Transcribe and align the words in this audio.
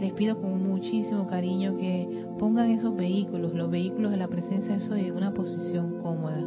les 0.00 0.12
pido 0.14 0.40
con 0.40 0.66
muchísimo 0.66 1.26
cariño 1.26 1.76
que 1.76 2.08
pongan 2.38 2.70
esos 2.70 2.96
vehículos, 2.96 3.54
los 3.54 3.70
vehículos 3.70 4.10
de 4.10 4.16
la 4.16 4.28
presencia 4.28 4.74
de 4.74 4.80
Soy 4.80 5.06
en 5.06 5.14
una 5.14 5.34
posición 5.34 6.00
cómoda, 6.00 6.42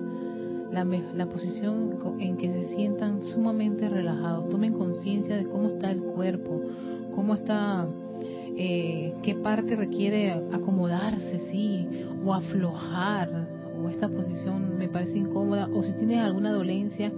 la, 0.72 0.84
la 0.84 1.28
posición 1.28 2.00
en 2.20 2.36
que 2.38 2.52
se 2.52 2.76
sientan 2.76 3.24
sumamente 3.24 3.88
relajados, 3.90 4.50
tomen 4.50 4.74
conciencia 4.74 5.38
de 5.38 5.46
cómo 5.46 5.68
está 5.68 5.92
el 5.92 6.02
cuerpo, 6.02 6.62
cómo 7.14 7.36
está, 7.36 7.88
eh, 8.58 9.14
qué 9.22 9.36
parte 9.36 9.76
requiere 9.76 10.32
acomodarse, 10.52 11.40
sí, 11.52 11.88
o 12.26 12.34
aflojar, 12.34 13.30
o 13.80 13.88
esta 13.88 14.10
posición 14.10 14.80
me 14.80 14.88
parece 14.88 15.20
incómoda, 15.20 15.70
o 15.72 15.84
si 15.84 15.94
tienes 15.94 16.20
alguna 16.20 16.52
dolencia 16.52 17.12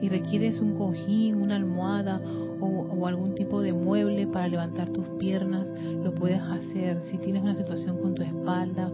y 0.00 0.08
requieres 0.08 0.60
un 0.60 0.74
cojín, 0.74 1.34
una 1.34 1.56
almohada 1.56 2.20
o, 2.60 3.06
algún 3.06 3.34
tipo 3.34 3.60
de 3.60 3.72
mueble 3.72 4.26
para 4.26 4.48
levantar 4.48 4.90
tus 4.90 5.06
piernas, 5.18 5.66
lo 6.02 6.14
puedes 6.14 6.40
hacer. 6.40 7.00
Si 7.02 7.18
tienes 7.18 7.42
una 7.42 7.54
situación 7.54 7.98
con 7.98 8.14
tu 8.14 8.22
espalda 8.22 8.90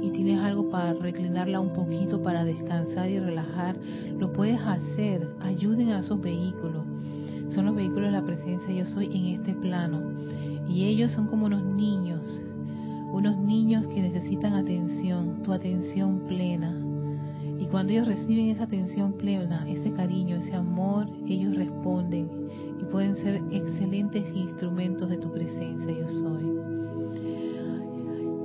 y 0.00 0.10
tienes 0.10 0.40
algo 0.40 0.70
para 0.70 0.94
reclinarla 0.94 1.60
un 1.60 1.72
poquito, 1.72 2.22
para 2.22 2.44
descansar 2.44 3.10
y 3.10 3.18
relajar, 3.18 3.76
lo 4.18 4.32
puedes 4.32 4.60
hacer. 4.60 5.28
Ayuden 5.40 5.90
a 5.90 6.00
esos 6.00 6.20
vehículos. 6.20 6.84
Son 7.48 7.66
los 7.66 7.76
vehículos 7.76 8.06
de 8.06 8.12
la 8.12 8.24
presencia. 8.24 8.74
Yo 8.74 8.86
soy 8.86 9.06
en 9.06 9.40
este 9.40 9.54
plano. 9.54 10.12
Y 10.68 10.86
ellos 10.86 11.12
son 11.12 11.28
como 11.28 11.46
unos 11.46 11.64
niños, 11.64 12.44
unos 13.12 13.38
niños 13.38 13.86
que 13.86 14.02
necesitan 14.02 14.54
atención, 14.54 15.42
tu 15.42 15.52
atención 15.52 16.20
plena. 16.26 16.74
Y 17.58 17.66
cuando 17.66 17.92
ellos 17.92 18.08
reciben 18.08 18.48
esa 18.48 18.64
atención 18.64 19.12
plena, 19.12 19.64
ese 19.68 19.92
cariño, 19.92 20.36
ese 20.36 20.54
amor, 20.54 21.08
ellos 21.26 21.56
responden 21.56 22.45
pueden 22.90 23.16
ser 23.16 23.42
excelentes 23.50 24.26
instrumentos 24.34 25.08
de 25.08 25.18
tu 25.18 25.30
presencia, 25.32 25.92
yo 25.92 26.08
soy. 26.08 26.56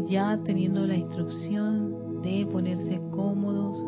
Ya 0.08 0.40
teniendo 0.44 0.86
la 0.86 0.96
instrucción 0.96 2.22
de 2.22 2.46
ponerse 2.52 3.02
cómodos, 3.12 3.84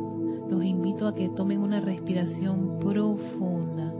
los 0.49 0.63
invito 0.63 1.07
a 1.07 1.15
que 1.15 1.29
tomen 1.29 1.59
una 1.59 1.79
respiración 1.79 2.79
profunda. 2.79 3.93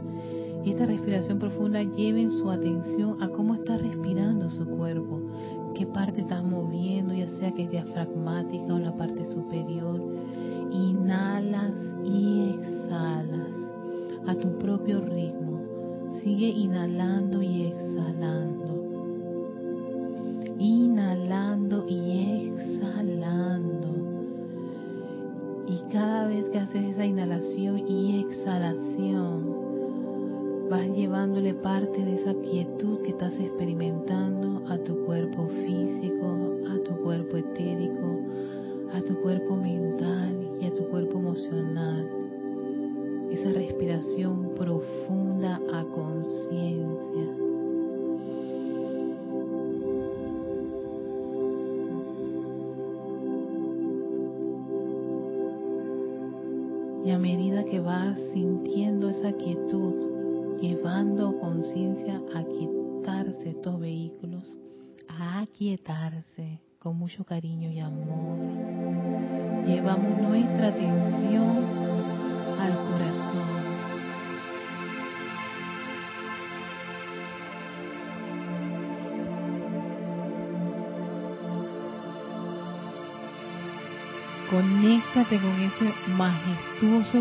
Y 0.64 0.70
esta 0.70 0.86
respiración 0.86 1.38
profunda 1.38 1.82
lleven 1.82 2.30
su 2.30 2.50
atención 2.50 3.22
a 3.22 3.28
cómo 3.28 3.54
está 3.54 3.76
respirando 3.76 4.48
su 4.48 4.64
cuerpo, 4.64 5.20
qué 5.74 5.86
parte 5.86 6.22
estás 6.22 6.42
moviendo, 6.42 7.14
ya 7.14 7.28
sea 7.38 7.52
que 7.52 7.64
es 7.64 7.70
diafragmática 7.70 8.72
o 8.72 8.76
en 8.76 8.84
la 8.84 8.96
parte 8.96 9.26
superior. 9.26 10.00
Inhalas 10.72 11.74
y 12.04 12.50
exhalas 12.50 13.68
a 14.26 14.34
tu 14.34 14.58
propio 14.58 15.00
ritmo 15.02 15.53
Sigue 16.24 16.48
inhalando 16.48 17.42
y 17.42 17.66
exhalando. 17.66 18.72
Inhalando 20.58 21.63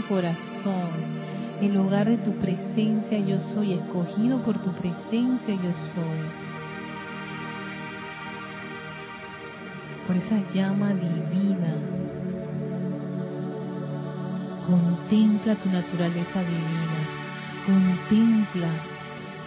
corazón, 0.08 0.90
el 1.62 1.74
lugar 1.74 2.08
de 2.08 2.18
tu 2.18 2.32
presencia 2.34 3.20
yo 3.20 3.40
soy, 3.40 3.74
escogido 3.74 4.40
por 4.40 4.58
tu 4.58 4.72
presencia 4.72 5.54
yo 5.56 5.72
soy. 5.94 6.22
Por 10.08 10.18
esa 10.18 10.38
llama 10.54 10.94
divina 10.94 11.76
Contempla 14.66 15.56
tu 15.56 15.70
naturaleza 15.70 16.40
divina. 16.40 17.00
Contempla 17.66 18.70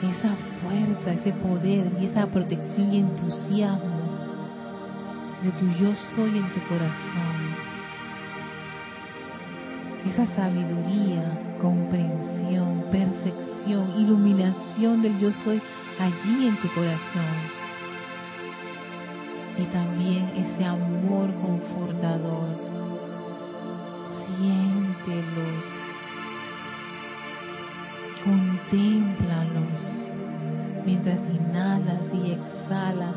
esa 0.03 0.37
fuerza, 0.61 1.13
ese 1.13 1.33
poder 1.33 1.91
y 2.01 2.07
esa 2.07 2.27
protección 2.27 2.93
y 2.93 2.99
entusiasmo 2.99 3.97
de 5.43 5.51
tu 5.53 5.67
yo 5.83 5.95
soy 6.15 6.39
en 6.39 6.53
tu 6.53 6.61
corazón. 6.69 7.76
Esa 10.09 10.27
sabiduría, 10.35 11.57
comprensión, 11.61 12.85
percepción, 12.91 13.91
iluminación 13.99 15.03
del 15.03 15.19
yo 15.19 15.33
soy 15.45 15.61
allí 15.99 16.49
en 16.49 16.57
tu 16.57 16.69
corazón. 16.75 17.37
Y 19.59 19.65
también 19.73 20.31
ese 20.37 20.65
amor 20.65 21.33
confortador 21.35 22.67
siéntelos, 24.37 25.65
contémplalos 28.25 29.83
mientras 30.85 31.21
inhalas 31.31 32.03
y 32.13 32.33
exhalas, 32.33 33.17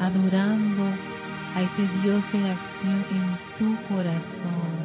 adorando 0.00 0.84
a 1.54 1.62
ese 1.62 1.88
Dios 2.02 2.24
en 2.32 2.44
acción 2.46 3.04
en 3.10 3.38
tu 3.58 3.94
corazón. 3.94 4.79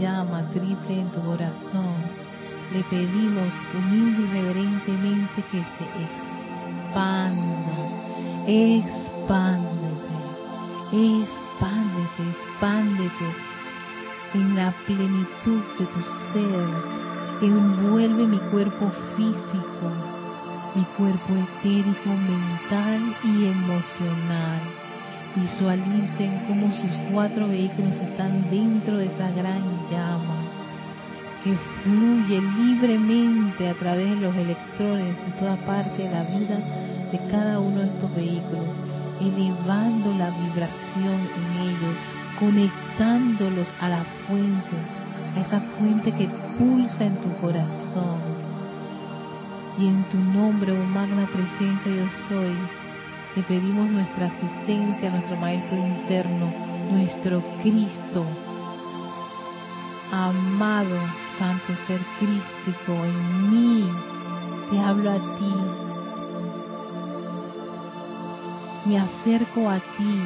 Llama 0.00 0.42
triple 0.52 1.00
en 1.00 1.08
tu 1.10 1.20
corazón 1.22 2.24
le 2.72 2.82
pedimos 2.84 3.52
humilde 3.74 4.22
y 4.22 4.26
reverentemente 4.32 5.42
que 5.52 5.62
se 5.62 5.84
expanda, 6.84 7.76
expándete, 8.48 10.16
expándete, 10.92 12.22
expándete 12.30 13.28
en 14.34 14.56
la 14.56 14.72
plenitud 14.86 15.62
de 15.78 15.86
tu 15.86 16.02
ser, 16.32 16.68
envuelve 17.42 18.26
mi 18.26 18.38
cuerpo 18.50 18.90
físico, 19.16 19.92
mi 20.74 20.84
cuerpo 20.96 21.34
etérico, 21.34 22.08
mental 22.08 23.16
y 23.22 23.46
emocional. 23.46 24.83
Visualicen 25.36 26.44
cómo 26.46 26.68
sus 26.68 27.12
cuatro 27.12 27.48
vehículos 27.48 27.96
están 27.96 28.48
dentro 28.50 28.98
de 28.98 29.06
esa 29.06 29.30
gran 29.30 29.62
llama 29.90 30.54
que 31.44 31.54
fluye 31.82 32.40
libremente 32.40 33.68
a 33.68 33.74
través 33.74 34.08
de 34.08 34.16
los 34.16 34.34
electrones 34.34 35.14
en 35.26 35.32
toda 35.38 35.56
parte 35.66 36.02
de 36.02 36.10
la 36.10 36.22
vida 36.22 36.58
de 37.12 37.18
cada 37.30 37.60
uno 37.60 37.80
de 37.80 37.86
estos 37.86 38.14
vehículos, 38.16 38.64
elevando 39.20 40.14
la 40.14 40.30
vibración 40.30 41.20
en 41.36 41.68
ellos, 41.68 41.96
conectándolos 42.40 43.68
a 43.78 43.90
la 43.90 44.04
fuente, 44.26 44.76
a 45.36 45.40
esa 45.40 45.60
fuente 45.76 46.12
que 46.12 46.28
pulsa 46.56 47.04
en 47.04 47.16
tu 47.16 47.30
corazón. 47.42 48.20
Y 49.78 49.86
en 49.86 50.02
tu 50.04 50.16
nombre, 50.16 50.72
oh 50.72 50.84
magna 50.86 51.26
presencia 51.26 51.92
yo 51.94 52.06
soy, 52.28 52.56
te 53.34 53.42
pedimos 53.42 53.90
nuestra 53.90 54.26
asistencia, 54.26 55.10
nuestro 55.10 55.36
Maestro 55.36 55.76
interno, 55.76 56.52
nuestro 56.92 57.42
Cristo, 57.62 58.24
amado 60.12 60.96
Santo 61.38 61.74
Ser 61.86 62.00
Crístico 62.20 62.92
en 62.92 63.50
mí, 63.50 63.90
te 64.70 64.78
hablo 64.78 65.10
a 65.10 65.16
ti, 65.16 65.54
me 68.86 68.98
acerco 69.00 69.68
a 69.68 69.80
ti, 69.80 70.20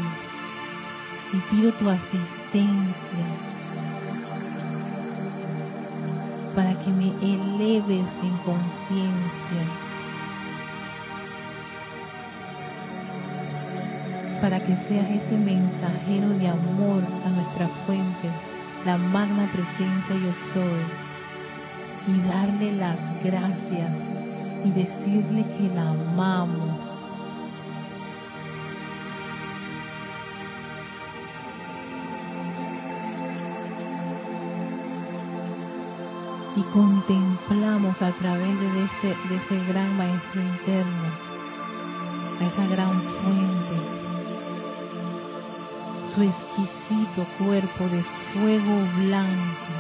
y 1.33 1.37
pido 1.51 1.73
tu 1.73 1.89
asistencia 1.89 3.27
para 6.55 6.79
que 6.79 6.91
me 6.91 7.09
eleves 7.23 8.07
en 8.23 8.37
conciencia, 8.45 9.88
para 14.49 14.65
que 14.65 14.75
seas 14.89 15.11
ese 15.11 15.37
mensajero 15.37 16.31
de 16.31 16.49
amor 16.49 17.03
a 17.23 17.29
nuestra 17.29 17.69
fuente, 17.85 18.31
la 18.87 18.97
magna 18.97 19.47
presencia 19.53 20.17
yo 20.17 20.33
soy, 20.55 20.81
y 22.07 22.29
darle 22.31 22.73
las 22.77 22.97
gracias 23.23 23.93
y 24.65 24.71
decirle 24.71 25.45
que 25.59 25.69
la 25.75 25.91
amamos. 25.91 26.81
Y 36.57 36.63
contemplamos 36.73 38.01
a 38.01 38.13
través 38.13 38.61
de 38.61 38.85
ese, 38.85 39.09
de 39.29 39.37
ese 39.37 39.67
gran 39.71 39.95
maestro 39.99 40.41
interno, 40.41 41.09
a 42.41 42.45
esa 42.47 42.67
gran 42.67 43.03
fuente, 43.03 43.88
su 46.19 46.25
exquisito 46.25 47.25
cuerpo 47.39 47.85
de 47.85 48.03
fuego 48.33 48.89
blanco, 48.97 49.73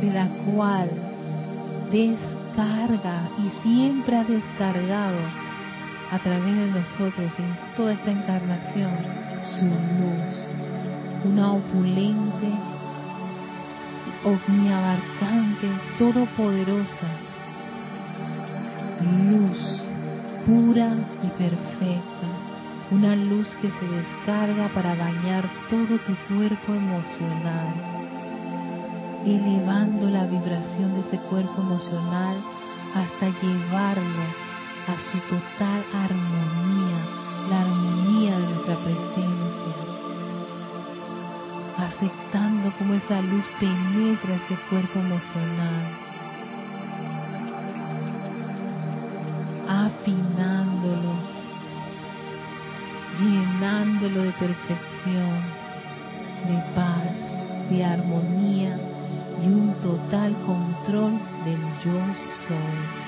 de 0.00 0.12
la 0.12 0.28
cual 0.44 0.90
descarga 1.92 3.28
y 3.38 3.62
siempre 3.62 4.16
ha 4.16 4.24
descargado 4.24 5.18
a 6.10 6.18
través 6.18 6.56
de 6.56 6.66
nosotros 6.66 7.32
en 7.38 7.56
toda 7.76 7.92
esta 7.92 8.10
encarnación 8.10 8.90
su 9.60 9.64
luz, 9.64 11.32
una 11.32 11.52
opulente 11.52 12.50
omniabarcante, 14.24 15.68
todopoderosa, 15.98 17.06
luz 19.30 19.84
pura 20.44 20.94
y 21.22 21.28
perfecta, 21.38 22.35
una 22.90 23.16
luz 23.16 23.48
que 23.60 23.68
se 23.70 23.86
descarga 23.86 24.68
para 24.68 24.94
bañar 24.94 25.44
todo 25.68 25.98
tu 25.98 26.14
cuerpo 26.28 26.72
emocional, 26.72 27.74
elevando 29.24 30.08
la 30.08 30.24
vibración 30.26 30.94
de 30.94 31.00
ese 31.00 31.18
cuerpo 31.18 31.62
emocional 31.62 32.36
hasta 32.94 33.26
llevarlo 33.42 34.24
a 34.86 34.96
su 35.10 35.18
total 35.28 35.84
armonía, 35.92 36.98
la 37.50 37.60
armonía 37.62 38.38
de 38.38 38.46
nuestra 38.46 38.76
presencia. 38.76 39.74
Aceptando 41.78 42.72
como 42.78 42.94
esa 42.94 43.20
luz 43.20 43.44
penetra 43.58 44.34
ese 44.36 44.56
cuerpo 44.70 45.00
emocional, 45.00 46.06
afinándolo, 49.68 51.35
llenándolo 53.18 54.22
de 54.22 54.32
perfección, 54.32 55.40
de 56.46 56.62
paz, 56.74 57.70
de 57.70 57.84
armonía 57.84 58.78
y 59.42 59.46
un 59.46 59.74
total 59.82 60.34
control 60.46 61.12
del 61.44 61.60
yo 61.84 62.00
soy. 62.46 63.06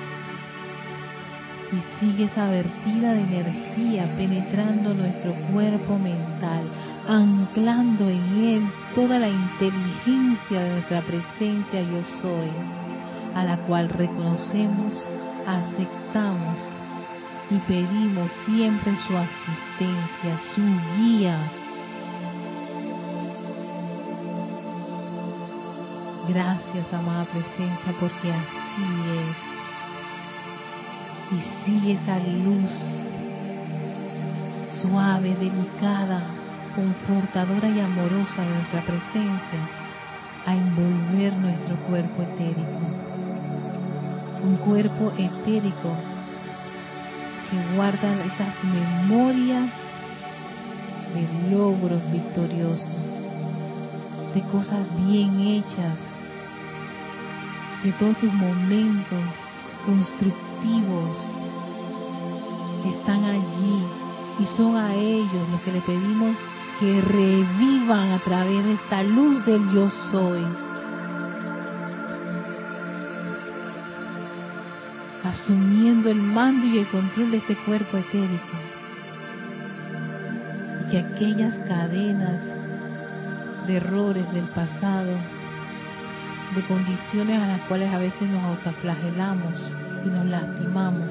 Y 1.71 1.81
sigue 2.01 2.25
esa 2.25 2.49
vertida 2.49 3.13
de 3.13 3.21
energía 3.21 4.11
penetrando 4.17 4.95
nuestro 4.95 5.35
cuerpo 5.53 5.99
mental, 5.99 6.65
anclando 7.07 8.09
en 8.09 8.45
él 8.45 8.63
toda 8.95 9.19
la 9.19 9.29
inteligencia 9.29 10.61
de 10.61 10.71
nuestra 10.73 11.03
presencia 11.03 11.83
yo 11.83 12.03
soy, 12.23 12.51
a 13.35 13.45
la 13.45 13.59
cual 13.67 13.91
reconocemos, 13.91 14.95
aceptamos 15.47 16.78
y 17.51 17.59
pedimos 17.61 18.31
siempre 18.47 18.95
su 19.07 19.17
asistencia, 19.17 20.39
su 20.55 20.63
guía. 20.97 21.39
Gracias, 26.29 26.93
amada 26.93 27.25
presencia, 27.25 27.93
porque 27.99 28.33
así 28.33 28.85
es 29.19 29.49
y 31.31 31.65
sigue 31.65 31.93
esa 31.93 32.19
luz 32.19 32.71
suave, 34.81 35.35
delicada, 35.35 36.23
confortadora 36.75 37.69
y 37.69 37.81
amorosa 37.81 38.43
de 38.43 38.55
nuestra 38.55 38.83
presencia 38.83 39.61
a 40.47 40.55
envolver 40.55 41.37
nuestro 41.37 41.77
cuerpo 41.89 42.23
etérico. 42.23 42.81
Un 44.43 44.57
cuerpo 44.57 45.13
etérico 45.19 45.91
que 47.51 47.77
guarda 47.77 48.25
esas 48.25 48.65
memorias 48.65 49.71
de 51.15 51.51
logros 51.51 52.03
victoriosos, 52.13 52.89
de 54.35 54.43
cosas 54.53 54.81
bien 55.07 55.41
hechas, 55.41 55.99
de 57.83 57.93
todos 57.93 58.17
tus 58.19 58.33
momentos 58.33 59.25
constructivos 59.87 61.39
están 62.85 63.25
allí 63.25 63.85
y 64.39 64.45
son 64.57 64.77
a 64.77 64.95
ellos 64.95 65.49
los 65.51 65.61
que 65.63 65.73
le 65.73 65.81
pedimos 65.81 66.37
que 66.79 67.01
revivan 67.01 68.13
a 68.13 68.19
través 68.21 68.65
de 68.65 68.75
esta 68.75 69.03
luz 69.03 69.45
del 69.45 69.69
yo 69.73 69.91
soy. 70.13 70.68
Asumiendo 75.29 76.09
el 76.09 76.17
mando 76.17 76.67
y 76.67 76.79
el 76.79 76.87
control 76.87 77.33
de 77.33 77.37
este 77.37 77.55
cuerpo 77.55 77.99
etérico. 77.99 78.57
Y 80.81 80.91
que 80.91 80.99
aquellas 81.01 81.55
cadenas 81.69 82.41
de 83.67 83.77
errores 83.77 84.33
del 84.33 84.47
pasado 84.47 85.13
de 86.55 86.63
condiciones 86.63 87.43
a 87.43 87.47
las 87.47 87.61
cuales 87.69 87.93
a 87.93 87.99
veces 87.99 88.23
nos 88.23 88.43
autoflagelamos 88.43 89.53
y 90.07 90.09
nos 90.09 90.25
lastimamos, 90.25 91.11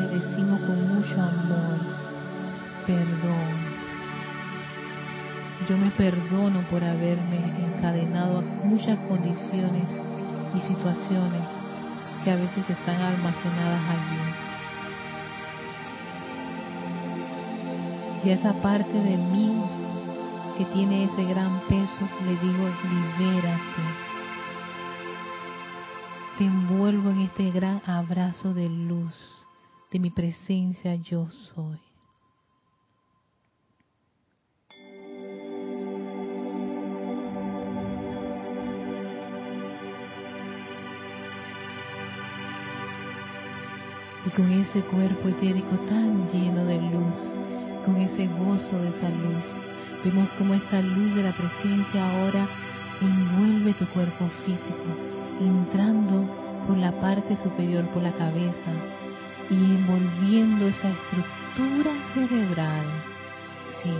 le 0.00 0.06
decimos 0.06 0.60
con 0.60 0.94
mucho 0.94 1.14
amor, 1.14 1.78
perdón. 2.86 3.56
Yo 5.66 5.78
me 5.78 5.90
perdono 5.92 6.60
por 6.68 6.84
haberme 6.84 7.38
encadenado 7.74 8.40
a 8.40 8.66
muchas 8.66 8.98
condiciones 9.08 9.88
y 10.54 10.60
situaciones 10.60 11.65
que 12.26 12.32
a 12.32 12.34
veces 12.34 12.68
están 12.68 13.00
almacenadas 13.00 13.82
allí. 13.88 14.18
Y 18.24 18.30
a 18.30 18.34
esa 18.34 18.52
parte 18.54 18.92
de 18.92 19.16
mí 19.16 19.62
que 20.58 20.64
tiene 20.64 21.04
ese 21.04 21.22
gran 21.22 21.60
peso, 21.68 22.08
le 22.24 22.32
digo, 22.44 22.68
libérate 23.20 24.06
te 26.36 26.44
envuelvo 26.44 27.10
en 27.10 27.22
este 27.22 27.50
gran 27.50 27.80
abrazo 27.86 28.52
de 28.52 28.68
luz 28.68 29.46
de 29.90 29.98
mi 29.98 30.10
presencia 30.10 30.94
yo 30.96 31.30
soy. 31.30 31.85
Con 44.36 44.52
ese 44.52 44.80
cuerpo 44.82 45.28
etérico 45.30 45.76
tan 45.88 46.30
lleno 46.30 46.62
de 46.66 46.76
luz, 46.76 47.16
con 47.86 47.96
ese 47.96 48.26
gozo 48.26 48.78
de 48.82 48.90
esa 48.90 49.08
luz, 49.08 49.44
vemos 50.04 50.30
como 50.32 50.52
esta 50.52 50.82
luz 50.82 51.14
de 51.14 51.22
la 51.22 51.32
presencia 51.32 52.04
ahora 52.10 52.46
envuelve 53.00 53.72
tu 53.74 53.86
cuerpo 53.86 54.28
físico, 54.44 54.90
entrando 55.40 56.28
por 56.66 56.76
la 56.76 56.92
parte 57.00 57.36
superior, 57.42 57.84
por 57.86 58.02
la 58.02 58.12
cabeza, 58.12 58.72
y 59.48 59.54
envolviendo 59.54 60.66
esa 60.66 60.90
estructura 60.90 61.92
cerebral, 62.12 62.84
sí, 63.82 63.90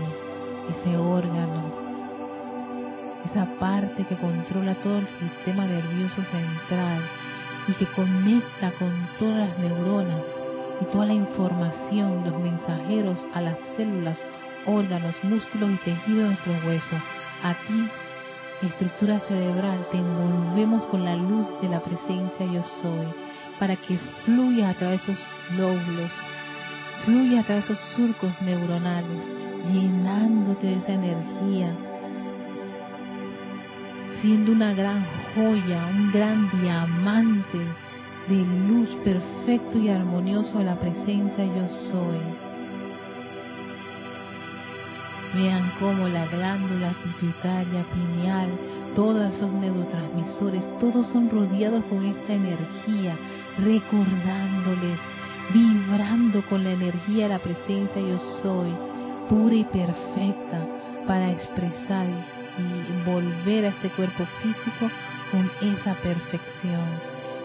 ese 0.68 0.96
órgano, 0.98 1.64
esa 3.30 3.46
parte 3.58 4.04
que 4.04 4.16
controla 4.16 4.74
todo 4.82 4.98
el 4.98 5.08
sistema 5.08 5.64
nervioso 5.64 6.22
central 6.30 7.02
y 7.68 7.72
que 7.72 7.86
conecta 7.86 8.70
con 8.78 8.90
todas 9.18 9.48
las 9.48 9.58
neuronas 9.58 10.22
y 10.80 10.84
toda 10.86 11.06
la 11.06 11.14
información, 11.14 12.24
los 12.24 12.38
mensajeros 12.40 13.18
a 13.34 13.40
las 13.40 13.56
células, 13.76 14.18
órganos, 14.66 15.14
músculos 15.22 15.70
y 15.70 15.76
tejidos 15.84 16.18
de 16.18 16.26
nuestros 16.26 16.64
huesos, 16.64 17.00
a 17.42 17.54
ti 17.66 17.88
estructura 18.66 19.20
cerebral, 19.20 19.86
te 19.90 19.98
envolvemos 19.98 20.84
con 20.86 21.04
la 21.04 21.14
luz 21.14 21.46
de 21.60 21.68
la 21.68 21.80
presencia 21.80 22.46
yo 22.46 22.62
soy, 22.80 23.06
para 23.58 23.76
que 23.76 23.98
fluya 24.24 24.70
a 24.70 24.74
través 24.74 25.06
de 25.06 25.12
esos 25.12 25.24
lóbulos 25.56 26.10
Fluye 27.04 27.38
a 27.38 27.44
través 27.44 27.68
de 27.68 27.74
esos 27.74 27.88
surcos 27.94 28.32
neuronales, 28.42 29.22
llenándote 29.72 30.66
de 30.66 30.76
esa 30.76 30.92
energía, 30.92 31.70
siendo 34.20 34.52
una 34.52 34.72
gran 34.74 35.04
joya, 35.36 35.86
un 35.94 36.10
gran 36.12 36.48
diamante 36.62 37.58
de 38.26 38.44
luz 38.68 38.88
perfecto 39.04 39.78
y 39.78 39.90
armonioso 39.90 40.62
la 40.62 40.74
presencia 40.76 41.44
yo 41.44 41.68
soy. 41.90 42.18
Vean 45.34 45.70
cómo 45.78 46.08
la 46.08 46.26
glándula 46.28 46.90
pituitaria, 47.04 47.84
pineal, 47.92 48.48
todos 48.94 49.34
esos 49.34 49.52
neurotransmisores, 49.52 50.62
todos 50.80 51.06
son 51.08 51.28
rodeados 51.28 51.84
con 51.84 52.06
esta 52.06 52.32
energía, 52.32 53.14
recordándoles, 53.58 54.98
vibrando 55.52 56.40
con 56.48 56.64
la 56.64 56.72
energía 56.72 57.24
de 57.24 57.34
la 57.34 57.38
presencia 57.38 58.00
yo 58.00 58.18
soy, 58.42 58.70
pura 59.28 59.54
y 59.54 59.64
perfecta, 59.64 60.66
para 61.06 61.30
expresar 61.30 62.06
y 62.06 63.08
volver 63.08 63.66
a 63.66 63.68
este 63.68 63.90
cuerpo 63.90 64.24
físico 64.42 64.90
con 65.36 65.68
esa 65.68 65.94
perfección. 65.94 66.86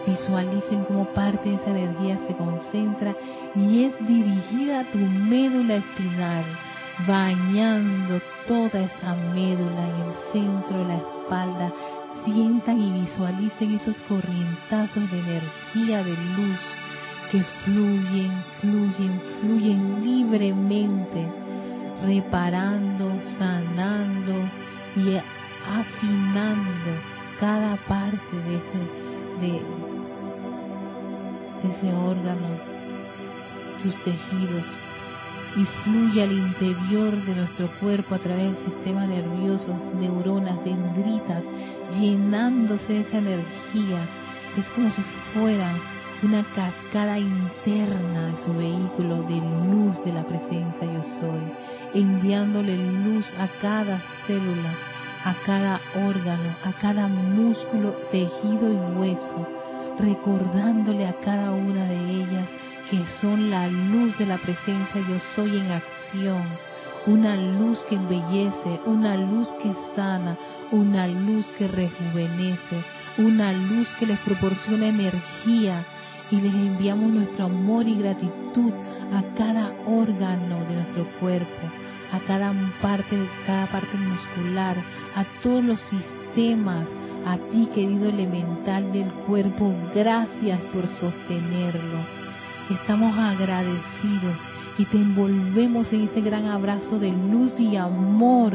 Visualicen 0.06 0.84
cómo 0.84 1.04
parte 1.14 1.48
de 1.48 1.56
esa 1.56 1.70
energía 1.70 2.18
se 2.26 2.34
concentra 2.34 3.14
y 3.54 3.84
es 3.84 4.06
dirigida 4.06 4.80
a 4.80 4.84
tu 4.84 4.98
médula 4.98 5.76
espinal, 5.76 6.44
bañando 7.06 8.20
toda 8.48 8.80
esa 8.80 9.14
médula 9.34 9.82
en 9.90 9.96
el 10.06 10.32
centro 10.32 10.78
de 10.78 10.84
la 10.88 10.96
espalda. 10.96 11.72
Sientan 12.24 12.80
y 12.80 12.92
visualicen 13.00 13.74
esos 13.74 13.96
corrientazos 14.08 15.10
de 15.10 15.18
energía, 15.18 16.02
de 16.02 16.16
luz 16.36 16.60
que 17.30 17.42
fluyen, 17.64 18.32
fluyen, 18.60 19.20
fluyen 19.40 20.04
libremente, 20.04 21.26
reparando, 22.04 23.10
sanando 23.38 24.34
y 24.96 25.16
afinando 25.66 27.11
cada 27.42 27.74
parte 27.88 28.36
de 28.46 28.54
ese, 28.54 28.78
de, 29.40 29.60
ese 31.68 31.92
órgano, 31.92 32.46
sus 33.82 33.96
tejidos, 34.04 34.64
y 35.56 35.64
fluye 35.82 36.22
al 36.22 36.30
interior 36.30 37.12
de 37.24 37.34
nuestro 37.34 37.66
cuerpo 37.80 38.14
a 38.14 38.18
través 38.18 38.44
del 38.44 38.64
sistema 38.64 39.08
nervioso, 39.08 39.74
neuronas, 39.98 40.64
dendritas, 40.64 41.42
llenándose 41.98 42.92
de 42.92 43.00
esa 43.00 43.18
energía. 43.18 44.06
Es 44.56 44.64
como 44.76 44.92
si 44.92 45.02
fuera 45.34 45.74
una 46.22 46.44
cascada 46.54 47.18
interna 47.18 48.26
de 48.26 48.44
su 48.44 48.54
vehículo 48.54 49.20
de 49.24 49.40
luz 49.68 50.04
de 50.04 50.12
la 50.12 50.22
presencia 50.22 50.86
yo 50.86 51.02
soy, 51.18 52.00
enviándole 52.00 52.76
luz 52.76 53.26
a 53.36 53.48
cada 53.60 54.00
célula, 54.28 54.91
a 55.24 55.34
cada 55.46 55.80
órgano, 56.06 56.54
a 56.64 56.72
cada 56.80 57.08
músculo, 57.08 57.90
tejido 58.10 58.72
y 58.72 58.98
hueso 58.98 59.62
recordándole 59.98 61.06
a 61.06 61.14
cada 61.20 61.50
una 61.52 61.84
de 61.84 61.96
ellas 61.96 62.48
que 62.90 63.02
son 63.20 63.50
la 63.50 63.68
luz 63.68 64.16
de 64.18 64.26
la 64.26 64.36
presencia 64.38 65.00
yo 65.08 65.18
soy 65.34 65.58
en 65.58 65.70
acción, 65.70 66.42
una 67.06 67.36
luz 67.36 67.78
que 67.88 67.94
embellece, 67.94 68.80
una 68.86 69.16
luz 69.16 69.48
que 69.62 69.72
sana, 69.94 70.36
una 70.70 71.06
luz 71.06 71.46
que 71.58 71.68
rejuvenece, 71.68 72.84
una 73.18 73.52
luz 73.52 73.88
que 73.98 74.06
les 74.06 74.18
proporciona 74.20 74.88
energía 74.88 75.84
y 76.30 76.36
les 76.36 76.54
enviamos 76.54 77.12
nuestro 77.12 77.46
amor 77.46 77.86
y 77.86 77.94
gratitud 77.96 78.72
a 79.14 79.22
cada 79.36 79.70
órgano 79.86 80.58
de 80.68 80.74
nuestro 80.74 81.06
cuerpo, 81.20 81.68
a 82.12 82.20
cada 82.20 82.52
parte, 82.80 83.16
cada 83.46 83.66
parte 83.66 83.96
muscular, 83.96 84.76
a 85.16 85.24
todos 85.42 85.64
los 85.64 85.80
sistemas 85.80 86.86
a 87.26 87.36
ti, 87.36 87.68
querido 87.74 88.08
elemental 88.08 88.92
del 88.92 89.10
cuerpo, 89.26 89.72
gracias 89.94 90.60
por 90.72 90.86
sostenerlo. 90.88 91.98
Estamos 92.70 93.16
agradecidos 93.16 94.36
y 94.78 94.84
te 94.86 94.96
envolvemos 94.96 95.92
en 95.92 96.02
ese 96.02 96.20
gran 96.20 96.46
abrazo 96.46 96.98
de 96.98 97.12
luz 97.12 97.58
y 97.60 97.76
amor. 97.76 98.54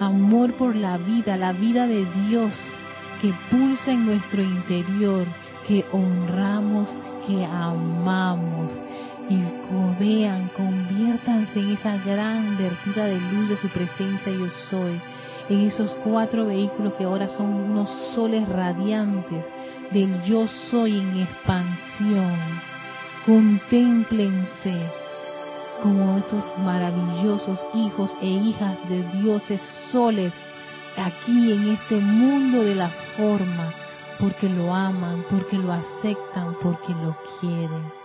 Amor 0.00 0.52
por 0.54 0.74
la 0.74 0.96
vida, 0.98 1.36
la 1.36 1.52
vida 1.52 1.86
de 1.86 2.04
Dios 2.28 2.52
que 3.20 3.32
pulsa 3.50 3.92
en 3.92 4.06
nuestro 4.06 4.42
interior, 4.42 5.26
que 5.66 5.84
honramos, 5.92 6.88
que 7.26 7.44
amamos. 7.44 8.70
Y 9.28 9.42
vean, 10.00 10.48
conviértanse 10.56 11.60
en 11.60 11.72
esa 11.72 11.96
gran 11.98 12.56
vertida 12.56 13.04
de 13.04 13.20
luz 13.32 13.48
de 13.48 13.56
su 13.58 13.68
presencia 13.68 14.32
yo 14.32 14.48
soy 14.70 15.00
en 15.48 15.66
esos 15.66 15.90
cuatro 16.04 16.46
vehículos 16.46 16.94
que 16.94 17.04
ahora 17.04 17.28
son 17.28 17.46
unos 17.46 17.88
soles 18.14 18.48
radiantes 18.48 19.44
del 19.90 20.22
yo 20.22 20.46
soy 20.70 20.98
en 20.98 21.20
expansión. 21.20 22.38
Contémplense 23.24 24.74
como 25.82 26.18
esos 26.18 26.44
maravillosos 26.58 27.64
hijos 27.74 28.10
e 28.20 28.26
hijas 28.26 28.76
de 28.88 29.02
dioses 29.20 29.60
soles 29.90 30.32
aquí 30.96 31.52
en 31.52 31.70
este 31.70 31.96
mundo 31.96 32.64
de 32.64 32.74
la 32.74 32.90
forma, 33.16 33.72
porque 34.18 34.48
lo 34.48 34.74
aman, 34.74 35.24
porque 35.30 35.56
lo 35.56 35.72
aceptan, 35.72 36.56
porque 36.60 36.92
lo 36.94 37.16
quieren. 37.40 37.97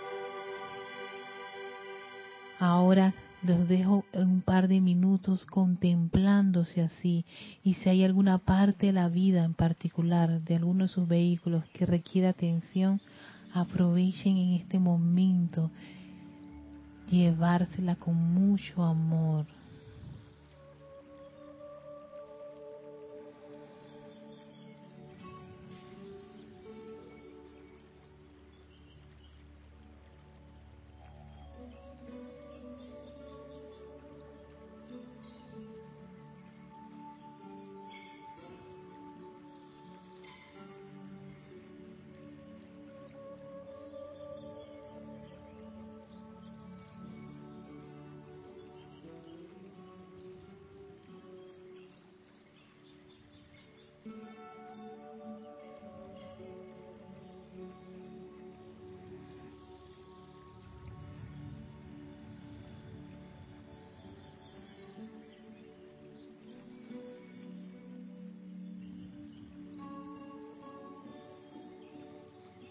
Ahora 2.66 3.12
los 3.42 3.68
dejo 3.68 4.06
un 4.14 4.40
par 4.40 4.68
de 4.68 4.80
minutos 4.80 5.44
contemplándose 5.44 6.80
así 6.80 7.26
y 7.62 7.74
si 7.74 7.90
hay 7.90 8.04
alguna 8.04 8.38
parte 8.38 8.86
de 8.86 8.94
la 8.94 9.10
vida 9.10 9.44
en 9.44 9.52
particular 9.52 10.40
de 10.40 10.56
alguno 10.56 10.84
de 10.84 10.88
sus 10.88 11.06
vehículos 11.06 11.62
que 11.74 11.84
requiera 11.84 12.30
atención, 12.30 13.02
aprovechen 13.52 14.38
en 14.38 14.54
este 14.54 14.78
momento 14.78 15.70
llevársela 17.10 17.96
con 17.96 18.14
mucho 18.14 18.82
amor. 18.82 19.44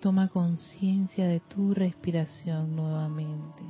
Toma 0.03 0.27
conciencia 0.27 1.29
de 1.29 1.39
tu 1.39 1.73
respiración 1.73 2.75
nuevamente. 2.75 3.62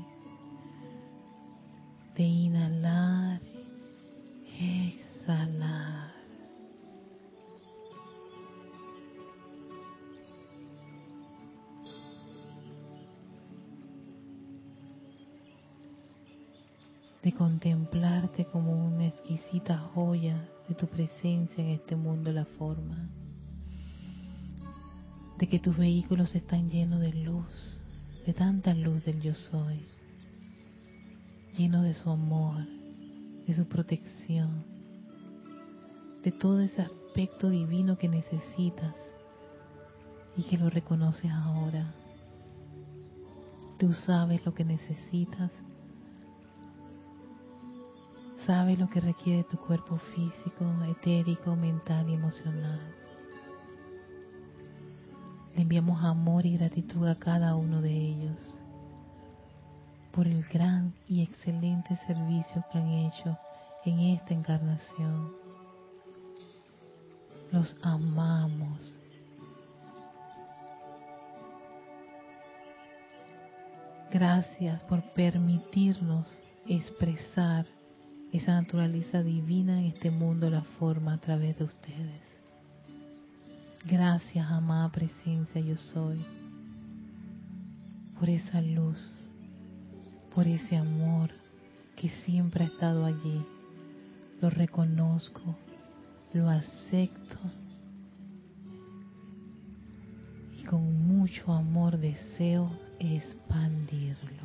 Tus 25.63 25.77
vehículos 25.77 26.35
están 26.35 26.69
llenos 26.69 26.99
de 26.99 27.13
luz, 27.13 27.81
de 28.25 28.33
tanta 28.33 28.73
luz 28.73 29.05
del 29.05 29.21
yo 29.21 29.33
soy, 29.33 29.85
llenos 31.57 31.85
de 31.85 31.93
su 31.93 32.09
amor, 32.09 32.67
de 33.47 33.53
su 33.53 33.65
protección, 33.65 34.65
de 36.21 36.33
todo 36.33 36.59
ese 36.59 36.81
aspecto 36.81 37.49
divino 37.49 37.97
que 37.97 38.09
necesitas 38.09 38.93
y 40.35 40.43
que 40.43 40.57
lo 40.57 40.69
reconoces 40.69 41.31
ahora. 41.31 41.93
Tú 43.79 43.93
sabes 43.93 44.45
lo 44.45 44.53
que 44.53 44.65
necesitas. 44.65 45.51
Sabes 48.45 48.77
lo 48.77 48.89
que 48.89 48.99
requiere 48.99 49.45
tu 49.45 49.55
cuerpo 49.55 49.97
físico, 50.13 50.65
etérico, 50.89 51.55
mental 51.55 52.09
y 52.09 52.15
emocional. 52.15 53.02
Le 55.55 55.61
enviamos 55.61 56.03
amor 56.03 56.45
y 56.45 56.57
gratitud 56.57 57.07
a 57.07 57.15
cada 57.15 57.55
uno 57.55 57.81
de 57.81 57.91
ellos 57.91 58.57
por 60.11 60.27
el 60.27 60.43
gran 60.43 60.93
y 61.07 61.23
excelente 61.23 61.97
servicio 62.07 62.63
que 62.71 62.77
han 62.77 62.89
hecho 62.89 63.37
en 63.85 63.99
esta 63.99 64.33
encarnación. 64.33 65.31
Los 67.51 67.75
amamos. 67.81 68.99
Gracias 74.11 74.79
por 74.81 75.01
permitirnos 75.13 76.39
expresar 76.67 77.65
esa 78.31 78.53
naturaleza 78.61 79.23
divina 79.23 79.79
en 79.79 79.87
este 79.87 80.11
mundo, 80.11 80.49
la 80.49 80.61
forma 80.61 81.13
a 81.13 81.17
través 81.17 81.57
de 81.57 81.63
ustedes. 81.63 82.32
Gracias, 83.85 84.49
amada 84.49 84.89
presencia, 84.89 85.59
yo 85.59 85.75
soy, 85.75 86.25
por 88.17 88.29
esa 88.29 88.61
luz, 88.61 88.97
por 90.33 90.47
ese 90.47 90.77
amor 90.77 91.31
que 91.97 92.07
siempre 92.07 92.63
ha 92.63 92.67
estado 92.67 93.05
allí. 93.05 93.45
Lo 94.41 94.49
reconozco, 94.49 95.55
lo 96.33 96.49
acepto 96.49 97.37
y 100.57 100.63
con 100.63 101.05
mucho 101.05 101.51
amor 101.51 101.97
deseo 101.97 102.71
expandirlo. 102.99 104.42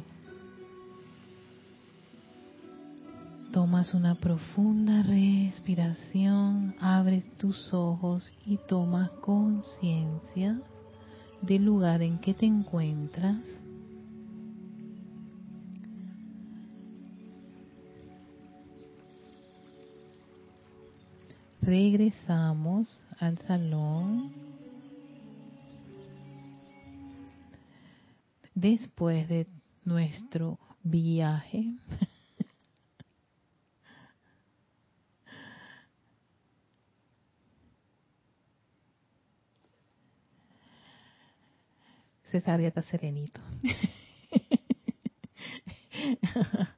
Tomas 3.79 3.95
una 3.95 4.17
profunda 4.17 5.05
respiración, 5.05 6.75
abres 6.81 7.25
tus 7.37 7.73
ojos 7.73 8.29
y 8.45 8.57
tomas 8.67 9.09
conciencia 9.21 10.61
del 11.43 11.65
lugar 11.65 12.03
en 12.03 12.19
que 12.19 12.35
te 12.35 12.45
encuentras. 12.45 13.39
Regresamos 21.61 23.05
al 23.21 23.39
salón. 23.47 24.33
Después 28.57 29.29
de 29.29 29.47
nuestro 29.85 30.59
viaje 30.83 31.77
César 42.31 42.61
ya 42.61 42.69
está 42.69 42.83
serenito. 42.83 43.41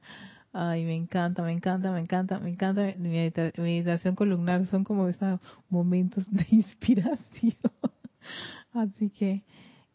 Ay, 0.53 0.83
me 0.83 0.95
encanta, 0.95 1.43
me 1.43 1.53
encanta, 1.53 1.91
me 1.91 1.99
encanta, 1.99 2.39
me 2.39 2.49
encanta. 2.49 2.93
Mi 2.97 3.31
meditación 3.57 4.15
columnar 4.15 4.65
son 4.65 4.83
como 4.83 5.07
esos 5.07 5.39
momentos 5.69 6.29
de 6.29 6.45
inspiración. 6.51 7.55
Así 8.73 9.09
que 9.09 9.43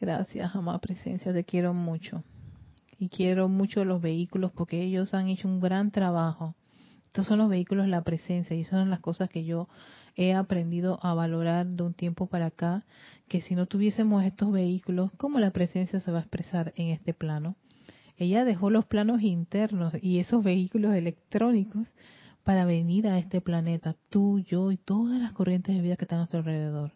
gracias, 0.01 0.55
amada 0.55 0.79
presencia, 0.79 1.33
te 1.33 1.45
quiero 1.45 1.75
mucho. 1.75 2.23
Y 2.99 3.11
quiero 3.11 3.49
mucho 3.49 3.85
los 3.85 4.01
vehículos 4.01 4.53
porque 4.53 4.83
ellos 4.83 5.13
han 5.13 5.29
hecho 5.29 5.49
un 5.49 5.61
gran 5.61 5.91
trabajo. 5.91 6.55
Estos 7.07 7.27
son 7.27 7.39
los 7.39 7.51
vehículos 7.51 7.85
de 7.85 7.91
la 7.91 8.03
presencia 8.03 8.57
y 8.57 8.65
son 8.65 8.89
las 8.89 9.01
cosas 9.01 9.29
que 9.29 9.45
yo 9.45 9.69
he 10.17 10.35
aprendido 10.35 10.99
a 11.03 11.15
valorar 11.15 11.67
de 11.67 11.83
un 11.83 11.95
tiempo 11.95 12.27
para 12.27 12.47
acá, 12.47 12.85
que 13.29 13.43
si 13.43 13.55
no 13.55 13.67
tuviésemos 13.67 14.25
estos 14.25 14.51
vehículos, 14.51 15.13
¿cómo 15.19 15.39
la 15.39 15.51
presencia 15.51 16.01
se 16.01 16.11
va 16.11 16.19
a 16.19 16.23
expresar 16.23 16.73
en 16.77 16.89
este 16.89 17.13
plano? 17.13 17.57
Ella 18.17 18.45
dejó 18.45 18.71
los 18.71 18.87
planos 18.87 19.21
internos 19.21 19.93
y 20.01 20.19
esos 20.19 20.43
vehículos 20.43 20.95
electrónicos 20.95 21.87
para 22.45 22.65
venir 22.65 23.07
a 23.09 23.19
este 23.19 23.41
planeta, 23.41 23.95
tú, 24.09 24.39
yo 24.41 24.73
y 24.73 24.79
todas 24.79 25.21
las 25.21 25.33
corrientes 25.33 25.77
de 25.77 25.83
vida 25.83 25.97
que 25.97 26.05
están 26.05 26.19
a 26.19 26.21
nuestro 26.21 26.39
alrededor. 26.39 26.93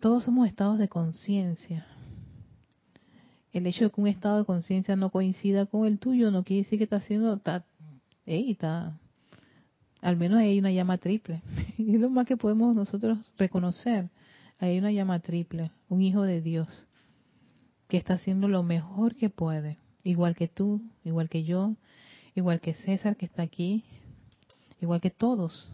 Todos 0.00 0.24
somos 0.24 0.48
estados 0.48 0.78
de 0.78 0.88
conciencia. 0.88 1.86
El 3.52 3.66
hecho 3.66 3.84
de 3.84 3.90
que 3.90 4.00
un 4.00 4.06
estado 4.06 4.38
de 4.38 4.44
conciencia 4.44 4.96
no 4.96 5.10
coincida 5.10 5.66
con 5.66 5.86
el 5.86 5.98
tuyo 5.98 6.30
no 6.30 6.42
quiere 6.42 6.62
decir 6.62 6.78
que 6.78 6.84
está 6.84 6.96
haciendo, 6.96 7.34
está, 7.34 7.64
está 8.24 8.98
al 10.00 10.16
menos 10.16 10.38
hay 10.38 10.58
una 10.58 10.70
llama 10.70 10.98
triple. 10.98 11.42
Y 11.78 11.94
es 11.94 12.00
lo 12.00 12.10
más 12.10 12.26
que 12.26 12.36
podemos 12.36 12.74
nosotros 12.74 13.18
reconocer. 13.38 14.10
Hay 14.58 14.78
una 14.78 14.92
llama 14.92 15.20
triple, 15.20 15.70
un 15.88 16.02
hijo 16.02 16.22
de 16.22 16.40
Dios, 16.40 16.86
que 17.88 17.96
está 17.96 18.14
haciendo 18.14 18.48
lo 18.48 18.62
mejor 18.62 19.14
que 19.16 19.30
puede. 19.30 19.78
Igual 20.04 20.34
que 20.34 20.48
tú, 20.48 20.82
igual 21.04 21.28
que 21.28 21.44
yo, 21.44 21.74
igual 22.34 22.60
que 22.60 22.74
César 22.74 23.16
que 23.16 23.26
está 23.26 23.42
aquí, 23.42 23.84
igual 24.80 25.00
que 25.00 25.10
todos. 25.10 25.72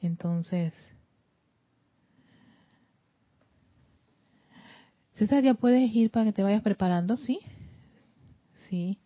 Entonces, 0.00 0.74
César, 5.14 5.42
ya 5.42 5.54
puedes 5.54 5.94
ir 5.94 6.10
para 6.10 6.26
que 6.26 6.32
te 6.32 6.42
vayas 6.42 6.62
preparando, 6.62 7.16
¿sí? 7.16 7.40
Sí 8.68 8.98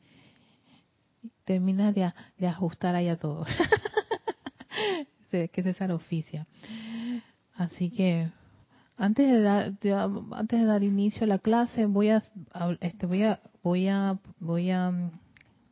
termina 1.50 1.90
de, 1.90 2.12
de 2.38 2.46
ajustar 2.46 2.94
allá 2.94 3.16
todo. 3.16 3.44
que 5.30 5.62
César 5.64 5.90
oficia. 5.90 6.46
Así 7.54 7.90
que 7.90 8.28
antes 8.96 9.28
de 9.28 9.40
dar 9.40 9.72
antes 10.32 10.60
de 10.60 10.64
dar 10.64 10.84
inicio 10.84 11.24
a 11.24 11.26
la 11.26 11.38
clase 11.40 11.86
voy 11.86 12.10
a 12.10 12.22
este 12.80 13.06
voy 13.06 13.24
a 13.24 13.40
voy 13.64 13.88
a 13.88 14.18
voy 14.38 14.70
a 14.70 14.92
mm, 14.92 15.10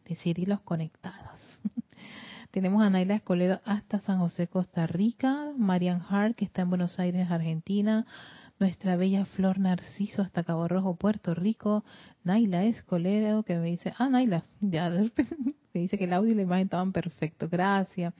decir 0.08 0.48
los 0.48 0.60
conectados. 0.62 1.60
Tenemos 2.50 2.82
a 2.82 2.90
Naila 2.90 3.14
Escolero 3.14 3.60
hasta 3.64 4.00
San 4.00 4.18
José, 4.18 4.48
Costa 4.48 4.88
Rica, 4.88 5.52
Marian 5.56 6.02
Hart 6.10 6.34
que 6.34 6.44
está 6.44 6.62
en 6.62 6.70
Buenos 6.70 6.98
Aires, 6.98 7.30
Argentina, 7.30 8.04
nuestra 8.58 8.96
bella 8.96 9.26
Flor 9.26 9.60
Narciso 9.60 10.22
hasta 10.22 10.42
Cabo 10.42 10.66
Rojo, 10.66 10.96
Puerto 10.96 11.34
Rico, 11.34 11.84
Naila 12.24 12.64
Escolero, 12.64 13.42
que 13.44 13.56
me 13.56 13.66
dice, 13.66 13.94
ah, 13.98 14.08
Naila, 14.08 14.44
ya, 14.60 14.90
dice 15.78 15.98
que 15.98 16.04
el 16.04 16.12
audio 16.12 16.32
y 16.32 16.34
la 16.34 16.42
imagen 16.42 16.64
estaban 16.64 16.92
perfectos, 16.92 17.50
gracias. 17.50 18.14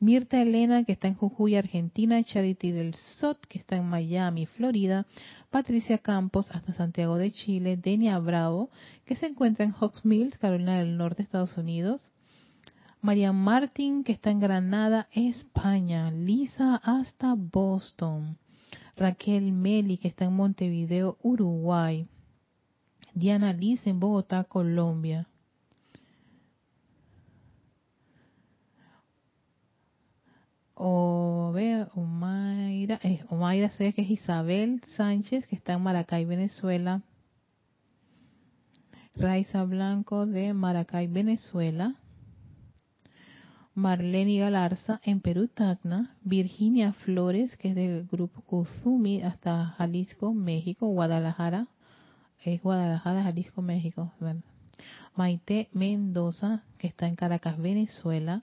Mirta 0.00 0.40
Elena, 0.40 0.84
que 0.84 0.92
está 0.92 1.08
en 1.08 1.14
Jujuy, 1.14 1.56
Argentina, 1.56 2.22
Charity 2.22 2.70
del 2.72 2.94
Sot, 2.94 3.46
que 3.46 3.58
está 3.58 3.76
en 3.76 3.88
Miami, 3.88 4.46
Florida, 4.46 5.06
Patricia 5.50 5.98
Campos 5.98 6.50
hasta 6.50 6.74
Santiago 6.74 7.16
de 7.16 7.30
Chile, 7.30 7.76
Denia 7.76 8.18
Bravo, 8.18 8.70
que 9.04 9.16
se 9.16 9.26
encuentra 9.26 9.64
en 9.64 9.72
Hawks 9.72 10.04
Mills, 10.04 10.38
Carolina 10.38 10.78
del 10.78 10.96
Norte, 10.96 11.22
Estados 11.22 11.56
Unidos, 11.56 12.10
María 13.00 13.32
Martín, 13.32 14.02
que 14.02 14.12
está 14.12 14.30
en 14.30 14.40
Granada, 14.40 15.08
España, 15.12 16.10
Lisa 16.10 16.76
hasta 16.76 17.34
Boston, 17.34 18.38
Raquel 18.96 19.52
Meli, 19.52 19.98
que 19.98 20.08
está 20.08 20.24
en 20.24 20.32
Montevideo, 20.32 21.18
Uruguay. 21.22 22.08
Diana 23.12 23.52
Liz 23.52 23.86
en 23.86 24.00
Bogotá, 24.00 24.44
Colombia. 24.44 25.28
O 30.74 31.52
ve, 31.54 31.86
Omaira, 31.94 32.98
eh, 33.02 33.24
Omaira 33.28 33.70
sé 33.70 33.92
que 33.92 34.02
es 34.02 34.10
Isabel 34.10 34.80
Sánchez, 34.96 35.46
que 35.46 35.56
está 35.56 35.74
en 35.74 35.82
Maracay, 35.82 36.24
Venezuela. 36.24 37.02
Raiza 39.16 39.62
Blanco 39.64 40.26
de 40.26 40.52
Maracay, 40.52 41.06
Venezuela. 41.06 41.94
Marlene 43.76 44.38
Galarza 44.38 45.00
en 45.04 45.20
Perú, 45.20 45.48
Tacna, 45.48 46.16
Virginia 46.22 46.92
Flores, 46.92 47.56
que 47.56 47.70
es 47.70 47.74
del 47.74 48.06
grupo 48.06 48.40
Kuzumi, 48.42 49.22
hasta 49.22 49.74
Jalisco, 49.78 50.32
México, 50.32 50.86
Guadalajara, 50.86 51.66
es 52.44 52.62
Guadalajara, 52.62 53.24
Jalisco, 53.24 53.62
México. 53.62 54.12
Maite 55.16 55.68
Mendoza, 55.72 56.62
que 56.78 56.86
está 56.86 57.06
en 57.06 57.16
Caracas, 57.16 57.58
Venezuela, 57.58 58.42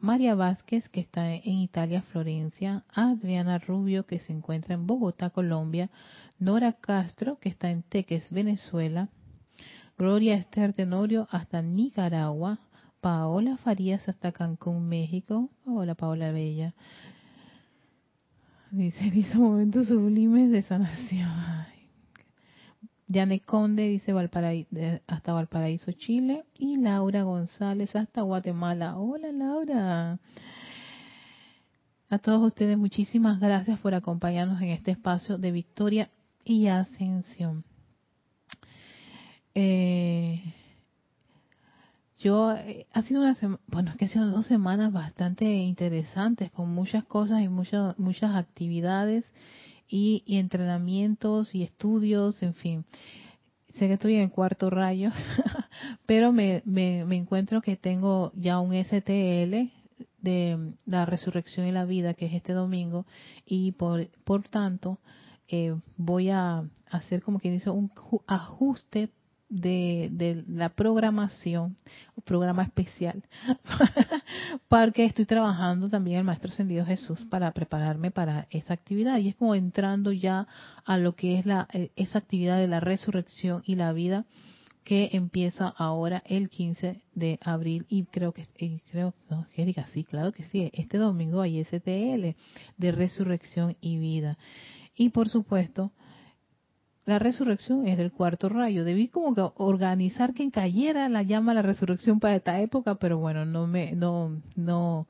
María 0.00 0.34
Vázquez, 0.34 0.88
que 0.88 1.00
está 1.00 1.34
en 1.34 1.58
Italia, 1.58 2.00
Florencia, 2.00 2.84
Adriana 2.92 3.58
Rubio, 3.58 4.06
que 4.06 4.18
se 4.18 4.32
encuentra 4.32 4.74
en 4.74 4.86
Bogotá, 4.86 5.28
Colombia, 5.30 5.90
Nora 6.38 6.72
Castro, 6.72 7.38
que 7.38 7.50
está 7.50 7.70
en 7.70 7.82
Teques, 7.82 8.30
Venezuela, 8.30 9.10
Gloria 9.98 10.36
Esther 10.36 10.72
Tenorio 10.72 11.28
hasta 11.30 11.60
Nicaragua, 11.60 12.60
Paola 13.02 13.58
Farías 13.58 14.08
hasta 14.08 14.32
Cancún, 14.32 14.88
México. 14.88 15.50
Hola 15.66 15.94
Paola 15.94 16.32
Bella. 16.32 16.74
Dice, 18.70 19.10
dice 19.10 19.36
momentos 19.36 19.88
sublimes 19.88 20.50
de 20.50 20.62
sanación. 20.62 21.28
Janet 23.12 23.44
Conde 23.44 23.88
dice 23.88 24.12
hasta 25.06 25.32
Valparaíso, 25.32 25.92
Chile. 25.92 26.44
Y 26.58 26.76
Laura 26.76 27.22
González 27.22 27.96
hasta 27.96 28.22
Guatemala. 28.22 28.98
Hola 28.98 29.32
Laura. 29.32 30.18
A 32.08 32.18
todos 32.18 32.42
ustedes 32.42 32.78
muchísimas 32.78 33.40
gracias 33.40 33.78
por 33.80 33.94
acompañarnos 33.94 34.60
en 34.62 34.68
este 34.70 34.92
espacio 34.92 35.38
de 35.38 35.50
victoria 35.50 36.10
y 36.44 36.68
ascensión. 36.68 37.64
Eh, 39.54 40.54
yo, 42.18 42.52
eh, 42.52 42.86
ha 42.92 43.02
sido 43.02 43.22
una 43.22 43.36
bueno, 43.66 43.90
es 43.90 43.96
que 43.96 44.04
han 44.04 44.10
sido 44.10 44.26
dos 44.30 44.46
semanas 44.46 44.92
bastante 44.92 45.44
interesantes, 45.44 46.50
con 46.52 46.72
muchas 46.72 47.04
cosas 47.04 47.42
y 47.42 47.48
muchas, 47.48 47.98
muchas 47.98 48.36
actividades 48.36 49.24
y, 49.90 50.22
entrenamientos 50.26 51.54
y 51.54 51.62
estudios, 51.62 52.42
en 52.42 52.54
fin. 52.54 52.84
Sé 53.68 53.88
que 53.88 53.94
estoy 53.94 54.14
en 54.14 54.22
el 54.22 54.30
cuarto 54.30 54.70
rayo, 54.70 55.10
pero 56.06 56.32
me, 56.32 56.62
me, 56.64 57.04
me 57.04 57.16
encuentro 57.16 57.60
que 57.60 57.76
tengo 57.76 58.32
ya 58.34 58.60
un 58.60 58.72
STL 58.72 59.70
de 60.20 60.74
la 60.86 61.06
resurrección 61.06 61.66
y 61.66 61.72
la 61.72 61.84
vida, 61.84 62.14
que 62.14 62.26
es 62.26 62.34
este 62.34 62.52
domingo, 62.52 63.06
y 63.46 63.72
por, 63.72 64.06
por 64.24 64.42
tanto 64.48 64.98
eh, 65.48 65.74
voy 65.96 66.30
a 66.30 66.64
hacer 66.90 67.22
como 67.22 67.40
quien 67.40 67.54
dice 67.54 67.70
un 67.70 67.90
ajuste 68.26 69.10
de, 69.50 70.08
de 70.12 70.44
la 70.48 70.70
programación, 70.70 71.76
un 72.16 72.22
programa 72.24 72.62
especial, 72.62 73.22
porque 74.68 75.04
estoy 75.04 75.26
trabajando 75.26 75.90
también 75.90 76.18
el 76.18 76.24
Maestro 76.24 76.50
Ascendido 76.50 76.86
Jesús 76.86 77.26
para 77.28 77.50
prepararme 77.50 78.10
para 78.10 78.46
esa 78.50 78.72
actividad 78.72 79.18
y 79.18 79.28
es 79.28 79.36
como 79.36 79.54
entrando 79.54 80.12
ya 80.12 80.46
a 80.84 80.96
lo 80.96 81.14
que 81.16 81.38
es 81.38 81.46
la, 81.46 81.68
eh, 81.72 81.90
esa 81.96 82.18
actividad 82.18 82.56
de 82.58 82.68
la 82.68 82.80
resurrección 82.80 83.62
y 83.66 83.74
la 83.74 83.92
vida 83.92 84.24
que 84.84 85.10
empieza 85.12 85.68
ahora 85.68 86.22
el 86.26 86.48
15 86.48 87.02
de 87.14 87.38
abril 87.42 87.86
y 87.88 88.04
creo 88.04 88.32
que 88.32 88.46
creo 88.90 89.14
no, 89.28 89.46
Erika, 89.56 89.84
sí, 89.86 90.04
claro 90.04 90.32
que 90.32 90.44
sí, 90.44 90.70
este 90.72 90.98
domingo 90.98 91.40
hay 91.42 91.62
STL 91.64 92.34
de 92.76 92.92
resurrección 92.92 93.76
y 93.80 93.98
vida. 93.98 94.38
Y 94.96 95.10
por 95.10 95.28
supuesto, 95.28 95.92
la 97.10 97.18
resurrección 97.18 97.86
es 97.86 97.98
del 97.98 98.12
cuarto 98.12 98.48
rayo. 98.48 98.84
Debí 98.84 99.08
como 99.08 99.34
que 99.34 99.42
organizar 99.56 100.32
que 100.32 100.50
cayera 100.50 101.08
la 101.08 101.22
llama 101.22 101.52
a 101.52 101.56
la 101.56 101.62
resurrección 101.62 102.20
para 102.20 102.36
esta 102.36 102.60
época, 102.60 102.94
pero 102.94 103.18
bueno, 103.18 103.44
no 103.44 103.66
me, 103.66 103.92
no, 103.92 104.40
no, 104.54 105.06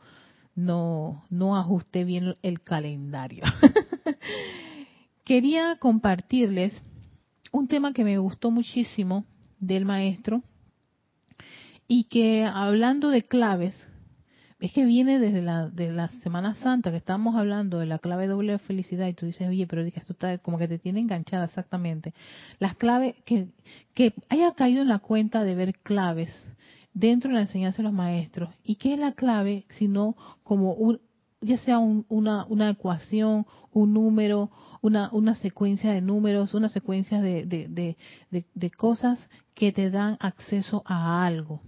no, 0.55 1.25
no 1.29 1.57
ajusté 1.57 2.05
bien 2.05 2.35
el 2.43 2.63
calendario. 2.63 3.45
Quería 5.25 5.77
compartirles 5.77 6.73
un 7.53 7.69
tema 7.69 7.93
que 7.93 8.03
me 8.03 8.19
gustó 8.19 8.51
muchísimo 8.51 9.27
del 9.59 9.85
maestro 9.85 10.43
y 11.87 12.05
que 12.05 12.45
hablando 12.45 13.11
de 13.11 13.23
claves, 13.23 13.90
es 14.61 14.73
que 14.73 14.85
viene 14.85 15.19
desde 15.19 15.41
la, 15.41 15.69
de 15.69 15.91
la 15.91 16.09
Semana 16.23 16.55
Santa 16.55 16.91
que 16.91 16.99
estamos 16.99 17.35
hablando 17.37 17.79
de 17.79 17.87
la 17.87 17.99
clave 17.99 18.27
doble 18.27 18.53
de 18.53 18.59
felicidad 18.59 19.07
y 19.09 19.15
tú 19.15 19.27
dices, 19.27 19.49
oye, 19.49 19.67
pero 19.67 19.83
esto 19.83 20.13
está 20.13 20.37
como 20.39 20.59
que 20.59 20.69
te 20.69 20.79
tiene 20.79 21.01
enganchada 21.01 21.47
exactamente. 21.47 22.13
Las 22.59 22.77
claves, 22.77 23.17
que, 23.25 23.49
que 23.95 24.13
haya 24.29 24.53
caído 24.53 24.83
en 24.83 24.89
la 24.89 24.99
cuenta 24.99 25.45
de 25.45 25.55
ver 25.55 25.75
claves 25.79 26.31
dentro 26.93 27.31
de 27.31 27.37
la 27.37 27.43
enseñanza 27.43 27.79
de 27.79 27.85
los 27.85 27.93
maestros. 27.93 28.51
¿Y 28.63 28.77
qué 28.77 28.93
es 28.95 28.99
la 28.99 29.13
clave 29.13 29.65
sino 29.79 30.15
como 30.43 30.75
un, 30.75 31.01
ya 31.41 31.57
sea 31.57 31.79
una, 31.79 32.45
una 32.45 32.69
ecuación, 32.69 33.47
un 33.73 33.95
número, 33.95 34.51
una, 34.83 35.09
una 35.13 35.35
secuencia 35.37 35.93
de 35.93 36.03
números, 36.03 36.53
una 36.53 36.69
secuencia 36.69 37.23
de, 37.23 37.47
de, 37.47 37.97
de 38.31 38.71
cosas 38.71 39.31
que 39.55 39.73
te 39.73 39.89
dan 39.91 40.19
acceso 40.21 40.83
a 40.85 41.25
algo? 41.25 41.63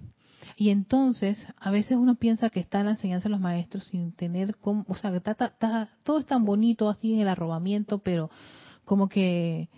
Y 0.62 0.70
entonces, 0.70 1.44
a 1.56 1.72
veces 1.72 1.96
uno 1.96 2.14
piensa 2.14 2.48
que 2.48 2.60
está 2.60 2.78
en 2.78 2.84
la 2.84 2.92
enseñanza 2.92 3.24
de 3.24 3.30
los 3.30 3.40
maestros 3.40 3.82
sin 3.86 4.12
tener 4.12 4.54
como, 4.58 4.84
o 4.86 4.94
sea, 4.94 5.10
que 5.10 5.16
está, 5.16 5.88
todo 6.04 6.20
es 6.20 6.26
tan 6.26 6.44
bonito 6.44 6.88
así 6.88 7.14
en 7.14 7.18
el 7.18 7.26
arrobamiento, 7.26 7.98
pero 7.98 8.30
como 8.84 9.08
que 9.08 9.68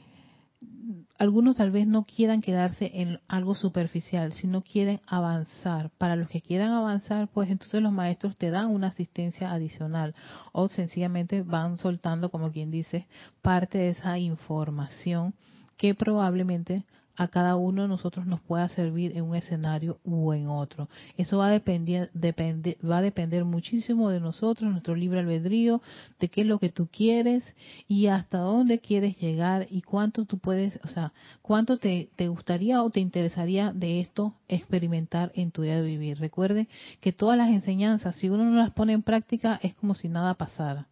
algunos 1.17 1.57
tal 1.57 1.71
vez 1.71 1.87
no 1.87 2.05
quieran 2.05 2.43
quedarse 2.43 2.91
en 3.01 3.19
algo 3.29 3.55
superficial, 3.55 4.35
sino 4.35 4.61
quieren 4.61 5.01
avanzar. 5.07 5.89
Para 5.97 6.17
los 6.17 6.29
que 6.29 6.43
quieran 6.43 6.73
avanzar, 6.73 7.29
pues 7.29 7.49
entonces 7.49 7.81
los 7.81 7.91
maestros 7.91 8.37
te 8.37 8.51
dan 8.51 8.67
una 8.67 8.89
asistencia 8.89 9.53
adicional 9.53 10.15
o 10.53 10.69
sencillamente 10.69 11.41
van 11.41 11.79
soltando, 11.79 12.31
como 12.31 12.53
quien 12.53 12.71
dice, 12.71 13.07
parte 13.41 13.79
de 13.79 13.89
esa 13.89 14.19
información 14.19 15.33
que 15.79 15.95
probablemente 15.95 16.85
a 17.17 17.29
cada 17.29 17.57
uno 17.57 17.83
de 17.83 17.89
nosotros 17.89 18.27
nos 18.27 18.41
pueda 18.41 18.69
servir 18.69 19.17
en 19.17 19.25
un 19.25 19.37
escenario 19.37 19.99
u 20.05 20.33
en 20.33 20.49
otro. 20.49 20.89
Eso 21.17 21.39
va 21.39 21.47
a 21.47 21.51
depender, 21.51 22.11
va 22.15 22.99
a 22.99 23.03
depender 23.03 23.45
muchísimo 23.45 24.11
de 24.11 24.21
nosotros, 24.21 24.71
nuestro 24.71 24.97
libre 24.97 25.21
albedrío, 25.21 25.81
de 26.19 26.29
qué 26.29 26.41
es 26.43 26.47
lo 26.47 26.59
que 26.59 26.71
tú 26.71 26.89
quieres 26.91 27.45
y 27.89 28.07
hasta 28.07 28.39
dónde 28.39 28.81
quieres 28.81 29.19
llegar 29.21 29.67
y 29.71 29.83
cuánto 29.83 30.25
tú 30.25 30.39
puedes, 30.39 30.81
o 30.83 30.89
sea, 30.89 31.13
cuánto 31.43 31.79
te, 31.79 32.09
te 32.17 32.29
gustaría 32.29 32.83
o 32.83 32.91
te 32.91 33.01
interesaría 33.01 33.73
de 33.73 34.01
esto 34.01 34.35
experimentar 34.49 35.31
en 35.35 35.51
tu 35.51 35.63
día 35.63 35.77
de 35.77 35.83
vivir. 35.83 36.19
Recuerde 36.19 36.69
que 37.01 37.13
todas 37.13 37.39
las 37.39 37.51
enseñanzas, 37.51 38.17
si 38.17 38.29
uno 38.29 38.45
no 38.45 38.57
las 38.57 38.71
pone 38.71 38.93
en 38.93 39.03
práctica, 39.03 39.61
es 39.63 39.75
como 39.75 39.95
si 39.95 40.09
nada 40.09 40.35
pasara 40.35 40.89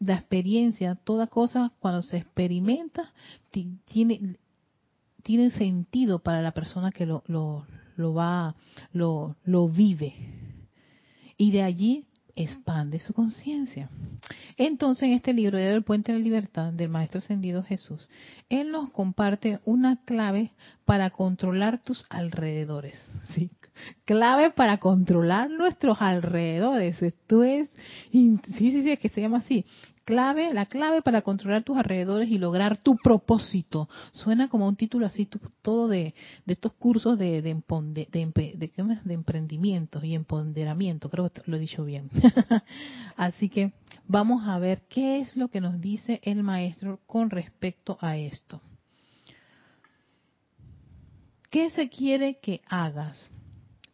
la 0.00 0.14
experiencia, 0.14 0.94
toda 0.94 1.26
cosa 1.26 1.72
cuando 1.80 2.02
se 2.02 2.18
experimenta 2.18 3.12
tiene 3.50 4.38
tiene 5.22 5.50
sentido 5.50 6.20
para 6.20 6.42
la 6.42 6.52
persona 6.52 6.90
que 6.90 7.06
lo, 7.06 7.22
lo, 7.26 7.66
lo 7.96 8.14
va, 8.14 8.54
lo, 8.92 9.36
lo 9.44 9.68
vive. 9.68 10.14
Y 11.36 11.50
de 11.52 11.62
allí 11.62 12.08
expande 12.34 13.00
su 13.00 13.12
conciencia. 13.12 13.90
Entonces, 14.56 15.04
en 15.04 15.12
este 15.12 15.32
libro, 15.32 15.58
El 15.58 15.82
Puente 15.82 16.12
de 16.12 16.18
la 16.18 16.24
Libertad, 16.24 16.72
del 16.72 16.88
Maestro 16.88 17.18
Ascendido 17.18 17.64
Jesús, 17.64 18.08
él 18.48 18.70
nos 18.70 18.90
comparte 18.90 19.58
una 19.64 19.96
clave 20.04 20.52
para 20.84 21.10
controlar 21.10 21.82
tus 21.82 22.04
alrededores. 22.08 23.04
¿sí? 23.34 23.50
Clave 24.04 24.50
para 24.50 24.78
controlar 24.78 25.50
nuestros 25.50 26.00
alrededores. 26.00 27.02
Esto 27.02 27.42
es, 27.42 27.68
sí, 28.12 28.40
sí, 28.46 28.82
sí, 28.82 28.90
es 28.90 28.98
que 29.00 29.08
se 29.08 29.20
llama 29.20 29.38
así 29.38 29.64
clave, 30.08 30.54
la 30.54 30.64
clave 30.64 31.02
para 31.02 31.20
controlar 31.20 31.64
tus 31.64 31.76
alrededores 31.76 32.30
y 32.30 32.38
lograr 32.38 32.78
tu 32.78 32.96
propósito. 32.96 33.90
Suena 34.12 34.48
como 34.48 34.66
un 34.66 34.74
título 34.74 35.04
así 35.04 35.28
todo 35.60 35.86
de, 35.86 36.14
estos 36.46 36.72
cursos 36.72 37.18
de, 37.18 37.42
de, 37.42 37.52
de, 37.52 39.14
emprendimiento 39.14 40.02
y 40.02 40.14
empoderamiento. 40.14 41.10
Creo 41.10 41.28
que 41.28 41.42
lo 41.44 41.58
he 41.58 41.60
dicho 41.60 41.84
bien. 41.84 42.08
así 43.18 43.50
que 43.50 43.74
vamos 44.06 44.48
a 44.48 44.58
ver 44.58 44.80
qué 44.88 45.20
es 45.20 45.36
lo 45.36 45.48
que 45.48 45.60
nos 45.60 45.78
dice 45.78 46.22
el 46.24 46.42
maestro 46.42 47.00
con 47.06 47.28
respecto 47.28 47.98
a 48.00 48.16
esto. 48.16 48.62
¿Qué 51.50 51.68
se 51.68 51.90
quiere 51.90 52.38
que 52.38 52.62
hagas? 52.66 53.22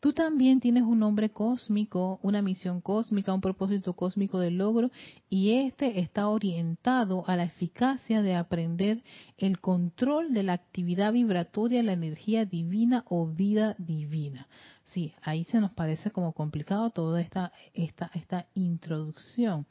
Tú 0.04 0.12
también 0.12 0.60
tienes 0.60 0.82
un 0.82 0.98
nombre 0.98 1.30
cósmico, 1.30 2.20
una 2.22 2.42
misión 2.42 2.82
cósmica, 2.82 3.32
un 3.32 3.40
propósito 3.40 3.94
cósmico 3.94 4.38
de 4.38 4.50
logro 4.50 4.90
y 5.30 5.52
este 5.52 5.98
está 5.98 6.28
orientado 6.28 7.24
a 7.26 7.36
la 7.36 7.44
eficacia 7.44 8.20
de 8.20 8.34
aprender 8.34 9.02
el 9.38 9.60
control 9.60 10.34
de 10.34 10.42
la 10.42 10.52
actividad 10.52 11.10
vibratoria 11.10 11.82
la 11.82 11.94
energía 11.94 12.44
divina 12.44 13.06
o 13.08 13.26
vida 13.26 13.76
divina. 13.78 14.46
Sí, 14.92 15.14
ahí 15.22 15.44
se 15.44 15.58
nos 15.58 15.72
parece 15.72 16.10
como 16.10 16.34
complicado 16.34 16.90
toda 16.90 17.22
esta 17.22 17.52
esta 17.72 18.10
esta 18.12 18.46
introducción. 18.52 19.64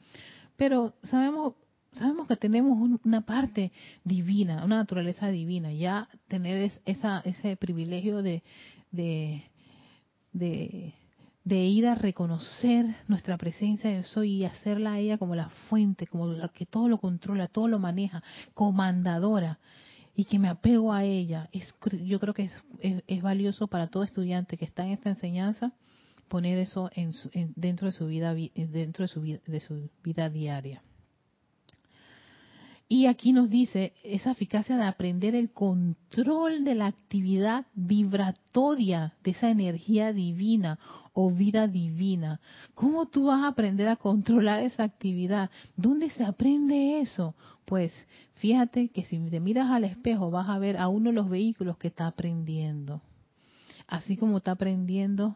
Pero 0.56 0.94
sabemos 1.04 1.54
sabemos 1.92 2.26
que 2.26 2.34
tenemos 2.34 2.76
una 3.04 3.20
parte 3.20 3.70
divina, 4.02 4.64
una 4.64 4.78
naturaleza 4.78 5.28
divina, 5.28 5.72
ya 5.72 6.08
tener 6.26 6.72
esa, 6.86 7.20
ese 7.20 7.56
privilegio 7.56 8.20
de 8.20 8.42
de, 10.34 10.92
ir 11.46 11.86
a 11.86 11.94
reconocer 11.94 12.84
nuestra 13.08 13.38
presencia 13.38 13.90
de 13.90 14.02
soy 14.02 14.32
y 14.32 14.44
hacerla 14.44 14.94
a 14.94 14.98
ella 14.98 15.16
como 15.16 15.34
la 15.34 15.48
fuente, 15.70 16.06
como 16.06 16.26
la 16.26 16.48
que 16.48 16.66
todo 16.66 16.88
lo 16.88 16.98
controla, 16.98 17.48
todo 17.48 17.68
lo 17.68 17.78
maneja, 17.78 18.22
comandadora, 18.52 19.58
y 20.16 20.26
que 20.26 20.38
me 20.38 20.48
apego 20.48 20.92
a 20.92 21.04
ella. 21.04 21.48
Es, 21.52 21.74
yo 22.04 22.20
creo 22.20 22.34
que 22.34 22.44
es, 22.44 22.64
es, 23.06 23.22
valioso 23.22 23.66
para 23.66 23.88
todo 23.88 24.04
estudiante 24.04 24.56
que 24.56 24.64
está 24.64 24.84
en 24.84 24.92
esta 24.92 25.08
enseñanza 25.08 25.72
poner 26.28 26.58
eso 26.58 26.90
en, 26.94 27.12
dentro 27.56 27.86
de 27.86 27.92
su 27.92 28.06
vida 28.06 28.34
dentro 28.34 29.04
de 29.04 29.08
su, 29.08 29.22
de 29.22 29.60
su 29.60 29.90
vida 30.02 30.28
diaria. 30.30 30.82
Y 32.94 33.06
aquí 33.06 33.32
nos 33.32 33.50
dice 33.50 33.92
esa 34.04 34.30
eficacia 34.30 34.76
de 34.76 34.84
aprender 34.84 35.34
el 35.34 35.50
control 35.50 36.62
de 36.62 36.76
la 36.76 36.86
actividad 36.86 37.66
vibratoria 37.74 39.14
de 39.24 39.32
esa 39.32 39.50
energía 39.50 40.12
divina 40.12 40.78
o 41.12 41.28
vida 41.32 41.66
divina. 41.66 42.40
¿Cómo 42.76 43.06
tú 43.06 43.24
vas 43.24 43.42
a 43.42 43.48
aprender 43.48 43.88
a 43.88 43.96
controlar 43.96 44.60
esa 44.60 44.84
actividad? 44.84 45.50
¿Dónde 45.76 46.08
se 46.10 46.22
aprende 46.22 47.00
eso? 47.00 47.34
Pues 47.64 47.92
fíjate 48.36 48.90
que 48.90 49.02
si 49.02 49.18
te 49.28 49.40
miras 49.40 49.72
al 49.72 49.82
espejo 49.82 50.30
vas 50.30 50.48
a 50.48 50.60
ver 50.60 50.76
a 50.76 50.86
uno 50.86 51.10
de 51.10 51.16
los 51.16 51.28
vehículos 51.28 51.78
que 51.78 51.88
está 51.88 52.06
aprendiendo. 52.06 53.02
Así 53.88 54.16
como 54.16 54.36
está 54.36 54.52
aprendiendo 54.52 55.34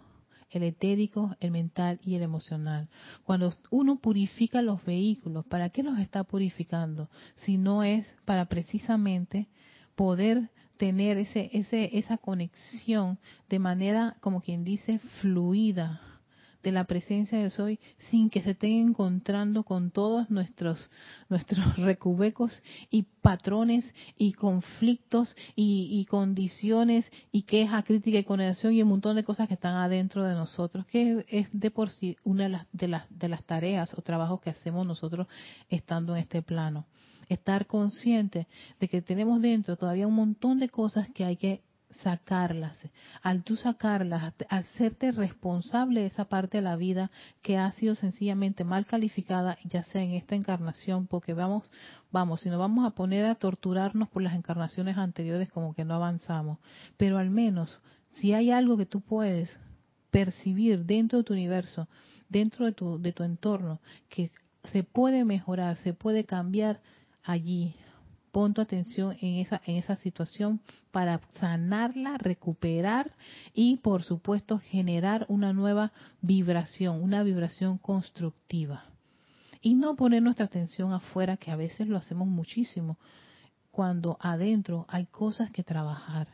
el 0.51 0.63
etérico, 0.63 1.37
el 1.41 1.51
mental 1.51 2.01
y 2.03 2.15
el 2.15 2.23
emocional. 2.23 2.89
Cuando 3.25 3.53
uno 3.71 3.97
purifica 3.97 4.63
los 4.63 4.85
vehículos, 4.85 5.45
¿para 5.47 5.71
qué 5.71 5.83
los 5.83 5.99
está 5.99 6.25
purificando? 6.25 7.09
Si 7.37 7.59
no 7.59 7.83
es 7.83 8.17
para 8.25 8.47
precisamente 8.47 9.49
poder 9.95 10.51
tener 10.77 11.19
ese, 11.19 11.51
ese, 11.53 11.99
esa 11.99 12.19
conexión 12.19 13.19
de 13.49 13.59
manera, 13.59 14.17
como 14.21 14.41
quien 14.41 14.65
dice, 14.65 14.99
fluida 15.21 16.01
de 16.63 16.73
la 16.73 16.85
presencia 16.85 17.39
de 17.39 17.51
soy 17.51 17.79
sin 18.11 18.31
que 18.31 18.43
se 18.43 18.51
estén 18.51 18.89
encontrando 18.89 19.63
con 19.63 19.91
todos 19.91 20.31
nuestros 20.31 20.91
nuestros 21.29 21.77
recubecos 21.77 22.63
y 22.91 23.05
patrones 23.23 23.85
y 24.17 24.33
conflictos 24.33 25.37
y, 25.55 26.05
condiciones 26.07 27.11
y 27.31 27.43
queja, 27.43 27.83
crítica 27.83 28.19
y 28.19 28.25
condenación 28.25 28.73
y 28.73 28.83
un 28.83 28.89
montón 28.89 29.17
de 29.17 29.25
cosas 29.25 29.49
que 29.49 29.55
están 29.55 29.75
adentro 29.75 30.25
de 30.25 30.35
nosotros, 30.35 30.87
que 30.87 31.25
es 31.29 31.49
de 31.53 31.71
por 31.71 31.91
sí 31.91 32.17
una 32.25 32.45
de 32.45 32.49
las, 32.49 32.67
de 32.73 32.89
las, 32.89 33.05
de 33.11 33.29
las 33.29 33.45
tareas 33.45 33.93
o 33.97 34.03
trabajos 34.03 34.41
que 34.41 34.51
hacemos 34.51 34.87
nosotros 34.87 35.27
estando 35.69 36.17
en 36.17 36.23
este 36.23 36.43
plano. 36.43 36.87
Estar 37.29 37.67
consciente 37.67 38.47
de 38.81 38.89
que 38.89 39.03
tenemos 39.03 39.43
dentro 39.43 39.77
todavía 39.77 40.07
un 40.07 40.15
montón 40.15 40.59
de 40.59 40.71
cosas 40.71 41.11
que 41.11 41.25
hay 41.25 41.37
que 41.37 41.63
sacarlas, 42.03 42.77
al 43.23 43.43
tú 43.43 43.57
sacarlas, 43.57 44.35
al 44.49 44.59
hacerte 44.61 45.13
responsable 45.13 46.01
de 46.01 46.07
esa 46.07 46.27
parte 46.27 46.59
de 46.59 46.63
la 46.63 46.77
vida 46.77 47.11
que 47.43 47.57
ha 47.57 47.71
sido 47.73 47.95
sencillamente 47.95 48.65
mal 48.65 48.87
calificada, 48.87 49.59
ya 49.65 49.83
sea 49.85 50.03
en 50.03 50.13
esta 50.13 50.35
encarnación, 50.35 51.07
porque 51.07 51.35
vamos, 51.35 51.71
vamos, 52.13 52.41
si 52.41 52.51
nos 52.51 52.59
vamos 52.59 52.87
a 52.87 52.91
poner 52.91 53.27
a 53.27 53.35
torturarnos 53.35 54.09
por 54.09 54.23
las 54.23 54.35
encarnaciones 54.35 54.97
anteriores, 54.97 55.51
como 55.51 55.75
que 55.75 55.85
no 55.85 55.95
avanzamos, 55.95 56.59
pero 56.97 57.19
al 57.19 57.31
menos, 57.31 57.81
si 58.13 58.33
hay 58.33 58.51
algo 58.51 58.77
que 58.77 58.87
tú 58.87 59.01
puedes 59.01 59.59
percibir 60.11 60.85
dentro 60.85 61.19
de 61.19 61.25
tu 61.25 61.33
universo, 61.33 61.89
dentro 62.29 62.67
de 62.67 62.73
tu, 62.73 63.01
de 63.01 63.13
tu 63.13 63.25
entorno, 63.25 63.81
que 64.09 64.31
se 64.73 64.83
puede 64.85 65.25
mejorar, 65.25 65.77
se 65.79 65.95
puede 65.95 66.25
cambiar 66.25 66.81
allí, 67.23 67.75
pon 68.31 68.55
tu 68.55 68.61
atención 68.61 69.17
en 69.21 69.37
esa, 69.37 69.61
en 69.67 69.77
esa 69.77 69.97
situación 69.97 70.61
para 70.91 71.21
sanarla, 71.41 72.19
recuperar 72.19 73.13
y, 73.55 73.77
por 73.79 74.03
supuesto, 74.03 74.59
generar 74.59 75.27
una 75.29 75.53
nueva 75.53 75.93
vibración, 76.21 77.03
una 77.03 77.23
vibración 77.23 77.79
constructiva. 77.79 78.85
Y 79.61 79.75
no 79.75 79.97
poner 79.97 80.23
nuestra 80.23 80.47
atención 80.47 80.93
afuera, 80.93 81.37
que 81.37 81.51
a 81.51 81.57
veces 81.57 81.89
lo 81.89 81.97
hacemos 81.97 82.29
muchísimo, 82.29 82.97
cuando 83.71 84.17
adentro 84.21 84.87
hay 84.89 85.07
cosas 85.07 85.51
que 85.51 85.63
trabajar 85.63 86.29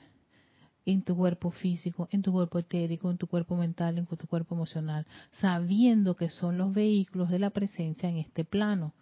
en 0.87 1.03
tu 1.03 1.17
cuerpo 1.17 1.51
físico, 1.51 2.09
en 2.11 2.23
tu 2.23 2.33
cuerpo 2.33 2.59
etérico, 2.59 3.11
en 3.11 3.17
tu 3.17 3.27
cuerpo 3.27 3.57
mental, 3.57 3.99
en 3.99 4.07
tu 4.07 4.27
cuerpo 4.27 4.55
emocional, 4.55 5.07
sabiendo 5.41 6.15
que 6.15 6.29
son 6.29 6.59
los 6.59 6.75
vehículos 6.75 7.31
de 7.31 7.39
la 7.39 7.51
presencia 7.51 8.09
en 8.09 8.19
este 8.19 8.45
plano 8.45 8.93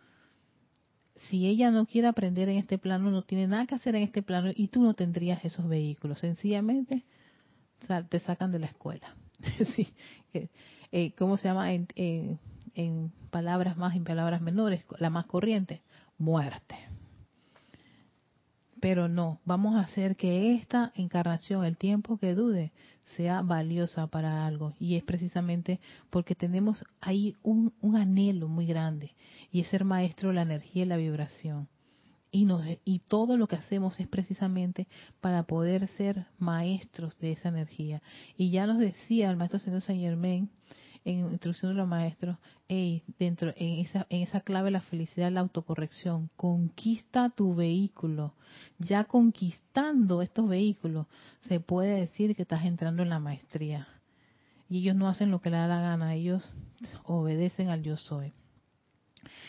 si 1.17 1.47
ella 1.47 1.71
no 1.71 1.87
quiere 1.87 2.09
aprender 2.09 2.49
en 2.49 2.57
este 2.57 2.79
plano, 2.79 3.11
no 3.11 3.23
tiene 3.23 3.47
nada 3.47 3.67
que 3.67 3.75
hacer 3.75 3.95
en 3.95 4.03
este 4.03 4.23
plano 4.23 4.51
y 4.55 4.69
tú 4.69 4.83
no 4.83 4.95
tendrías 4.95 5.45
esos 5.45 5.69
vehículos. 5.69 6.21
Sencillamente 6.21 7.05
te 8.09 8.19
sacan 8.21 8.53
de 8.53 8.59
la 8.59 8.67
escuela. 8.67 9.15
sí, 9.75 9.89
eh, 10.91 11.13
¿Cómo 11.17 11.37
se 11.37 11.49
llama 11.49 11.73
en, 11.73 11.89
en, 12.75 13.13
palabras 13.31 13.77
más, 13.77 13.95
en 13.97 14.05
palabras 14.05 14.41
menores? 14.41 14.85
La 14.99 15.11
más 15.11 15.27
corriente, 15.27 15.83
muerte. 16.19 16.77
Pero 18.81 19.09
no, 19.09 19.41
vamos 19.45 19.77
a 19.77 19.81
hacer 19.81 20.17
que 20.17 20.55
esta 20.55 20.93
encarnación, 20.97 21.65
el 21.65 21.77
tiempo 21.77 22.19
que 22.19 22.35
dude, 22.35 22.73
sea 23.17 23.43
valiosa 23.43 24.07
para 24.07 24.47
algo. 24.47 24.75
Y 24.79 24.97
es 24.97 25.05
precisamente 25.05 25.81
porque 26.11 26.35
tenemos 26.35 26.85
ahí 27.01 27.37
un, 27.43 27.73
anhelo 27.95 28.49
muy 28.49 28.67
grande 28.67 29.15
y 29.51 29.61
es 29.61 29.69
ser 29.69 29.85
maestro 29.85 30.29
de 30.31 30.37
la 30.37 30.43
energía 30.43 30.85
y 30.85 30.87
la 30.87 30.97
vibración. 30.97 31.69
Y, 32.31 32.47
nos, 32.47 32.65
y 32.85 33.01
todo 33.01 33.37
lo 33.37 33.47
que 33.47 33.57
hacemos 33.57 34.01
es 34.01 34.09
precisamente 34.09 34.89
para 35.21 35.43
poder 35.43 35.87
ser 35.89 36.27
maestros 36.39 37.19
de 37.19 37.33
esa 37.33 37.51
energía. 37.51 38.03
Y 38.39 38.51
ya 38.51 38.67
nos 38.67 38.79
decía 38.79 39.31
el 39.31 39.37
maestro 39.37 39.59
señor 39.59 39.83
Saint 39.83 40.01
Germain 40.01 40.49
en 41.05 41.33
Instrucción 41.33 41.73
de 41.73 41.79
los 41.79 41.89
Maestros, 41.89 42.37
hey, 42.69 43.03
dentro, 43.19 43.53
en 43.57 43.81
esa, 43.81 44.07
en 44.09 44.23
esa 44.23 44.41
clave 44.41 44.71
la 44.71 44.81
felicidad, 44.81 45.33
la 45.33 45.41
autocorrección, 45.41 46.31
conquista 46.37 47.31
tu 47.31 47.55
vehículo. 47.55 48.35
Ya 48.79 49.05
conquistando 49.05 50.23
estos 50.23 50.49
vehículos, 50.49 51.07
se 51.49 51.61
puede 51.61 52.01
decir 52.01 52.37
que 52.37 52.43
estás 52.43 52.65
entrando 52.65 53.03
en 53.03 53.11
la 53.11 53.19
maestría. 53.19 53.89
Y 54.69 54.79
ellos 54.79 54.97
no 54.97 55.09
hacen 55.09 55.31
lo 55.31 55.41
que 55.41 55.51
le 55.51 55.57
da 55.57 55.67
la 55.67 55.81
gana, 55.81 56.15
ellos 56.15 56.55
obedecen 57.05 57.69
al 57.69 57.83
yo 57.83 57.97
soy. 57.97 58.33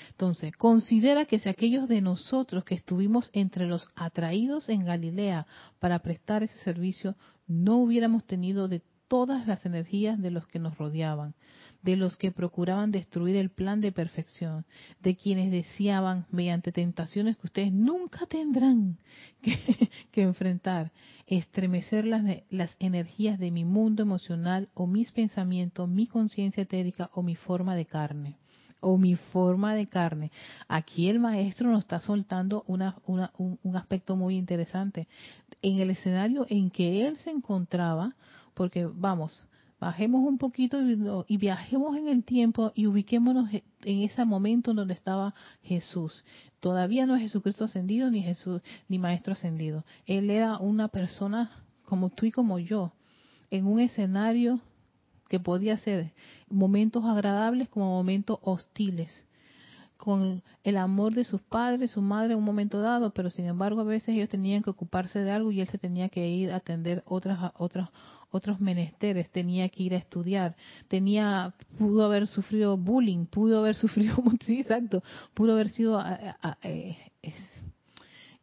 Entonces, 0.09 0.55
considera 0.55 1.25
que 1.25 1.39
si 1.39 1.49
aquellos 1.49 1.87
de 1.87 1.99
nosotros 1.99 2.63
que 2.63 2.75
estuvimos 2.75 3.31
entre 3.33 3.65
los 3.65 3.87
atraídos 3.95 4.69
en 4.69 4.85
Galilea 4.85 5.47
para 5.79 5.99
prestar 5.99 6.43
ese 6.43 6.57
servicio, 6.59 7.15
no 7.47 7.77
hubiéramos 7.77 8.23
tenido 8.25 8.67
de 8.67 8.83
todas 9.13 9.45
las 9.45 9.63
energías 9.67 10.19
de 10.19 10.31
los 10.31 10.47
que 10.47 10.57
nos 10.57 10.75
rodeaban, 10.75 11.35
de 11.83 11.97
los 11.97 12.17
que 12.17 12.31
procuraban 12.31 12.89
destruir 12.89 13.35
el 13.35 13.51
plan 13.51 13.79
de 13.79 13.91
perfección, 13.91 14.65
de 15.01 15.15
quienes 15.15 15.51
deseaban, 15.51 16.25
mediante 16.31 16.71
tentaciones 16.71 17.37
que 17.37 17.45
ustedes 17.45 17.71
nunca 17.71 18.25
tendrán 18.25 18.97
que, 20.11 20.21
enfrentar, 20.23 20.91
estremecer 21.27 22.05
las, 22.05 22.23
las 22.49 22.75
energías 22.79 23.37
de 23.37 23.51
mi 23.51 23.65
mundo 23.65 24.01
emocional 24.01 24.69
o 24.73 24.87
mis 24.87 25.11
pensamientos, 25.11 25.87
mi 25.87 26.07
conciencia 26.07 26.63
etérica 26.63 27.11
o 27.13 27.21
mi 27.21 27.35
forma 27.35 27.75
de 27.75 27.85
carne 27.85 28.37
o 28.79 28.97
mi 28.97 29.15
forma 29.15 29.75
de 29.75 29.85
carne. 29.85 30.31
Aquí 30.67 31.07
el 31.07 31.19
maestro 31.19 31.69
nos 31.69 31.81
está 31.81 31.99
soltando 31.99 32.63
una, 32.65 32.97
un, 33.05 33.29
un, 33.61 33.77
aspecto 33.77 34.15
muy 34.15 34.37
interesante. 34.37 35.07
En 35.61 35.79
el 35.79 35.91
escenario 35.91 36.47
en 36.49 36.71
que 36.71 37.07
él 37.07 37.15
se 37.17 37.29
encontraba, 37.29 38.15
porque 38.53 38.85
vamos, 38.85 39.45
bajemos 39.79 40.25
un 40.25 40.37
poquito 40.37 40.77
y, 41.27 41.37
viajemos 41.37 41.97
en 41.97 42.07
el 42.07 42.23
tiempo 42.23 42.71
y 42.73 42.87
ubiquémonos 42.87 43.49
en 43.51 44.01
ese 44.01 44.23
momento 44.23 44.73
donde 44.73 44.93
estaba 44.93 45.35
Jesús. 45.61 46.23
Todavía 46.59 47.05
no 47.05 47.15
es 47.15 47.21
Jesucristo 47.21 47.65
ascendido 47.65 48.09
ni 48.09 48.23
Jesús 48.23 48.61
ni 48.87 48.97
Maestro 48.97 49.33
ascendido. 49.33 49.83
Él 50.05 50.29
era 50.29 50.57
una 50.57 50.87
persona 50.87 51.51
como 51.85 52.09
tú 52.09 52.25
y 52.25 52.31
como 52.31 52.59
yo, 52.59 52.93
en 53.51 53.67
un 53.67 53.79
escenario 53.79 54.61
que 55.27 55.39
podía 55.39 55.77
ser 55.77 56.13
momentos 56.49 57.03
agradables 57.05 57.67
como 57.67 57.91
momentos 57.91 58.39
hostiles 58.41 59.25
con 59.97 60.43
el 60.63 60.77
amor 60.77 61.13
de 61.13 61.23
sus 61.23 61.41
padres, 61.41 61.91
su 61.91 62.01
madre 62.01 62.33
en 62.33 62.39
un 62.39 62.45
momento 62.45 62.81
dado, 62.81 63.13
pero 63.13 63.29
sin 63.29 63.45
embargo 63.45 63.81
a 63.81 63.85
veces 63.85 64.09
ellos 64.09 64.29
tenían 64.29 64.61
que 64.61 64.69
ocuparse 64.69 65.19
de 65.19 65.31
algo 65.31 65.51
y 65.51 65.61
él 65.61 65.67
se 65.67 65.77
tenía 65.77 66.09
que 66.09 66.27
ir 66.27 66.51
a 66.51 66.57
atender 66.57 67.03
otras 67.05 67.51
otras 67.57 67.89
otros 68.33 68.59
menesteres, 68.59 69.29
tenía 69.29 69.69
que 69.69 69.83
ir 69.83 69.93
a 69.93 69.97
estudiar, 69.97 70.55
tenía, 70.87 71.53
pudo 71.77 72.03
haber 72.03 72.27
sufrido 72.27 72.77
bullying, 72.77 73.25
pudo 73.27 73.59
haber 73.59 73.75
sufrido, 73.83 74.15
sí, 74.43 74.61
exacto, 74.61 75.03
pudo 75.35 75.53
haber 75.53 75.69
sido 75.69 76.03
eh, 76.63 76.97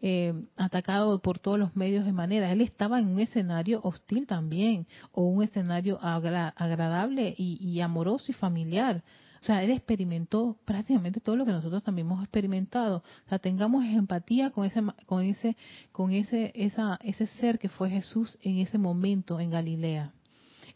eh, 0.00 0.32
atacado 0.56 1.20
por 1.20 1.40
todos 1.40 1.58
los 1.58 1.74
medios 1.74 2.04
de 2.06 2.12
manera. 2.12 2.52
Él 2.52 2.60
estaba 2.60 3.00
en 3.00 3.08
un 3.08 3.18
escenario 3.18 3.80
hostil 3.82 4.28
también, 4.28 4.86
o 5.10 5.24
un 5.24 5.42
escenario 5.42 5.98
agradable 6.00 7.34
y 7.36 7.80
amoroso 7.80 8.26
y 8.30 8.34
familiar. 8.34 9.02
O 9.40 9.44
sea, 9.44 9.62
él 9.62 9.70
experimentó 9.70 10.58
prácticamente 10.66 11.20
todo 11.20 11.36
lo 11.36 11.46
que 11.46 11.52
nosotros 11.52 11.82
también 11.82 12.06
hemos 12.06 12.22
experimentado. 12.22 12.98
O 13.26 13.28
sea, 13.28 13.38
tengamos 13.38 13.84
empatía 13.84 14.50
con 14.50 14.66
ese, 14.66 14.82
con 15.06 15.22
ese, 15.22 15.56
con 15.92 16.12
ese, 16.12 16.52
esa, 16.54 16.98
ese 17.02 17.26
ser 17.26 17.58
que 17.58 17.70
fue 17.70 17.88
Jesús 17.88 18.38
en 18.42 18.58
ese 18.58 18.76
momento 18.76 19.40
en 19.40 19.50
Galilea. 19.50 20.12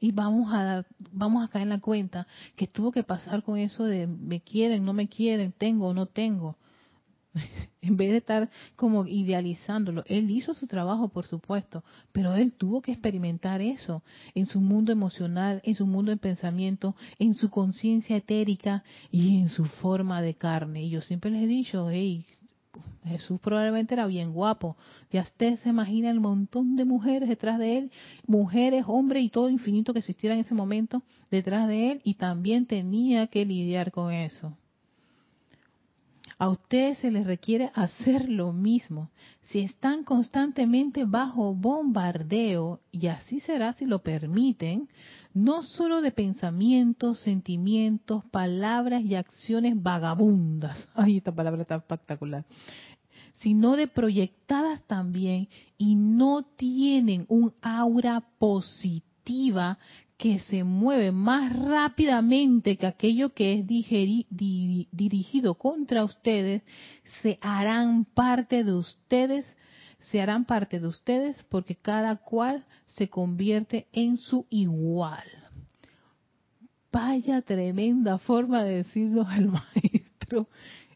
Y 0.00 0.12
vamos 0.12 0.52
a 0.52 0.64
dar, 0.64 0.86
vamos 1.12 1.44
a 1.44 1.48
caer 1.48 1.64
en 1.64 1.68
la 1.70 1.80
cuenta 1.80 2.26
que 2.56 2.66
tuvo 2.66 2.90
que 2.90 3.02
pasar 3.02 3.42
con 3.42 3.58
eso 3.58 3.84
de 3.84 4.06
me 4.06 4.40
quieren, 4.40 4.84
no 4.84 4.92
me 4.92 5.08
quieren, 5.08 5.52
tengo 5.52 5.88
o 5.88 5.94
no 5.94 6.06
tengo. 6.06 6.56
en 7.82 7.96
vez 7.96 8.10
de 8.10 8.18
estar 8.18 8.50
como 8.76 9.06
idealizándolo, 9.06 10.04
él 10.06 10.30
hizo 10.30 10.54
su 10.54 10.66
trabajo, 10.66 11.08
por 11.08 11.26
supuesto, 11.26 11.84
pero 12.12 12.34
él 12.34 12.52
tuvo 12.52 12.80
que 12.80 12.92
experimentar 12.92 13.60
eso 13.60 14.02
en 14.34 14.46
su 14.46 14.60
mundo 14.60 14.92
emocional, 14.92 15.60
en 15.64 15.74
su 15.74 15.86
mundo 15.86 16.10
de 16.10 16.16
pensamiento, 16.16 16.94
en 17.18 17.34
su 17.34 17.50
conciencia 17.50 18.16
etérica 18.16 18.82
y 19.10 19.38
en 19.38 19.48
su 19.48 19.64
forma 19.64 20.22
de 20.22 20.34
carne. 20.34 20.84
Y 20.84 20.90
yo 20.90 21.00
siempre 21.00 21.30
les 21.30 21.44
he 21.44 21.46
dicho, 21.46 21.90
hey, 21.90 22.24
Jesús 23.04 23.38
probablemente 23.40 23.94
era 23.94 24.06
bien 24.06 24.32
guapo. 24.32 24.76
Ya 25.10 25.22
usted 25.22 25.58
se 25.58 25.68
imagina 25.68 26.10
el 26.10 26.20
montón 26.20 26.76
de 26.76 26.84
mujeres 26.84 27.28
detrás 27.28 27.58
de 27.58 27.78
él, 27.78 27.92
mujeres, 28.26 28.84
hombres 28.86 29.22
y 29.22 29.28
todo 29.28 29.48
infinito 29.48 29.92
que 29.92 30.00
existiera 30.00 30.34
en 30.34 30.40
ese 30.40 30.54
momento 30.54 31.02
detrás 31.30 31.68
de 31.68 31.92
él 31.92 32.00
y 32.04 32.14
también 32.14 32.66
tenía 32.66 33.26
que 33.26 33.44
lidiar 33.44 33.92
con 33.92 34.12
eso. 34.12 34.56
A 36.44 36.50
ustedes 36.50 36.98
se 36.98 37.10
les 37.10 37.26
requiere 37.26 37.70
hacer 37.72 38.28
lo 38.28 38.52
mismo. 38.52 39.10
Si 39.44 39.60
están 39.60 40.04
constantemente 40.04 41.06
bajo 41.06 41.54
bombardeo, 41.54 42.80
y 42.92 43.06
así 43.06 43.40
será 43.40 43.72
si 43.72 43.86
lo 43.86 44.00
permiten, 44.00 44.90
no 45.32 45.62
solo 45.62 46.02
de 46.02 46.10
pensamientos, 46.10 47.20
sentimientos, 47.20 48.26
palabras 48.26 49.00
y 49.04 49.14
acciones 49.14 49.82
vagabundas. 49.82 50.86
Ay, 50.94 51.16
esta 51.16 51.34
palabra 51.34 51.62
está 51.62 51.76
espectacular. 51.76 52.44
Sino 53.36 53.74
de 53.74 53.88
proyectadas 53.88 54.82
también 54.82 55.48
y 55.78 55.94
no 55.94 56.42
tienen 56.42 57.24
un 57.30 57.54
aura 57.62 58.22
positiva 58.38 59.78
que 60.16 60.38
se 60.38 60.64
mueve 60.64 61.12
más 61.12 61.54
rápidamente 61.56 62.76
que 62.76 62.86
aquello 62.86 63.34
que 63.34 63.60
es 63.60 63.66
dirigido 63.66 65.54
contra 65.54 66.04
ustedes, 66.04 66.62
se 67.22 67.38
harán 67.40 68.04
parte 68.04 68.64
de 68.64 68.72
ustedes, 68.72 69.56
se 70.10 70.20
harán 70.20 70.44
parte 70.44 70.78
de 70.78 70.86
ustedes 70.86 71.42
porque 71.48 71.74
cada 71.74 72.16
cual 72.16 72.64
se 72.86 73.08
convierte 73.08 73.88
en 73.92 74.16
su 74.16 74.46
igual. 74.50 75.24
Vaya 76.92 77.42
tremenda 77.42 78.18
forma 78.18 78.62
de 78.62 78.76
decirlo 78.76 79.26
al 79.26 79.48
maestro. 79.74 80.48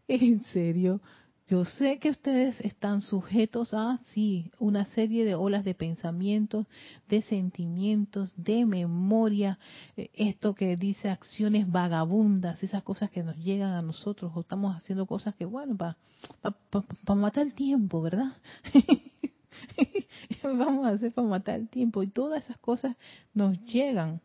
En 0.07 0.43
serio, 0.45 1.01
yo 1.49 1.65
sé 1.65 1.99
que 1.99 2.11
ustedes 2.11 2.61
están 2.61 3.01
sujetos 3.01 3.73
a, 3.73 4.01
sí, 4.13 4.51
una 4.59 4.85
serie 4.85 5.25
de 5.25 5.35
olas 5.35 5.65
de 5.65 5.75
pensamientos, 5.75 6.67
de 7.09 7.23
sentimientos, 7.23 8.35
de 8.37 8.67
memoria, 8.67 9.59
eh, 9.97 10.11
esto 10.13 10.55
que 10.55 10.77
dice 10.77 11.09
acciones 11.09 11.71
vagabundas, 11.71 12.63
esas 12.63 12.83
cosas 12.83 13.11
que 13.11 13.23
nos 13.23 13.37
llegan 13.39 13.73
a 13.73 13.81
nosotros, 13.81 14.31
o 14.35 14.41
estamos 14.43 14.77
haciendo 14.77 15.07
cosas 15.07 15.35
que, 15.37 15.47
bueno, 15.47 15.75
para 15.77 15.97
matar 17.15 17.47
el 17.47 17.55
tiempo, 17.55 18.03
¿verdad? 18.03 18.37
vamos 20.43 20.87
a 20.87 20.91
hacer 20.91 21.13
para 21.13 21.27
matar 21.27 21.61
el 21.61 21.69
tiempo. 21.71 22.03
Y 22.03 22.09
todas 22.09 22.45
esas 22.45 22.59
cosas 22.59 22.95
nos 23.33 23.59
llegan. 23.65 24.21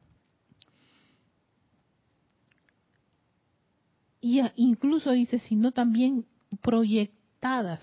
Y 4.19 4.41
incluso 4.57 5.12
dice, 5.12 5.39
sino 5.39 5.71
también 5.71 6.25
proyectadas. 6.62 7.82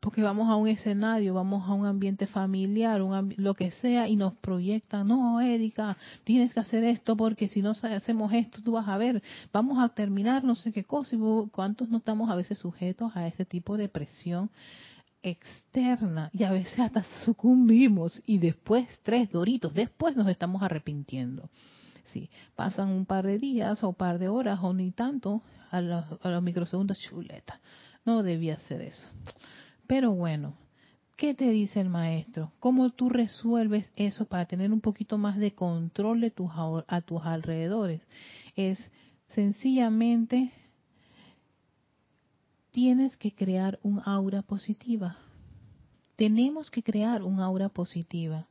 Porque 0.00 0.22
vamos 0.22 0.50
a 0.50 0.56
un 0.56 0.66
escenario, 0.66 1.34
vamos 1.34 1.68
a 1.68 1.74
un 1.74 1.86
ambiente 1.86 2.26
familiar, 2.26 3.02
un 3.02 3.34
lo 3.36 3.54
que 3.54 3.70
sea, 3.70 4.08
y 4.08 4.16
nos 4.16 4.34
proyectan, 4.34 5.06
no, 5.06 5.40
Erika, 5.40 5.96
tienes 6.24 6.52
que 6.52 6.58
hacer 6.58 6.82
esto 6.82 7.16
porque 7.16 7.46
si 7.46 7.62
no 7.62 7.70
hacemos 7.70 8.32
esto, 8.32 8.60
tú 8.62 8.72
vas 8.72 8.88
a 8.88 8.96
ver, 8.96 9.22
vamos 9.52 9.78
a 9.78 9.90
terminar 9.90 10.42
no 10.42 10.56
sé 10.56 10.72
qué 10.72 10.82
cosa. 10.82 11.16
¿Cuántos 11.52 11.88
no 11.88 11.98
estamos 11.98 12.30
a 12.30 12.34
veces 12.34 12.58
sujetos 12.58 13.12
a 13.14 13.28
ese 13.28 13.44
tipo 13.44 13.76
de 13.76 13.88
presión 13.88 14.50
externa 15.22 16.30
y 16.32 16.44
a 16.44 16.50
veces 16.50 16.78
hasta 16.78 17.04
sucumbimos 17.24 18.20
y 18.26 18.38
después, 18.38 18.88
tres 19.02 19.30
doritos, 19.30 19.72
después 19.72 20.16
nos 20.16 20.28
estamos 20.28 20.62
arrepintiendo. 20.62 21.48
Sí, 22.12 22.28
pasan 22.56 22.88
un 22.90 23.06
par 23.06 23.26
de 23.26 23.38
días 23.38 23.82
o 23.84 23.92
par 23.92 24.18
de 24.18 24.28
horas 24.28 24.58
o 24.62 24.74
ni 24.74 24.90
tanto 24.90 25.42
a 25.72 25.80
los, 25.80 26.04
a 26.22 26.28
los 26.28 26.42
microsegundos 26.42 27.00
chuleta. 27.00 27.60
No 28.04 28.22
debía 28.22 28.54
hacer 28.54 28.82
eso. 28.82 29.08
Pero 29.86 30.12
bueno, 30.12 30.54
¿qué 31.16 31.34
te 31.34 31.50
dice 31.50 31.80
el 31.80 31.88
maestro? 31.88 32.52
¿Cómo 32.60 32.90
tú 32.90 33.08
resuelves 33.08 33.90
eso 33.96 34.26
para 34.26 34.46
tener 34.46 34.72
un 34.72 34.80
poquito 34.80 35.18
más 35.18 35.38
de 35.38 35.54
control 35.54 36.20
de 36.20 36.30
tus, 36.30 36.50
a 36.54 37.00
tus 37.00 37.22
alrededores? 37.22 38.02
Es 38.54 38.78
sencillamente 39.28 40.52
tienes 42.70 43.16
que 43.16 43.34
crear 43.34 43.78
un 43.82 44.02
aura 44.04 44.42
positiva. 44.42 45.16
Tenemos 46.16 46.70
que 46.70 46.82
crear 46.82 47.22
un 47.22 47.40
aura 47.40 47.68
positiva. 47.70 48.46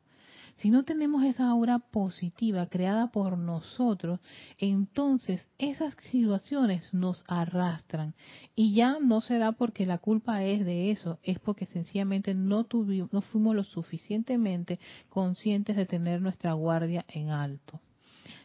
Si 0.61 0.69
no 0.69 0.83
tenemos 0.83 1.23
esa 1.23 1.49
aura 1.49 1.79
positiva 1.79 2.67
creada 2.67 3.07
por 3.07 3.35
nosotros, 3.35 4.19
entonces 4.59 5.49
esas 5.57 5.95
situaciones 6.11 6.93
nos 6.93 7.23
arrastran. 7.27 8.13
Y 8.55 8.75
ya 8.75 8.99
no 8.99 9.21
será 9.21 9.53
porque 9.53 9.87
la 9.87 9.97
culpa 9.97 10.43
es 10.43 10.63
de 10.63 10.91
eso, 10.91 11.17
es 11.23 11.39
porque 11.39 11.65
sencillamente 11.65 12.35
no, 12.35 12.65
tuvimos, 12.65 13.11
no 13.11 13.21
fuimos 13.21 13.55
lo 13.55 13.63
suficientemente 13.63 14.79
conscientes 15.09 15.75
de 15.75 15.87
tener 15.87 16.21
nuestra 16.21 16.53
guardia 16.53 17.05
en 17.07 17.31
alto. 17.31 17.81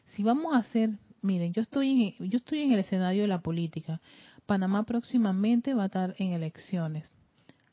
Si 0.06 0.22
vamos 0.22 0.54
a 0.54 0.60
hacer, 0.60 0.92
miren, 1.20 1.52
yo 1.52 1.60
estoy, 1.60 2.16
yo 2.18 2.38
estoy 2.38 2.60
en 2.60 2.72
el 2.72 2.78
escenario 2.78 3.22
de 3.22 3.28
la 3.28 3.42
política. 3.42 4.00
Panamá 4.46 4.84
próximamente 4.84 5.74
va 5.74 5.82
a 5.82 5.86
estar 5.86 6.14
en 6.16 6.32
elecciones. 6.32 7.12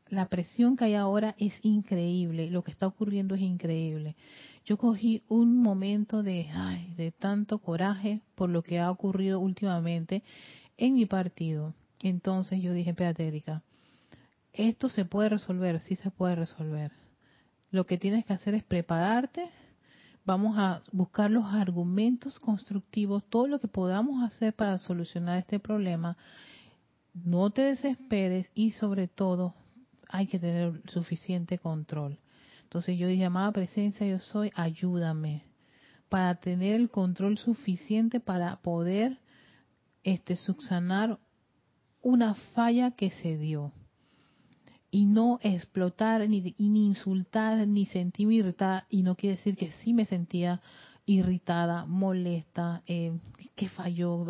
La 0.09 0.27
presión 0.27 0.75
que 0.75 0.85
hay 0.85 0.95
ahora 0.95 1.35
es 1.37 1.53
increíble, 1.63 2.49
lo 2.49 2.63
que 2.63 2.71
está 2.71 2.87
ocurriendo 2.87 3.35
es 3.35 3.41
increíble. 3.41 4.15
Yo 4.65 4.77
cogí 4.77 5.23
un 5.27 5.57
momento 5.57 6.23
de, 6.23 6.47
de 6.95 7.11
tanto 7.11 7.59
coraje 7.59 8.21
por 8.35 8.49
lo 8.49 8.63
que 8.63 8.79
ha 8.79 8.91
ocurrido 8.91 9.39
últimamente 9.39 10.23
en 10.77 10.93
mi 10.93 11.05
partido. 11.05 11.73
Entonces 12.01 12.61
yo 12.61 12.73
dije, 12.73 12.91
espérate 12.91 13.23
esto 14.53 14.87
se 14.87 15.03
puede 15.03 15.29
resolver, 15.29 15.81
sí 15.81 15.95
se 15.95 16.11
puede 16.11 16.35
resolver. 16.35 16.91
Lo 17.71 17.85
que 17.85 17.97
tienes 17.97 18.23
que 18.25 18.33
hacer 18.33 18.53
es 18.53 18.63
prepararte, 18.63 19.49
vamos 20.25 20.57
a 20.59 20.81
buscar 20.91 21.31
los 21.31 21.45
argumentos 21.45 22.39
constructivos, 22.39 23.23
todo 23.29 23.47
lo 23.47 23.59
que 23.59 23.67
podamos 23.67 24.23
hacer 24.23 24.53
para 24.53 24.77
solucionar 24.77 25.39
este 25.39 25.59
problema 25.59 26.17
no 27.13 27.51
te 27.51 27.63
desesperes 27.63 28.49
y 28.55 28.71
sobre 28.71 29.07
todo 29.07 29.53
hay 30.13 30.27
que 30.27 30.37
tener 30.37 30.79
suficiente 30.85 31.57
control. 31.57 32.19
Entonces 32.61 32.97
yo 32.99 33.07
dije, 33.07 33.25
amada 33.25 33.51
presencia, 33.51 34.05
yo 34.05 34.19
soy, 34.19 34.51
ayúdame 34.53 35.43
para 36.07 36.35
tener 36.35 36.79
el 36.79 36.91
control 36.91 37.39
suficiente 37.39 38.19
para 38.19 38.57
poder 38.57 39.17
este 40.03 40.35
subsanar 40.35 41.17
una 42.03 42.35
falla 42.53 42.91
que 42.91 43.09
se 43.09 43.39
dio. 43.39 43.71
Y 44.91 45.05
no 45.05 45.39
explotar 45.41 46.29
ni, 46.29 46.53
ni 46.59 46.85
insultar 46.85 47.67
ni 47.67 47.87
sentirme 47.87 48.35
irritada. 48.35 48.85
Y 48.91 49.01
no 49.01 49.15
quiere 49.15 49.37
decir 49.37 49.57
que 49.57 49.71
sí 49.71 49.93
me 49.93 50.05
sentía 50.05 50.61
irritada, 51.07 51.85
molesta, 51.87 52.83
eh, 52.85 53.17
que 53.55 53.67
falló, 53.67 54.23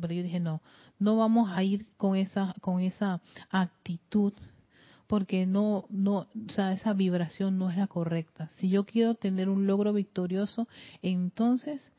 pero 0.00 0.14
yo 0.14 0.22
dije 0.22 0.38
no, 0.38 0.62
no 1.00 1.16
vamos 1.16 1.50
a 1.52 1.64
ir 1.64 1.88
con 1.96 2.14
esa 2.14 2.54
con 2.60 2.80
esa 2.80 3.20
actitud 3.50 4.32
porque 5.06 5.46
no 5.46 5.84
no 5.90 6.26
o 6.48 6.52
sea 6.52 6.72
esa 6.72 6.92
vibración 6.92 7.58
no 7.58 7.70
es 7.70 7.76
la 7.76 7.86
correcta. 7.86 8.50
Si 8.54 8.68
yo 8.68 8.84
quiero 8.84 9.14
tener 9.14 9.48
un 9.48 9.66
logro 9.66 9.92
victorioso 9.92 10.68
entonces 11.02 11.90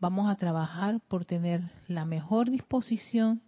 vamos 0.00 0.30
a 0.30 0.36
trabajar 0.36 1.00
por 1.08 1.24
tener 1.24 1.62
la 1.88 2.04
mejor 2.04 2.50
disposición 2.50 3.42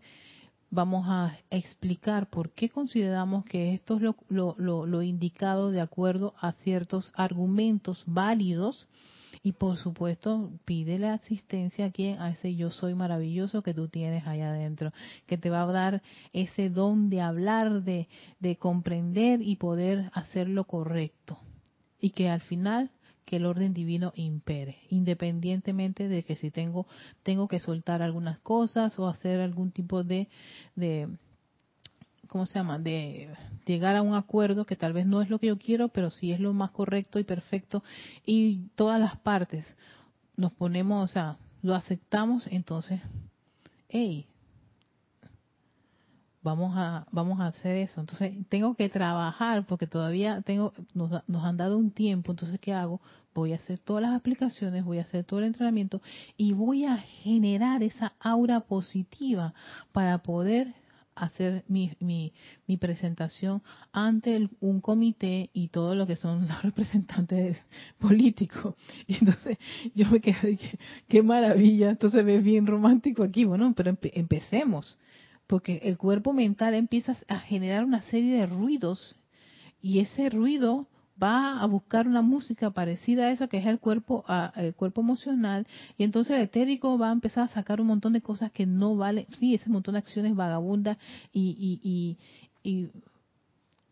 vamos 0.71 1.07
a 1.07 1.37
explicar 1.51 2.31
por 2.31 2.51
qué 2.51 2.71
consideramos 2.71 3.45
que 3.45 3.75
esto 3.75 3.97
es 3.97 4.03
lo, 4.03 4.17
lo, 4.57 4.87
lo 4.87 5.03
indicado 5.03 5.71
de 5.71 5.83
acuerdo 5.83 6.35
a 6.41 6.53
ciertos 6.53 7.13
argumentos 7.15 8.05
válidos 8.07 8.89
y 9.43 9.53
por 9.53 9.77
supuesto, 9.77 10.53
pide 10.65 10.99
la 10.99 11.15
asistencia 11.15 11.87
a 11.87 11.91
quien, 11.91 12.21
a 12.21 12.31
ese 12.31 12.55
yo 12.55 12.71
soy 12.71 12.95
maravilloso 12.95 13.63
que 13.63 13.75
tú 13.75 13.89
tienes 13.89 14.27
allá 14.27 14.51
adentro, 14.51 14.93
que 15.27 15.37
te 15.37 15.51
va 15.51 15.63
a 15.63 15.73
dar 15.73 16.03
ese 16.33 16.71
don 16.71 17.11
de 17.11 17.21
hablar, 17.21 17.83
de, 17.83 18.09
de 18.39 18.57
comprender 18.57 19.43
y 19.43 19.57
poder 19.57 20.11
hacer 20.13 20.49
lo 20.49 20.65
correcto. 20.65 21.39
Y 22.01 22.11
que 22.11 22.29
al 22.29 22.41
final 22.41 22.91
que 23.25 23.37
el 23.37 23.47
orden 23.47 23.75
divino 23.75 24.13
impere, 24.15 24.79
independientemente 24.91 26.09
de 26.09 26.23
que 26.23 26.37
si 26.37 26.51
tengo 26.51 26.87
tengo 27.23 27.49
que 27.49 27.61
soltar 27.61 28.03
algunas 28.03 28.39
cosas 28.41 28.99
o 28.99 29.09
hacer 29.09 29.41
algún 29.41 29.71
tipo 29.71 30.05
de, 30.05 30.29
de 30.75 31.09
¿cómo 32.33 32.47
se 32.47 32.55
llama? 32.55 32.79
De 32.79 33.29
llegar 33.67 33.95
a 33.95 34.01
un 34.01 34.15
acuerdo 34.15 34.65
que 34.65 34.75
tal 34.75 34.95
vez 34.95 35.05
no 35.05 35.21
es 35.21 35.29
lo 35.29 35.39
que 35.39 35.49
yo 35.49 35.59
quiero, 35.59 35.89
pero 35.89 36.09
sí 36.09 36.33
es 36.33 36.41
lo 36.41 36.55
más 36.55 36.71
correcto 36.71 37.19
y 37.19 37.25
perfecto 37.25 37.85
y 38.25 38.69
todas 38.75 38.99
las 38.99 39.19
partes 39.19 39.67
nos 40.35 40.55
ponemos, 40.55 41.05
o 41.05 41.13
sea, 41.13 41.37
lo 41.61 41.75
aceptamos, 41.75 42.47
entonces, 42.47 43.03
hey, 43.91 44.27
vamos 46.41 46.73
a 46.75 47.07
vamos 47.13 47.39
a 47.39 47.49
hacer 47.49 47.77
eso. 47.77 48.01
Entonces, 48.01 48.33
tengo 48.49 48.75
que 48.77 48.89
trabajar 48.89 49.67
porque 49.67 49.87
todavía 49.87 50.41
tengo 50.41 50.73
nos, 50.95 51.11
nos 51.29 51.45
han 51.45 51.59
dado 51.59 51.77
un 51.77 51.91
tiempo, 51.91 52.33
entonces 52.33 52.59
¿qué 52.61 52.73
hago? 52.73 53.03
Voy 53.35 53.53
a 53.53 53.57
hacer 53.57 53.79
todas 53.79 54.03
las 54.03 54.17
aplicaciones, 54.17 54.87
voy 54.87 55.01
a 55.01 55.03
hacer 55.03 55.25
todo 55.25 55.41
el 55.41 55.45
entrenamiento 55.45 56.01
y 56.39 56.55
voy 56.55 56.87
a 56.87 56.97
generar 56.97 57.83
esa 57.83 58.15
aura 58.21 58.61
positiva 58.61 59.53
para 59.93 60.17
poder 60.23 60.73
hacer 61.15 61.65
mi, 61.69 61.93
mi, 62.01 62.33
presentación 62.79 63.63
ante 63.93 64.49
un 64.61 64.81
comité 64.81 65.51
y 65.53 65.69
todo 65.69 65.95
lo 65.95 66.07
que 66.07 66.17
son 66.17 66.47
los 66.49 66.63
representantes 66.63 67.61
políticos. 67.99 68.75
Y 69.07 69.15
entonces 69.15 69.59
yo 69.95 70.09
me 70.11 70.21
quedé, 70.21 70.57
qué, 70.57 70.79
qué 71.09 71.23
maravilla, 71.23 71.91
entonces 71.91 72.25
ve 72.25 72.39
bien 72.39 72.67
romántico 72.67 73.23
aquí. 73.23 73.45
Bueno, 73.45 73.73
pero 73.77 73.97
empecemos, 74.03 74.99
porque 75.47 75.81
el 75.85 75.99
cuerpo 75.99 76.33
mental 76.33 76.75
empieza 76.75 77.17
a 77.29 77.41
generar 77.41 77.85
una 77.85 78.03
serie 78.03 78.39
de 78.39 78.47
ruidos 78.47 79.17
y 79.81 79.99
ese 79.99 80.31
ruido 80.31 80.87
va 81.21 81.61
a 81.61 81.67
buscar 81.67 82.07
una 82.07 82.23
música 82.23 82.71
parecida 82.71 83.27
a 83.27 83.31
esa 83.31 83.49
que 83.49 83.59
es 83.59 83.67
el 83.67 83.79
cuerpo 83.79 84.25
el 84.57 84.75
cuerpo 84.75 85.01
emocional 85.01 85.67
y 85.99 86.05
entonces 86.05 86.37
el 86.37 86.43
etérico 86.43 86.99
va 86.99 87.11
a 87.11 87.13
empezar 87.13 87.45
a 87.45 87.49
sacar 87.49 87.81
un 87.81 87.89
montón 87.89 88.13
de 88.13 88.23
cosas 88.23 88.53
que 88.53 88.67
no 88.67 88.97
valen 88.97 89.27
sí 89.39 89.55
ese 89.55 89.71
montón 89.71 89.95
de 89.95 89.99
acciones 89.99 90.35
vagabundas 90.35 90.99
y, 91.33 91.79
y, 91.83 92.19
y, 92.63 92.91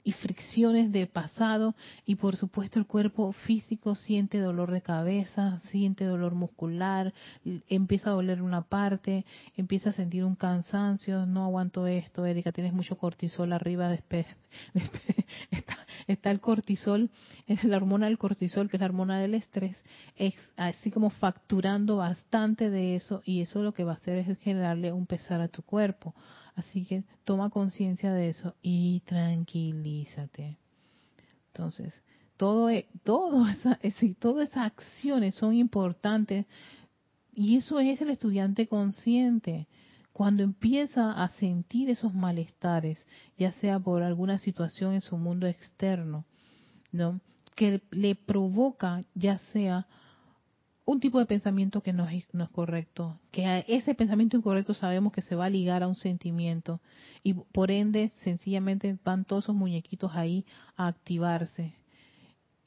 y 0.03 0.13
fricciones 0.13 0.93
de 0.93 1.07
pasado 1.07 1.75
y 2.07 2.17
por 2.17 2.37
supuesto 2.37 2.79
el 2.79 2.87
cuerpo 2.87 3.33
físico 3.33 3.95
siente 3.95 4.39
dolor 4.39 4.71
de 4.71 4.83
cabeza, 4.83 5.61
siente 5.71 6.05
dolor 6.05 6.35
muscular, 6.35 7.13
empieza 7.69 8.11
a 8.11 8.15
doler 8.15 8.43
una 8.43 8.63
parte, 8.63 9.25
empieza 9.57 9.91
a 9.91 9.93
sentir 9.93 10.25
un 10.25 10.37
cansancio, 10.37 11.27
no 11.27 11.45
aguanto 11.45 11.87
esto, 11.87 12.25
Erika, 12.25 12.53
tienes 12.53 12.73
mucho 12.73 12.97
cortisol 12.97 13.53
arriba, 13.53 13.89
después, 13.91 14.27
está, 15.51 15.80
está 16.13 16.31
el 16.31 16.41
cortisol, 16.41 17.11
la 17.63 17.77
hormona 17.77 18.07
del 18.07 18.19
cortisol, 18.19 18.69
que 18.69 18.77
es 18.77 18.81
la 18.81 18.87
hormona 18.87 19.21
del 19.21 19.35
estrés, 19.35 19.77
es 20.17 20.35
así 20.57 20.91
como 20.91 21.11
facturando 21.11 21.97
bastante 21.97 22.71
de 22.71 22.97
eso 22.97 23.23
y 23.25 23.41
eso 23.43 23.63
lo 23.63 23.73
que 23.73 23.85
va 23.85 23.93
a 23.93 23.97
hacer 23.97 24.19
es 24.19 24.39
generarle 24.39 24.93
un 24.93 25.07
pesar 25.07 25.41
a 25.41 25.49
tu 25.49 25.63
cuerpo. 25.63 26.15
Así 26.55 26.85
que 26.85 27.05
toma 27.25 27.51
conciencia 27.51 28.13
de 28.13 28.29
eso 28.29 28.55
y 28.63 29.01
tranquilízate. 29.07 30.59
Entonces, 31.53 32.03
todo, 32.37 32.71
e, 32.71 32.87
todo 33.05 33.49
esa, 33.49 33.79
todas 34.19 34.49
esas 34.49 34.67
acciones 34.67 35.35
son 35.35 35.55
importantes 35.55 36.47
y 37.33 37.57
eso 37.57 37.81
es 37.81 38.01
el 38.01 38.11
estudiante 38.11 38.67
consciente. 38.67 39.69
Cuando 40.21 40.43
empieza 40.43 41.13
a 41.13 41.31
sentir 41.31 41.89
esos 41.89 42.13
malestares, 42.13 43.03
ya 43.39 43.53
sea 43.53 43.81
por 43.81 44.03
alguna 44.03 44.37
situación 44.37 44.93
en 44.93 45.01
su 45.01 45.17
mundo 45.17 45.47
externo, 45.47 46.27
¿no? 46.93 47.23
que 47.57 47.81
le 47.91 48.17
provoca 48.17 49.03
ya 49.15 49.39
sea 49.39 49.87
un 50.85 51.01
tipo 51.01 51.21
de 51.21 51.25
pensamiento 51.25 51.83
que 51.83 51.95
no 51.95 52.07
es, 52.07 52.29
correcto, 52.53 53.19
que 53.31 53.47
a 53.47 53.61
ese 53.61 53.95
pensamiento 53.95 54.37
incorrecto 54.37 54.75
sabemos 54.75 55.15
que 55.15 55.23
se 55.23 55.37
va 55.37 55.47
a 55.47 55.49
ligar 55.49 55.83
a 55.83 55.89
un 55.89 55.97
sentimiento 55.97 56.83
y 57.23 57.33
por 57.33 57.71
ende 57.71 58.13
sencillamente 58.23 58.99
van 59.03 59.25
todos 59.25 59.45
esos 59.45 59.57
muñequitos 59.57 60.13
ahí 60.15 60.45
a 60.77 60.89
activarse 60.89 61.80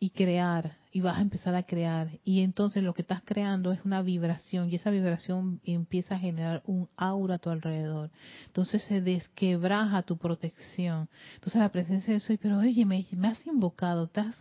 y 0.04 0.10
crear 0.10 0.76
y 0.92 1.00
vas 1.00 1.18
a 1.18 1.22
empezar 1.22 1.56
a 1.56 1.64
crear. 1.64 2.20
Y 2.26 2.42
entonces 2.42 2.84
lo 2.84 2.94
que 2.94 3.04
estás 3.04 3.22
creando 3.24 3.72
es 3.72 3.80
una 3.86 4.02
vibración 4.02 4.70
y 4.70 4.76
esa 4.76 4.90
vibración 4.90 5.62
empieza 5.64 6.16
a 6.16 6.20
generar 6.20 6.62
un 6.66 6.90
aura 6.98 7.36
a 7.36 7.40
tu 7.40 7.50
alrededor. 7.50 8.12
Entonces 8.48 8.84
se 8.84 9.00
desquebraja 9.00 10.02
tu 10.02 10.18
protección. 10.18 11.08
Entonces 11.36 11.62
la 11.62 11.72
presencia 11.72 12.14
de 12.14 12.20
soy 12.20 12.36
pero 12.36 12.58
oye 12.58 12.84
me, 12.84 13.06
me 13.16 13.30
has 13.30 13.48
invocado 13.48 14.04
estás 14.04 14.36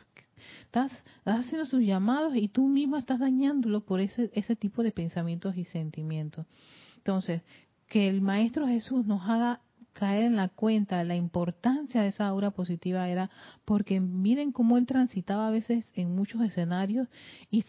Estás, 0.65 0.91
haciendo 1.25 1.65
sus 1.67 1.85
llamados 1.85 2.35
y 2.35 2.49
tú 2.49 2.67
mismo 2.67 2.97
estás 2.97 3.21
dañándolo 3.21 3.85
por 3.85 4.01
ese, 4.01 4.33
ese 4.35 4.57
tipo 4.57 4.83
de 4.83 4.91
pensamientos 4.91 5.57
y 5.57 5.65
sentimientos. 5.65 6.45
Entonces, 6.97 7.43
que 7.87 8.09
el 8.09 8.21
Maestro 8.21 8.67
Jesús 8.67 9.07
nos 9.07 9.23
haga 9.23 9.61
caer 9.93 10.25
en 10.25 10.37
la 10.37 10.49
cuenta 10.49 11.05
la 11.05 11.15
importancia 11.15 12.03
de 12.03 12.09
esa 12.09 12.27
aura 12.27 12.51
positiva 12.51 13.09
era 13.09 13.31
porque 13.65 14.01
miren 14.01 14.53
cómo 14.53 14.79
él 14.79 14.87
transitaba 14.87 15.49
a 15.49 15.51
veces 15.51 15.85
en 15.95 16.15
muchos 16.15 16.43
escenarios 16.43 17.09
y, 17.51 17.65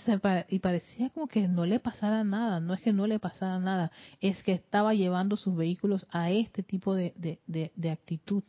y 0.49 0.59
parecía 0.59 1.09
como 1.09 1.27
que 1.27 1.47
no 1.47 1.65
le 1.65 1.79
pasara 1.79 2.23
nada, 2.23 2.59
no 2.59 2.73
es 2.73 2.81
que 2.81 2.93
no 2.93 3.07
le 3.07 3.19
pasara 3.19 3.59
nada, 3.59 3.91
es 4.21 4.41
que 4.43 4.53
estaba 4.53 4.93
llevando 4.93 5.37
sus 5.37 5.55
vehículos 5.55 6.05
a 6.11 6.31
este 6.31 6.63
tipo 6.63 6.95
de, 6.95 7.13
de, 7.17 7.71
de 7.75 7.89
actitud 7.91 8.43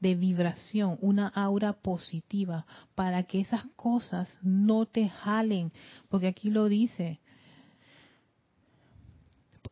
de 0.00 0.14
vibración, 0.14 0.98
una 1.00 1.28
aura 1.28 1.72
positiva, 1.72 2.66
para 2.94 3.22
que 3.22 3.40
esas 3.40 3.64
cosas 3.74 4.38
no 4.42 4.84
te 4.84 5.08
jalen, 5.08 5.72
porque 6.10 6.26
aquí 6.26 6.50
lo 6.50 6.68
dice. 6.68 7.20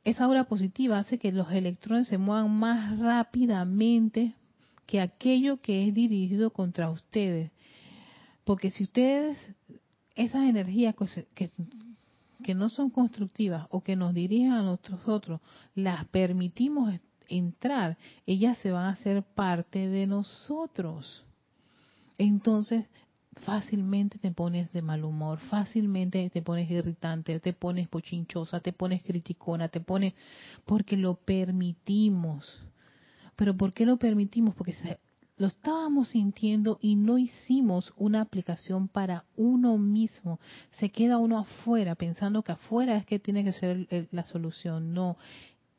Esa 0.05 0.25
aura 0.25 0.45
positiva 0.45 0.99
hace 0.99 1.19
que 1.19 1.31
los 1.31 1.51
electrones 1.53 2.09
se 2.09 2.19
muevan 2.19 2.51
más 2.51 2.99
rápidamente 2.99 4.35
que 4.87 5.01
aquello 5.01 5.61
que 5.61 5.87
es 5.87 5.95
dirigido 5.95 6.51
contra 6.51 6.91
ustedes. 6.91 7.53
Porque 8.45 8.71
si 8.71 8.85
ustedes, 8.85 9.39
esas 10.17 10.43
energías 10.43 10.95
que, 11.35 11.51
que 12.43 12.55
no 12.55 12.69
son 12.69 12.91
constructivas 12.91 13.67
o 13.71 13.83
que 13.83 13.95
nos 13.95 14.13
dirigen 14.13 14.53
a 14.53 14.63
nosotros, 14.63 15.41
las 15.75 16.07
permitimos 16.09 16.93
entrar, 17.29 17.97
ellas 18.27 18.59
se 18.59 18.73
van 18.73 18.87
a 18.87 18.93
hacer 18.93 19.23
parte 19.23 19.89
de 19.89 20.07
nosotros. 20.07 21.25
Entonces, 22.19 22.87
fácilmente 23.41 24.19
te 24.19 24.31
pones 24.31 24.73
de 24.73 24.83
mal 24.83 25.05
humor, 25.05 25.39
fácilmente 25.39 26.29
te 26.31 26.43
pones 26.43 26.71
irritante, 26.71 27.41
te 27.41 27.53
pones 27.53 27.89
pochinchosa, 27.89 28.61
te 28.61 28.73
pones 28.73 29.03
criticona, 29.03 29.69
te 29.69 29.81
pones 29.81 30.15
porque 30.65 30.97
lo 30.97 31.15
permitimos. 31.15 32.61
Pero 33.37 33.57
¿por 33.57 33.73
qué 33.73 33.87
lo 33.87 33.97
permitimos? 33.97 34.55
Porque 34.55 34.77
lo 35.39 35.47
estábamos 35.47 36.11
sintiendo 36.11 36.79
y 36.81 36.95
no 36.95 37.19
hicimos 37.19 37.93
una 37.97 38.21
aplicación 38.21 38.89
para 38.89 39.25
uno 39.37 39.79
mismo. 39.79 40.39
Se 40.79 40.91
queda 40.91 41.19
uno 41.19 41.39
afuera 41.39 41.95
pensando 41.95 42.43
que 42.43 42.53
afuera 42.53 42.97
es 42.97 43.07
que 43.07 43.19
tiene 43.19 43.43
que 43.45 43.55
ser 43.55 44.09
la 44.13 44.25
solución. 44.25 44.93
No, 44.93 45.17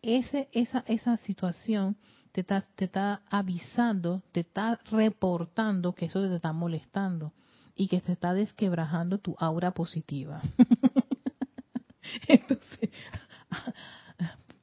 ese, 0.01 0.49
esa, 0.51 0.83
esa 0.87 1.17
situación 1.17 1.95
te 2.31 2.41
está, 2.41 2.65
te 2.75 2.85
está 2.85 3.21
avisando, 3.29 4.23
te 4.31 4.39
está 4.39 4.79
reportando 4.89 5.93
que 5.93 6.05
eso 6.05 6.27
te 6.27 6.35
está 6.35 6.51
molestando 6.51 7.31
y 7.75 7.87
que 7.87 8.01
te 8.01 8.11
está 8.11 8.33
desquebrajando 8.33 9.17
tu 9.17 9.35
aura 9.39 9.71
positiva. 9.71 10.41
Entonces, 12.27 12.89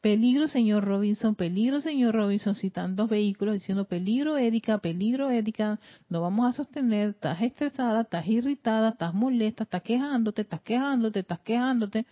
peligro 0.00 0.48
señor 0.48 0.84
Robinson, 0.84 1.34
peligro 1.34 1.80
señor 1.80 2.14
Robinson, 2.14 2.54
citando 2.54 3.06
vehículos 3.06 3.54
diciendo 3.54 3.84
peligro 3.86 4.36
Erika, 4.36 4.78
peligro 4.78 5.30
Erika, 5.30 5.80
no 6.08 6.20
vamos 6.20 6.48
a 6.48 6.52
sostener, 6.52 7.10
estás 7.10 7.42
estresada, 7.42 8.02
estás 8.02 8.26
irritada, 8.26 8.90
estás 8.90 9.14
molesta, 9.14 9.64
estás 9.64 9.82
quejándote, 9.82 10.42
estás 10.42 10.60
quejándote, 10.62 11.20
estás 11.20 11.42
quejándote. 11.42 12.06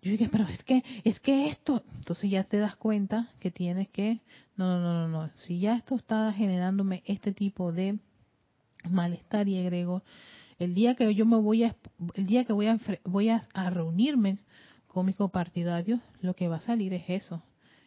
Yo 0.00 0.12
dije, 0.12 0.28
pero 0.30 0.44
es 0.44 0.62
que, 0.62 0.84
es 1.04 1.18
que 1.18 1.48
esto, 1.48 1.82
entonces 1.96 2.30
ya 2.30 2.44
te 2.44 2.58
das 2.58 2.76
cuenta 2.76 3.30
que 3.40 3.50
tienes 3.50 3.88
que, 3.88 4.20
no, 4.56 4.80
no, 4.80 5.08
no, 5.08 5.08
no, 5.08 5.30
si 5.34 5.58
ya 5.58 5.76
esto 5.76 5.96
está 5.96 6.32
generándome 6.32 7.02
este 7.04 7.32
tipo 7.32 7.72
de 7.72 7.98
malestar 8.90 9.48
y 9.48 9.56
egregor, 9.56 10.02
el 10.58 10.74
día 10.74 10.94
que 10.94 11.14
yo 11.14 11.24
me 11.24 11.36
voy 11.36 11.64
a, 11.64 11.76
el 12.14 12.26
día 12.26 12.44
que 12.44 12.52
voy 12.52 12.66
a, 12.66 12.78
voy 13.04 13.28
a, 13.28 13.46
reunirme 13.70 14.38
con 14.86 15.06
mis 15.06 15.16
copartidarios, 15.16 16.00
lo 16.20 16.34
que 16.34 16.48
va 16.48 16.56
a 16.56 16.60
salir 16.60 16.92
es 16.94 17.04
eso, 17.08 17.42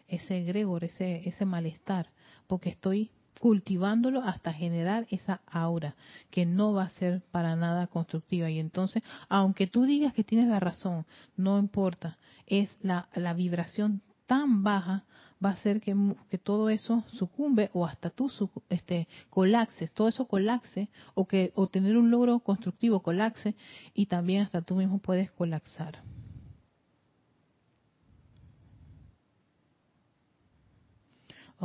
ese 0.07 0.37
egregor, 0.37 0.83
ese, 0.83 1.27
ese 1.27 1.45
malestar, 1.45 2.09
porque 2.47 2.69
estoy 2.69 3.11
cultivándolo 3.39 4.21
hasta 4.21 4.53
generar 4.53 5.07
esa 5.09 5.41
aura 5.47 5.95
que 6.29 6.45
no 6.45 6.73
va 6.73 6.83
a 6.83 6.89
ser 6.89 7.21
para 7.31 7.55
nada 7.55 7.87
constructiva. 7.87 8.49
Y 8.49 8.59
entonces, 8.59 9.03
aunque 9.29 9.67
tú 9.67 9.83
digas 9.85 10.13
que 10.13 10.23
tienes 10.23 10.47
la 10.47 10.59
razón, 10.59 11.05
no 11.35 11.57
importa, 11.57 12.17
es 12.45 12.69
la, 12.81 13.09
la 13.15 13.33
vibración 13.33 14.01
tan 14.27 14.63
baja 14.63 15.05
va 15.43 15.49
a 15.49 15.53
hacer 15.53 15.81
que, 15.81 15.95
que, 16.29 16.37
todo 16.37 16.69
eso 16.69 17.03
sucumbe 17.07 17.69
o 17.73 17.85
hasta 17.85 18.09
tú 18.09 18.31
este, 18.69 19.07
colapses, 19.29 19.91
todo 19.91 20.07
eso 20.07 20.25
colapse 20.25 20.89
o 21.13 21.27
que 21.27 21.51
o 21.55 21.67
tener 21.67 21.97
un 21.97 22.11
logro 22.11 22.39
constructivo 22.39 23.01
colapse 23.01 23.55
y 23.93 24.05
también 24.05 24.43
hasta 24.43 24.61
tú 24.61 24.75
mismo 24.75 24.99
puedes 24.99 25.31
colapsar. 25.31 26.03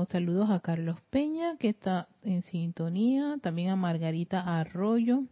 saludos 0.05 0.51
a 0.51 0.61
Carlos 0.61 1.01
Peña, 1.09 1.57
que 1.57 1.71
está 1.71 2.09
en 2.23 2.43
sintonía. 2.43 3.39
También 3.41 3.71
a 3.71 3.77
Margarita 3.77 4.59
Arroyo. 4.59 5.25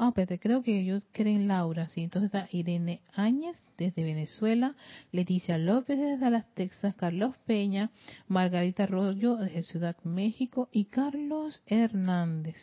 Ah, 0.00 0.12
pero 0.14 0.38
creo 0.38 0.62
que 0.62 0.78
ellos 0.78 1.04
creen 1.10 1.48
Laura, 1.48 1.88
sí. 1.88 2.02
Entonces 2.02 2.28
está 2.32 2.48
Irene 2.52 3.02
Áñez 3.12 3.56
desde 3.76 4.04
Venezuela, 4.04 4.76
Leticia 5.10 5.58
López 5.58 5.98
desde 5.98 6.18
Dallas, 6.18 6.46
Texas, 6.54 6.94
Carlos 6.94 7.36
Peña, 7.46 7.90
Margarita 8.28 8.84
Arroyo 8.84 9.36
desde 9.36 9.62
Ciudad 9.62 9.96
México 10.04 10.68
y 10.70 10.84
Carlos 10.84 11.62
Hernández 11.66 12.56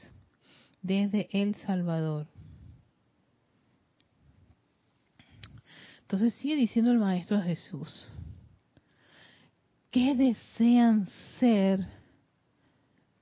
desde 0.81 1.27
El 1.33 1.55
Salvador. 1.55 2.27
Entonces 6.03 6.33
sigue 6.35 6.55
diciendo 6.55 6.91
el 6.91 6.99
Maestro 6.99 7.41
Jesús 7.41 8.09
¿qué 9.95 10.13
desean 10.13 11.07
ser? 11.39 11.85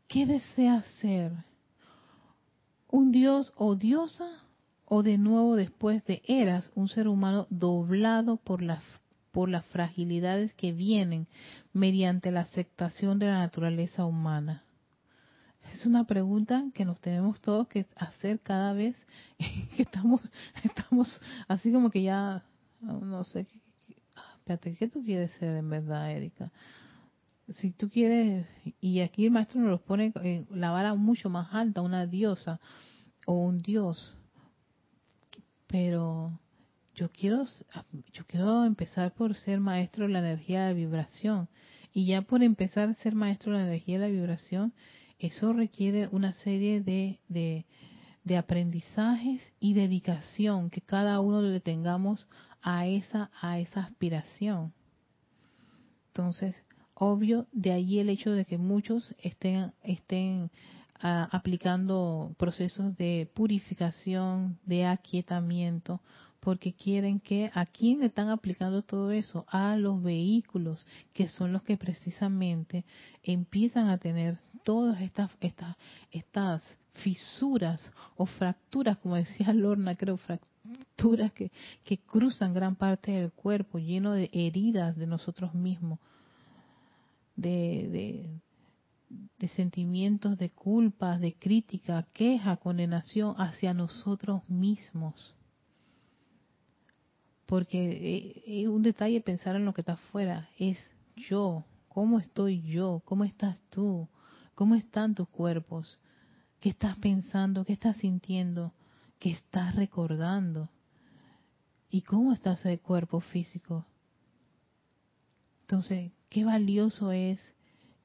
¿Qué 0.08 0.26
desea 0.26 0.84
ser? 1.02 1.32
¿Un 2.94 3.12
dios 3.12 3.52
o 3.56 3.74
diosa? 3.74 4.30
¿O 4.86 5.02
de 5.02 5.18
nuevo 5.18 5.56
después 5.56 6.06
de 6.06 6.22
eras 6.28 6.72
un 6.76 6.88
ser 6.88 7.08
humano 7.08 7.48
doblado 7.50 8.38
por 8.38 8.62
las, 8.62 8.84
por 9.32 9.50
las 9.50 9.66
fragilidades 9.66 10.54
que 10.54 10.74
vienen 10.74 11.28
mediante 11.74 12.30
la 12.30 12.42
aceptación 12.42 13.18
de 13.18 13.26
la 13.26 13.40
naturaleza 13.40 14.06
humana? 14.06 14.62
Es 15.72 15.88
una 15.88 16.04
pregunta 16.04 16.66
que 16.76 16.86
nos 16.86 17.00
tenemos 17.02 17.42
todos 17.42 17.68
que 17.68 17.88
hacer 17.96 18.40
cada 18.42 18.74
vez 18.74 18.96
que 19.76 19.82
estamos, 19.82 20.22
estamos 20.64 21.20
así 21.48 21.74
como 21.74 21.90
que 21.90 22.04
ya, 22.04 22.44
no 22.80 23.24
sé, 23.24 23.48
espérate, 24.38 24.76
¿qué 24.76 24.88
tú 24.88 25.02
quieres 25.04 25.32
ser 25.40 25.58
en 25.58 25.68
verdad, 25.68 26.12
Erika? 26.12 26.52
Si 27.60 27.72
tú 27.72 27.90
quieres, 27.90 28.48
y 28.80 29.02
aquí 29.02 29.26
el 29.26 29.32
maestro 29.32 29.60
nos 29.60 29.82
pone 29.82 30.14
en 30.16 30.48
la 30.50 30.72
vara 30.72 30.96
mucho 30.96 31.30
más 31.30 31.54
alta, 31.54 31.82
una 31.82 32.08
diosa 32.08 32.60
o 33.26 33.34
un 33.34 33.58
dios, 33.58 34.18
pero 35.68 36.32
yo 36.96 37.10
quiero, 37.12 37.44
yo 38.14 38.26
quiero 38.28 38.66
empezar 38.66 39.14
por 39.14 39.36
ser 39.36 39.60
maestro 39.60 40.08
de 40.08 40.14
la 40.14 40.20
energía 40.20 40.66
de 40.66 40.74
vibración, 40.74 41.50
y 41.94 42.06
ya 42.06 42.22
por 42.22 42.44
empezar 42.44 42.90
a 42.90 42.96
ser 42.96 43.14
maestro 43.14 43.52
de 43.52 43.60
la 43.60 43.68
energía 43.68 44.00
de 44.00 44.08
la 44.08 44.12
vibración, 44.12 44.74
eso 45.20 45.54
requiere 45.54 46.08
una 46.12 46.34
serie 46.34 46.82
de, 46.82 47.20
de, 47.30 48.38
aprendizajes 48.38 49.42
y 49.60 49.74
dedicación 49.74 50.70
que 50.70 50.82
cada 50.82 51.20
uno 51.20 51.42
le 51.42 51.60
tengamos 51.60 52.28
a 52.62 52.88
esa, 52.88 53.30
a 53.40 53.60
esa 53.60 53.82
aspiración. 53.82 54.74
Entonces, 56.08 56.56
obvio, 56.96 57.48
de 57.52 57.72
ahí 57.72 58.00
el 58.00 58.10
hecho 58.10 58.32
de 58.32 58.46
que 58.46 58.58
muchos 58.58 59.16
estén, 59.22 59.74
estén 59.84 60.52
ah, 61.00 61.28
aplicando 61.32 62.34
procesos 62.38 62.96
de 62.98 63.30
purificación, 63.34 64.58
de 64.66 64.86
aquietamiento, 64.86 66.02
porque 66.40 66.74
quieren 66.74 67.20
que 67.22 67.50
a 67.54 67.66
quién 67.66 68.04
están 68.04 68.30
aplicando 68.30 68.82
todo 68.82 69.12
eso, 69.12 69.46
a 69.48 69.78
los 69.78 70.04
vehículos, 70.04 70.86
que 71.14 71.30
son 71.30 71.54
los 71.54 71.64
que 71.64 71.78
precisamente 71.78 72.84
empiezan 73.24 73.90
a 73.90 73.98
tener 73.98 74.40
todas 74.64 75.02
estas, 75.02 75.32
estas, 75.40 75.78
estas 76.12 76.62
fisuras 76.96 77.92
o 78.18 78.26
fracturas, 78.26 78.98
como 78.98 79.16
decía 79.16 79.54
Lorna, 79.54 79.96
creo, 79.96 80.18
fracturas 80.18 81.32
que, 81.32 81.52
que 81.84 81.98
cruzan 81.98 82.54
gran 82.54 82.76
parte 82.76 83.12
del 83.12 83.32
cuerpo, 83.32 83.80
lleno 83.80 84.12
de 84.12 84.30
heridas 84.34 84.98
de 84.98 85.08
nosotros 85.08 85.54
mismos, 85.54 86.00
de, 87.36 88.40
de, 89.38 89.48
sentimientos 89.50 90.38
de 90.38 90.50
culpa, 90.50 91.18
de 91.20 91.34
crítica, 91.34 92.08
queja, 92.14 92.56
condenación 92.58 93.36
hacia 93.38 93.74
nosotros 93.74 94.48
mismos. 94.48 95.36
Porque 97.46 98.42
es 98.46 98.66
eh, 98.66 98.68
un 98.70 98.82
detalle 98.82 99.20
pensar 99.20 99.58
en 99.58 99.66
lo 99.66 99.74
que 99.74 99.82
está 99.82 99.94
afuera, 99.94 100.50
es 100.58 100.78
yo, 101.18 101.66
cómo 101.90 102.20
estoy 102.20 102.62
yo, 102.62 103.02
cómo 103.04 103.26
estás 103.26 103.60
tú, 103.70 104.08
cómo 104.56 104.76
están 104.76 105.14
tus 105.14 105.28
cuerpos, 105.28 106.00
qué 106.60 106.70
estás 106.70 106.98
pensando, 107.00 107.66
qué 107.66 107.74
estás 107.74 107.98
sintiendo, 107.98 108.74
qué 109.20 109.32
estás 109.32 109.76
recordando 109.76 110.70
y 111.90 112.02
cómo 112.02 112.34
está 112.34 112.54
ese 112.54 112.80
cuerpo 112.80 113.20
físico. 113.20 113.86
Entonces, 115.62 116.12
qué 116.34 116.44
valioso 116.44 117.12
es 117.12 117.40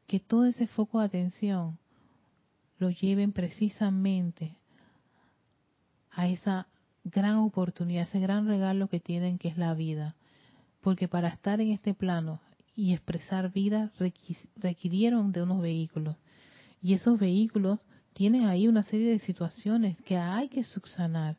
que 0.07 0.21
todo 0.21 0.45
ese 0.45 0.67
foco 0.67 1.01
de 1.01 1.07
atención 1.07 1.79
lo 2.79 2.91
lleven 2.91 3.33
precisamente 3.33 4.59
a 6.11 6.29
esa 6.29 6.69
gran 7.05 7.37
oportunidad, 7.37 8.03
ese 8.03 8.21
gran 8.21 8.47
regalo 8.47 8.89
que 8.89 9.01
tienen 9.01 9.39
que 9.39 9.49
es 9.49 9.57
la 9.57 9.73
vida. 9.73 10.15
Porque 10.83 11.09
para 11.09 11.29
estar 11.29 11.63
en 11.63 11.71
este 11.71 11.95
plano 11.95 12.43
y 12.77 12.93
expresar 12.93 13.51
vida 13.51 13.93
requirieron 14.57 15.33
de 15.33 15.43
unos 15.43 15.63
vehículos. 15.63 16.17
Y 16.83 16.93
esos 16.93 17.19
vehículos 17.19 17.81
tienen 18.13 18.45
ahí 18.45 18.69
una 18.69 18.83
serie 18.83 19.11
de 19.11 19.21
situaciones 19.21 19.97
que 20.03 20.19
hay 20.19 20.51
que 20.51 20.65
subsanar. 20.65 21.39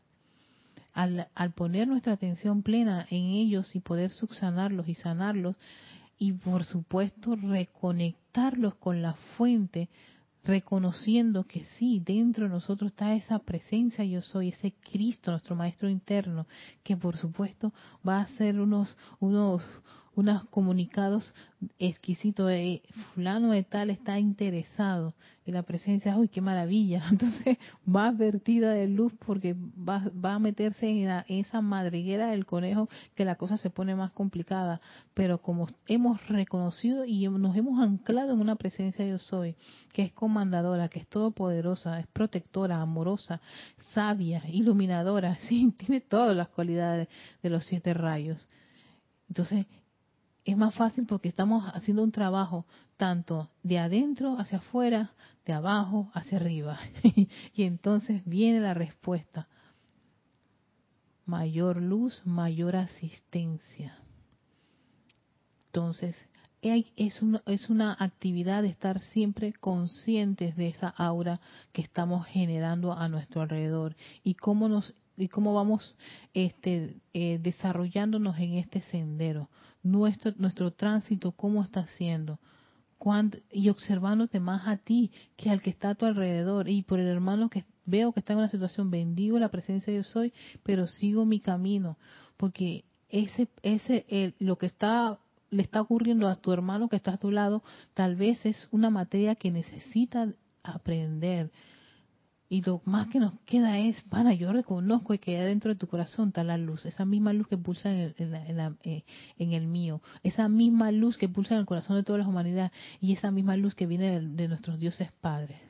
Al, 0.93 1.27
al 1.35 1.51
poner 1.51 1.87
nuestra 1.87 2.13
atención 2.13 2.63
plena 2.63 3.05
en 3.11 3.25
ellos 3.25 3.75
y 3.75 3.79
poder 3.79 4.09
subsanarlos 4.09 4.89
y 4.89 4.95
sanarlos, 4.95 5.55
y 6.19 6.33
por 6.33 6.65
supuesto 6.65 7.35
reconectarlos 7.35 8.75
con 8.75 9.01
la 9.01 9.13
fuente 9.37 9.89
reconociendo 10.43 11.43
que 11.43 11.65
sí, 11.77 12.01
dentro 12.03 12.45
de 12.45 12.51
nosotros 12.51 12.91
está 12.91 13.13
esa 13.13 13.39
presencia 13.39 14.03
yo 14.05 14.21
soy, 14.21 14.49
ese 14.49 14.73
Cristo, 14.91 15.31
nuestro 15.31 15.55
Maestro 15.55 15.89
interno, 15.89 16.47
que 16.83 16.95
por 16.95 17.17
supuesto 17.17 17.73
va 18.07 18.17
a 18.17 18.23
hacer 18.23 18.59
unos, 18.59 18.97
unos, 19.19 19.63
unos 20.19 20.43
comunicados 20.45 21.33
exquisitos 21.77 22.47
de 22.47 22.81
fulano 23.13 23.51
de 23.51 23.63
tal 23.63 23.89
está 23.89 24.19
interesado 24.19 25.13
en 25.45 25.53
la 25.53 25.63
presencia, 25.63 26.17
uy, 26.17 26.27
qué 26.27 26.41
maravilla. 26.41 27.03
Entonces 27.11 27.57
va 27.87 28.11
vertida 28.11 28.73
de 28.73 28.87
luz 28.87 29.13
porque 29.25 29.55
va, 29.55 30.03
va 30.13 30.33
a 30.33 30.39
meterse 30.39 30.87
en, 30.89 31.23
esa 31.27 31.61
madriguera 31.61 32.31
del 32.31 32.45
conejo 32.45 32.89
que 33.15 33.23
la 33.23 33.35
cosa 33.35 33.57
se 33.57 33.69
pone 33.69 33.95
más 33.95 34.11
complicada. 34.11 34.81
Pero 35.13 35.41
como 35.41 35.67
hemos 35.87 36.27
reconocido 36.27 37.05
y 37.05 37.27
nos 37.29 37.55
hemos 37.55 37.81
anclado 37.81 38.33
en 38.33 38.41
una 38.41 38.55
presencia 38.55 39.07
yo 39.07 39.19
soy, 39.19 39.55
que 39.93 40.03
es 40.03 40.11
comandadora, 40.11 40.89
que 40.89 40.99
es 40.99 41.07
todopoderosa, 41.07 41.99
es 41.99 42.07
protectora, 42.07 42.81
amorosa, 42.81 43.39
sabia, 43.93 44.43
iluminadora, 44.49 45.37
sí, 45.47 45.73
tiene 45.77 46.01
todas 46.01 46.35
las 46.35 46.49
cualidades 46.49 47.07
de 47.41 47.49
los 47.49 47.65
siete 47.65 47.93
rayos. 47.93 48.47
Entonces, 49.29 49.67
es 50.49 50.57
más 50.57 50.73
fácil 50.73 51.05
porque 51.05 51.29
estamos 51.29 51.63
haciendo 51.73 52.03
un 52.03 52.11
trabajo 52.11 52.65
tanto 52.97 53.49
de 53.61 53.79
adentro 53.79 54.37
hacia 54.39 54.57
afuera, 54.57 55.11
de 55.45 55.53
abajo 55.53 56.09
hacia 56.13 56.37
arriba. 56.37 56.79
y 57.53 57.63
entonces 57.63 58.23
viene 58.25 58.59
la 58.59 58.73
respuesta. 58.73 59.47
Mayor 61.25 61.77
luz, 61.77 62.23
mayor 62.25 62.75
asistencia. 62.75 63.99
Entonces, 65.67 66.17
es 66.61 67.21
una, 67.21 67.43
es 67.45 67.69
una 67.69 67.95
actividad 67.99 68.63
de 68.63 68.69
estar 68.69 68.99
siempre 68.99 69.53
conscientes 69.53 70.55
de 70.55 70.69
esa 70.69 70.89
aura 70.89 71.39
que 71.71 71.83
estamos 71.83 72.25
generando 72.25 72.93
a 72.93 73.07
nuestro 73.07 73.41
alrededor 73.41 73.95
y 74.23 74.33
cómo 74.33 74.67
nos 74.67 74.93
y 75.15 75.27
cómo 75.27 75.53
vamos 75.53 75.97
este, 76.33 76.95
eh, 77.13 77.39
desarrollándonos 77.41 78.37
en 78.39 78.53
este 78.53 78.81
sendero 78.83 79.49
nuestro, 79.83 80.33
nuestro 80.37 80.71
tránsito, 80.71 81.31
cómo 81.31 81.63
está 81.63 81.87
siendo. 81.97 82.39
y 83.51 83.69
observándote 83.69 84.39
más 84.39 84.67
a 84.67 84.77
ti 84.77 85.11
que 85.37 85.49
al 85.49 85.61
que 85.61 85.69
está 85.69 85.91
a 85.91 85.95
tu 85.95 86.05
alrededor. 86.05 86.69
Y 86.69 86.83
por 86.83 86.99
el 86.99 87.07
hermano 87.07 87.49
que 87.49 87.63
veo 87.85 88.11
que 88.11 88.19
está 88.19 88.33
en 88.33 88.39
una 88.39 88.49
situación, 88.49 88.91
bendigo 88.91 89.39
la 89.39 89.49
presencia 89.49 89.91
de 89.91 89.99
yo 89.99 90.03
soy, 90.03 90.33
pero 90.63 90.87
sigo 90.87 91.25
mi 91.25 91.39
camino. 91.39 91.97
Porque 92.37 92.83
ese, 93.09 93.47
ese, 93.63 94.33
lo 94.39 94.57
que 94.57 94.67
está 94.67 95.19
le 95.51 95.63
está 95.63 95.81
ocurriendo 95.81 96.27
a 96.27 96.35
tu 96.35 96.51
hermano 96.51 96.89
que 96.89 96.95
está 96.95 97.13
a 97.13 97.17
tu 97.17 97.31
lado, 97.31 97.63
tal 97.93 98.15
vez 98.15 98.45
es 98.45 98.67
una 98.71 98.89
materia 98.89 99.35
que 99.35 99.51
necesita 99.51 100.31
aprender, 100.63 101.51
y 102.51 102.63
lo 102.63 102.81
más 102.83 103.07
que 103.09 103.19
nos 103.19 103.39
queda 103.41 103.77
es, 103.77 104.01
pana, 104.09 104.33
yo 104.33 104.51
reconozco 104.51 105.15
que 105.19 105.39
dentro 105.39 105.71
de 105.71 105.79
tu 105.79 105.85
corazón 105.85 106.29
está 106.29 106.43
la 106.43 106.57
luz, 106.57 106.83
esa 106.87 107.05
misma 107.05 107.31
luz 107.31 107.47
que 107.47 107.59
pulsa 107.59 107.91
en 107.91 108.15
el, 108.17 108.77
eh, 108.81 109.03
en, 109.37 109.53
el 109.53 109.67
mío, 109.67 110.01
esa 110.23 110.49
misma 110.49 110.91
luz 110.91 111.15
que 111.19 111.29
pulsa 111.29 111.53
en 111.53 111.59
el 111.59 111.67
corazón 111.67 111.95
de 111.95 112.03
toda 112.03 112.17
la 112.17 112.27
humanidad 112.27 112.71
y 112.99 113.13
esa 113.13 113.29
misma 113.29 113.55
luz 113.55 113.75
que 113.75 113.85
viene 113.85 114.19
de, 114.19 114.47
nuestros 114.47 114.79
dioses 114.79 115.11
padres, 115.21 115.61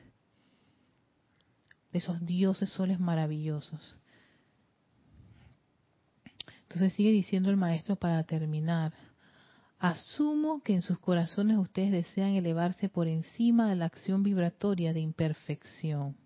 de 1.92 1.98
esos 1.98 2.24
dioses 2.24 2.70
soles 2.70 2.98
maravillosos. 2.98 3.98
Entonces 6.62 6.94
sigue 6.94 7.10
diciendo 7.10 7.50
el 7.50 7.58
maestro 7.58 7.96
para 7.96 8.22
terminar. 8.22 8.94
Asumo 9.78 10.62
que 10.62 10.72
en 10.72 10.82
sus 10.82 10.98
corazones 10.98 11.58
ustedes 11.58 11.90
desean 11.90 12.30
elevarse 12.36 12.88
por 12.88 13.06
encima 13.06 13.68
de 13.68 13.76
la 13.76 13.86
acción 13.86 14.22
vibratoria 14.22 14.94
de 14.94 15.00
imperfección 15.00 16.16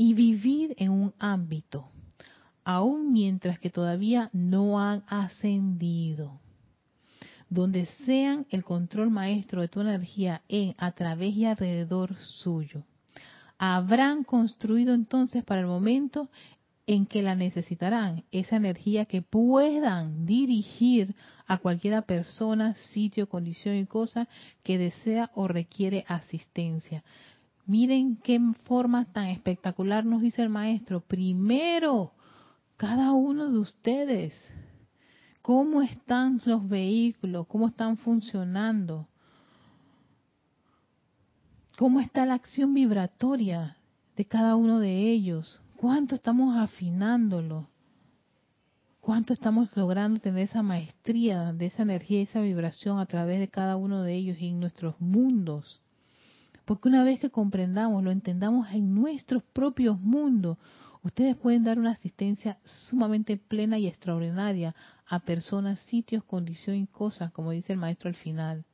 y 0.00 0.14
vivir 0.14 0.76
en 0.78 0.92
un 0.92 1.12
ámbito, 1.18 1.90
aun 2.64 3.12
mientras 3.12 3.58
que 3.58 3.68
todavía 3.68 4.30
no 4.32 4.80
han 4.80 5.02
ascendido, 5.08 6.40
donde 7.50 7.86
sean 8.06 8.46
el 8.50 8.62
control 8.62 9.10
maestro 9.10 9.60
de 9.60 9.66
tu 9.66 9.80
energía 9.80 10.42
en, 10.48 10.74
a 10.78 10.92
través 10.92 11.34
y 11.34 11.46
alrededor 11.46 12.14
suyo. 12.14 12.84
Habrán 13.58 14.22
construido 14.22 14.94
entonces 14.94 15.42
para 15.42 15.62
el 15.62 15.66
momento 15.66 16.30
en 16.86 17.04
que 17.04 17.20
la 17.20 17.34
necesitarán, 17.34 18.22
esa 18.30 18.54
energía 18.54 19.04
que 19.04 19.20
puedan 19.20 20.26
dirigir 20.26 21.16
a 21.48 21.58
cualquiera 21.58 22.02
persona, 22.02 22.74
sitio, 22.74 23.28
condición 23.28 23.74
y 23.74 23.86
cosa 23.86 24.28
que 24.62 24.78
desea 24.78 25.32
o 25.34 25.48
requiere 25.48 26.04
asistencia. 26.06 27.02
Miren 27.68 28.16
qué 28.16 28.40
forma 28.64 29.04
tan 29.04 29.26
espectacular 29.26 30.02
nos 30.06 30.22
dice 30.22 30.42
el 30.42 30.48
maestro. 30.48 31.00
Primero, 31.00 32.12
cada 32.78 33.12
uno 33.12 33.52
de 33.52 33.58
ustedes, 33.58 34.32
cómo 35.42 35.82
están 35.82 36.40
los 36.46 36.66
vehículos, 36.66 37.46
cómo 37.46 37.66
están 37.66 37.98
funcionando, 37.98 39.06
cómo 41.76 42.00
está 42.00 42.24
la 42.24 42.32
acción 42.32 42.72
vibratoria 42.72 43.76
de 44.16 44.24
cada 44.24 44.56
uno 44.56 44.80
de 44.80 45.10
ellos, 45.10 45.60
cuánto 45.76 46.14
estamos 46.14 46.56
afinándolo, 46.56 47.68
cuánto 49.02 49.34
estamos 49.34 49.76
logrando 49.76 50.20
tener 50.20 50.44
esa 50.44 50.62
maestría 50.62 51.52
de 51.52 51.66
esa 51.66 51.82
energía 51.82 52.20
y 52.20 52.22
esa 52.22 52.40
vibración 52.40 52.98
a 52.98 53.04
través 53.04 53.40
de 53.40 53.48
cada 53.48 53.76
uno 53.76 54.04
de 54.04 54.14
ellos 54.14 54.38
y 54.40 54.48
en 54.48 54.58
nuestros 54.58 54.98
mundos. 55.02 55.82
Porque 56.68 56.90
una 56.90 57.02
vez 57.02 57.18
que 57.18 57.30
comprendamos, 57.30 58.04
lo 58.04 58.10
entendamos 58.10 58.70
en 58.72 58.94
nuestros 58.94 59.42
propios 59.42 59.98
mundos, 59.98 60.58
ustedes 61.02 61.34
pueden 61.34 61.64
dar 61.64 61.78
una 61.78 61.92
asistencia 61.92 62.58
sumamente 62.66 63.38
plena 63.38 63.78
y 63.78 63.86
extraordinaria 63.86 64.74
a 65.06 65.20
personas, 65.20 65.80
sitios, 65.80 66.24
condiciones 66.24 66.82
y 66.82 66.86
cosas, 66.86 67.32
como 67.32 67.52
dice 67.52 67.72
el 67.72 67.78
maestro 67.78 68.10
al 68.10 68.16
final. 68.16 68.66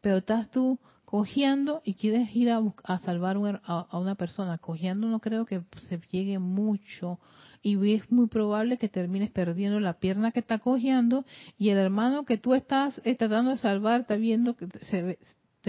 Pero 0.00 0.16
estás 0.16 0.50
tú 0.50 0.80
cojeando 1.04 1.82
y 1.84 1.94
quieres 1.94 2.34
ir 2.34 2.50
a, 2.50 2.98
salvar 2.98 3.36
a, 3.62 3.96
una 3.96 4.16
persona. 4.16 4.58
Cojeando 4.58 5.06
no 5.06 5.20
creo 5.20 5.46
que 5.46 5.62
se 5.88 6.00
llegue 6.10 6.40
mucho 6.40 7.20
y 7.62 7.94
es 7.94 8.10
muy 8.10 8.26
probable 8.26 8.76
que 8.78 8.88
termines 8.88 9.30
perdiendo 9.30 9.78
la 9.78 9.92
pierna 9.92 10.32
que 10.32 10.40
está 10.40 10.58
cojeando 10.58 11.24
y 11.56 11.68
el 11.68 11.78
hermano 11.78 12.24
que 12.24 12.38
tú 12.38 12.54
estás 12.54 13.00
eh, 13.04 13.14
tratando 13.14 13.52
de 13.52 13.58
salvar 13.58 14.00
está 14.00 14.16
viendo 14.16 14.56
que 14.56 14.66
se 14.80 15.02
ve, 15.02 15.18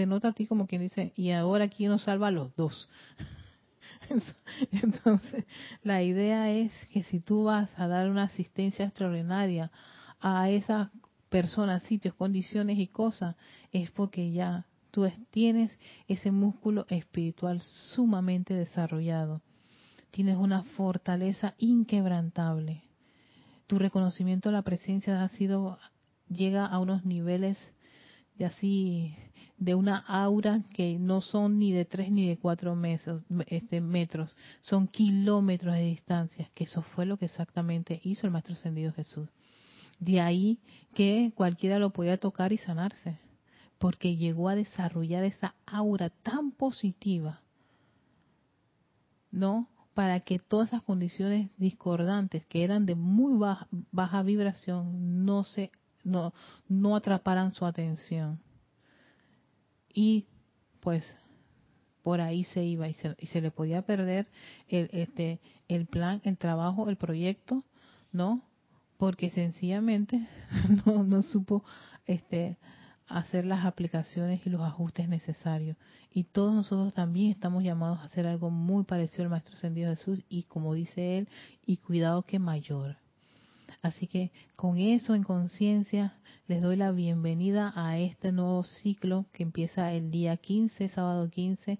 te 0.00 0.06
nota 0.06 0.28
a 0.28 0.32
ti 0.32 0.46
como 0.46 0.66
quien 0.66 0.80
dice, 0.80 1.12
y 1.14 1.30
ahora 1.32 1.68
quién 1.68 1.90
nos 1.90 2.04
salva 2.04 2.28
a 2.28 2.30
los 2.30 2.56
dos. 2.56 2.88
Entonces, 4.72 5.44
la 5.82 6.02
idea 6.02 6.50
es 6.50 6.72
que 6.90 7.02
si 7.02 7.20
tú 7.20 7.44
vas 7.44 7.70
a 7.78 7.86
dar 7.86 8.08
una 8.08 8.22
asistencia 8.22 8.86
extraordinaria 8.86 9.70
a 10.18 10.48
esas 10.48 10.88
personas, 11.28 11.82
sitios, 11.82 12.14
condiciones 12.14 12.78
y 12.78 12.86
cosas, 12.86 13.36
es 13.72 13.90
porque 13.90 14.32
ya 14.32 14.64
tú 14.90 15.06
tienes 15.30 15.70
ese 16.08 16.30
músculo 16.30 16.86
espiritual 16.88 17.60
sumamente 17.60 18.54
desarrollado. 18.54 19.42
Tienes 20.12 20.38
una 20.38 20.62
fortaleza 20.62 21.56
inquebrantable. 21.58 22.84
Tu 23.66 23.78
reconocimiento 23.78 24.48
de 24.48 24.54
la 24.54 24.62
presencia 24.62 25.22
ha 25.22 25.28
sido 25.28 25.78
llega 26.30 26.64
a 26.64 26.78
unos 26.78 27.04
niveles 27.04 27.58
de 28.40 28.46
así 28.46 29.14
de 29.60 29.74
una 29.74 29.98
aura 29.98 30.62
que 30.72 30.98
no 30.98 31.20
son 31.20 31.58
ni 31.58 31.70
de 31.70 31.84
tres 31.84 32.10
ni 32.10 32.26
de 32.26 32.38
cuatro 32.38 32.76
este, 33.46 33.80
metros, 33.82 34.34
son 34.62 34.88
kilómetros 34.88 35.74
de 35.74 35.82
distancia, 35.82 36.50
que 36.54 36.64
eso 36.64 36.80
fue 36.82 37.04
lo 37.04 37.18
que 37.18 37.26
exactamente 37.26 38.00
hizo 38.02 38.26
el 38.26 38.32
Maestro 38.32 38.54
Ascendido 38.54 38.92
Jesús. 38.94 39.28
De 39.98 40.18
ahí 40.22 40.58
que 40.94 41.32
cualquiera 41.34 41.78
lo 41.78 41.90
podía 41.90 42.16
tocar 42.16 42.54
y 42.54 42.56
sanarse, 42.56 43.18
porque 43.78 44.16
llegó 44.16 44.48
a 44.48 44.54
desarrollar 44.54 45.24
esa 45.24 45.54
aura 45.66 46.08
tan 46.08 46.52
positiva, 46.52 47.42
¿no? 49.30 49.68
Para 49.92 50.20
que 50.20 50.38
todas 50.38 50.68
esas 50.68 50.82
condiciones 50.82 51.50
discordantes 51.58 52.46
que 52.46 52.64
eran 52.64 52.86
de 52.86 52.94
muy 52.94 53.36
baja, 53.38 53.68
baja 53.92 54.22
vibración 54.22 55.26
no 55.26 55.44
se 55.44 55.70
no, 56.02 56.32
no 56.66 56.96
atraparan 56.96 57.54
su 57.54 57.66
atención 57.66 58.40
y 59.92 60.26
pues 60.80 61.04
por 62.02 62.20
ahí 62.20 62.44
se 62.44 62.64
iba 62.64 62.88
y 62.88 62.94
se, 62.94 63.14
y 63.18 63.26
se 63.26 63.40
le 63.40 63.50
podía 63.50 63.82
perder 63.82 64.26
el, 64.68 64.88
este, 64.92 65.40
el 65.68 65.86
plan, 65.86 66.20
el 66.24 66.38
trabajo, 66.38 66.88
el 66.88 66.96
proyecto, 66.96 67.64
¿no? 68.12 68.42
Porque 68.96 69.30
sencillamente 69.30 70.26
no, 70.86 71.04
no 71.04 71.22
supo 71.22 71.64
este, 72.06 72.56
hacer 73.06 73.44
las 73.44 73.64
aplicaciones 73.64 74.46
y 74.46 74.50
los 74.50 74.62
ajustes 74.62 75.08
necesarios. 75.08 75.76
Y 76.12 76.24
todos 76.24 76.54
nosotros 76.54 76.94
también 76.94 77.30
estamos 77.30 77.62
llamados 77.62 77.98
a 77.98 78.04
hacer 78.04 78.26
algo 78.26 78.50
muy 78.50 78.84
parecido 78.84 79.24
al 79.24 79.30
Maestro 79.30 79.56
Ascendido 79.56 79.90
Jesús 79.90 80.22
y 80.28 80.44
como 80.44 80.74
dice 80.74 81.18
él, 81.18 81.28
y 81.66 81.76
cuidado 81.76 82.22
que 82.22 82.38
mayor. 82.38 82.96
Así 83.82 84.06
que 84.06 84.32
con 84.56 84.78
eso 84.78 85.14
en 85.14 85.22
conciencia 85.22 86.14
les 86.46 86.62
doy 86.62 86.76
la 86.76 86.90
bienvenida 86.90 87.72
a 87.76 87.98
este 87.98 88.32
nuevo 88.32 88.62
ciclo 88.64 89.26
que 89.32 89.42
empieza 89.42 89.92
el 89.92 90.10
día 90.10 90.36
15, 90.36 90.88
sábado 90.88 91.28
15, 91.30 91.78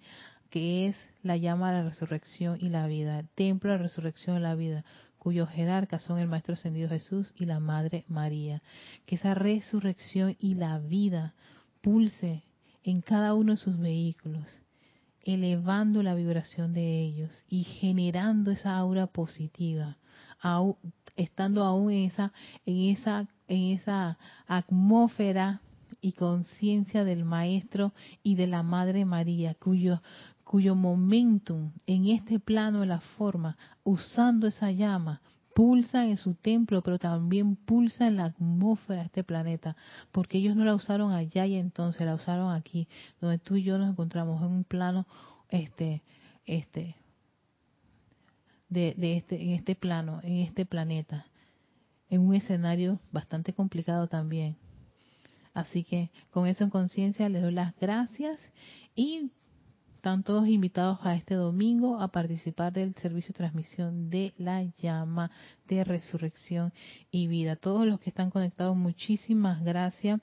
que 0.50 0.86
es 0.86 0.96
la 1.22 1.36
llama 1.36 1.70
a 1.70 1.72
la 1.72 1.82
resurrección 1.82 2.58
y 2.60 2.68
la 2.68 2.86
vida, 2.86 3.24
templo 3.34 3.70
de 3.70 3.78
la 3.78 3.82
resurrección 3.82 4.36
y 4.36 4.40
la 4.40 4.54
vida, 4.54 4.84
cuyos 5.18 5.50
jerarcas 5.50 6.02
son 6.02 6.18
el 6.18 6.28
Maestro 6.28 6.54
Ascendido 6.54 6.88
Jesús 6.88 7.32
y 7.36 7.44
la 7.44 7.60
Madre 7.60 8.04
María. 8.08 8.62
Que 9.06 9.16
esa 9.16 9.34
resurrección 9.34 10.36
y 10.40 10.54
la 10.54 10.78
vida 10.78 11.34
pulse 11.82 12.42
en 12.82 13.02
cada 13.02 13.34
uno 13.34 13.52
de 13.52 13.58
sus 13.58 13.78
vehículos, 13.78 14.62
elevando 15.22 16.02
la 16.02 16.14
vibración 16.14 16.72
de 16.72 17.00
ellos 17.00 17.44
y 17.48 17.64
generando 17.64 18.50
esa 18.50 18.76
aura 18.76 19.06
positiva, 19.06 19.98
estando 21.16 21.64
aún 21.64 21.90
en 21.90 22.04
esa, 22.04 22.32
en 22.64 22.90
esa 22.90 23.28
en 23.50 23.72
esa 23.72 24.16
atmósfera 24.46 25.60
y 26.00 26.12
conciencia 26.12 27.04
del 27.04 27.24
Maestro 27.24 27.92
y 28.22 28.36
de 28.36 28.46
la 28.46 28.62
Madre 28.62 29.04
María, 29.04 29.54
cuyo, 29.54 30.00
cuyo 30.44 30.76
momentum 30.76 31.72
en 31.86 32.06
este 32.06 32.38
plano 32.38 32.80
de 32.80 32.86
la 32.86 33.00
forma, 33.00 33.56
usando 33.82 34.46
esa 34.46 34.70
llama, 34.70 35.20
pulsa 35.52 36.06
en 36.06 36.16
su 36.16 36.34
templo, 36.34 36.80
pero 36.80 37.00
también 37.00 37.56
pulsa 37.56 38.06
en 38.06 38.18
la 38.18 38.26
atmósfera 38.26 39.00
de 39.00 39.06
este 39.06 39.24
planeta, 39.24 39.76
porque 40.12 40.38
ellos 40.38 40.54
no 40.54 40.64
la 40.64 40.76
usaron 40.76 41.12
allá 41.12 41.44
y 41.44 41.56
entonces 41.56 42.06
la 42.06 42.14
usaron 42.14 42.54
aquí, 42.54 42.86
donde 43.20 43.38
tú 43.38 43.56
y 43.56 43.64
yo 43.64 43.78
nos 43.78 43.90
encontramos 43.90 44.40
en 44.42 44.48
un 44.48 44.64
plano, 44.64 45.08
este, 45.48 46.04
este, 46.46 46.94
de, 48.70 48.94
de 48.96 49.18
este, 49.18 49.42
en 49.42 49.50
este 49.50 49.74
plano, 49.74 50.20
en 50.22 50.38
este 50.38 50.64
planeta 50.64 51.26
en 52.10 52.22
un 52.22 52.34
escenario 52.34 53.00
bastante 53.12 53.54
complicado 53.54 54.08
también. 54.08 54.56
Así 55.54 55.84
que 55.84 56.10
con 56.30 56.46
eso 56.46 56.64
en 56.64 56.70
conciencia 56.70 57.28
les 57.28 57.42
doy 57.42 57.52
las 57.52 57.74
gracias 57.76 58.38
y 58.94 59.30
están 59.94 60.22
todos 60.22 60.48
invitados 60.48 60.98
a 61.02 61.14
este 61.14 61.34
domingo 61.34 62.00
a 62.00 62.08
participar 62.08 62.72
del 62.72 62.94
servicio 62.94 63.32
de 63.32 63.38
transmisión 63.38 64.10
de 64.10 64.32
la 64.38 64.62
llama 64.62 65.30
de 65.66 65.84
resurrección 65.84 66.72
y 67.10 67.26
vida. 67.26 67.56
Todos 67.56 67.86
los 67.86 68.00
que 68.00 68.10
están 68.10 68.30
conectados, 68.30 68.76
muchísimas 68.76 69.62
gracias. 69.62 70.20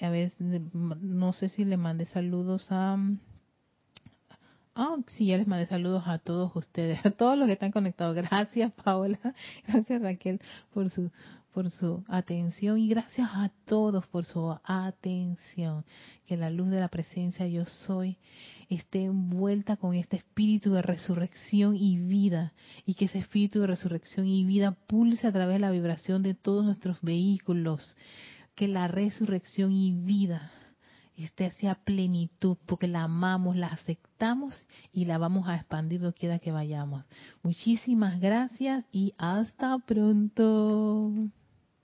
A 0.00 0.10
ver, 0.10 0.32
no 0.38 1.32
sé 1.32 1.48
si 1.48 1.64
le 1.64 1.76
mandé 1.76 2.04
saludos 2.06 2.70
a 2.70 2.96
Oh, 4.78 5.02
sí, 5.08 5.26
ya 5.26 5.38
les 5.38 5.46
mandé 5.46 5.64
saludos 5.64 6.02
a 6.06 6.18
todos 6.18 6.54
ustedes, 6.54 7.00
a 7.06 7.10
todos 7.10 7.38
los 7.38 7.46
que 7.46 7.54
están 7.54 7.72
conectados. 7.72 8.14
Gracias, 8.14 8.72
Paola. 8.84 9.18
Gracias, 9.66 10.02
Raquel, 10.02 10.40
por 10.72 10.90
su 10.90 11.10
por 11.54 11.70
su 11.70 12.04
atención 12.08 12.78
y 12.78 12.86
gracias 12.86 13.30
a 13.32 13.50
todos 13.64 14.06
por 14.08 14.26
su 14.26 14.54
atención. 14.62 15.86
Que 16.26 16.36
la 16.36 16.50
luz 16.50 16.68
de 16.68 16.80
la 16.80 16.88
presencia 16.88 17.46
yo 17.46 17.64
soy 17.64 18.18
esté 18.68 19.04
envuelta 19.04 19.78
con 19.78 19.94
este 19.94 20.18
espíritu 20.18 20.74
de 20.74 20.82
resurrección 20.82 21.74
y 21.74 21.96
vida 21.96 22.52
y 22.84 22.92
que 22.92 23.06
ese 23.06 23.20
espíritu 23.20 23.60
de 23.60 23.68
resurrección 23.68 24.26
y 24.26 24.44
vida 24.44 24.76
pulse 24.86 25.26
a 25.26 25.32
través 25.32 25.54
de 25.54 25.60
la 25.60 25.70
vibración 25.70 26.22
de 26.22 26.34
todos 26.34 26.66
nuestros 26.66 27.00
vehículos. 27.00 27.96
Que 28.54 28.68
la 28.68 28.86
resurrección 28.86 29.72
y 29.72 29.92
vida 29.92 30.52
esté 31.24 31.46
hacia 31.46 31.74
plenitud, 31.74 32.56
porque 32.66 32.86
la 32.88 33.04
amamos, 33.04 33.56
la 33.56 33.68
aceptamos 33.68 34.66
y 34.92 35.06
la 35.06 35.18
vamos 35.18 35.48
a 35.48 35.56
expandir 35.56 36.00
donde 36.00 36.18
quiera 36.18 36.38
que 36.38 36.52
vayamos. 36.52 37.04
Muchísimas 37.42 38.20
gracias 38.20 38.84
y 38.92 39.14
hasta 39.18 39.78
pronto. 39.78 41.10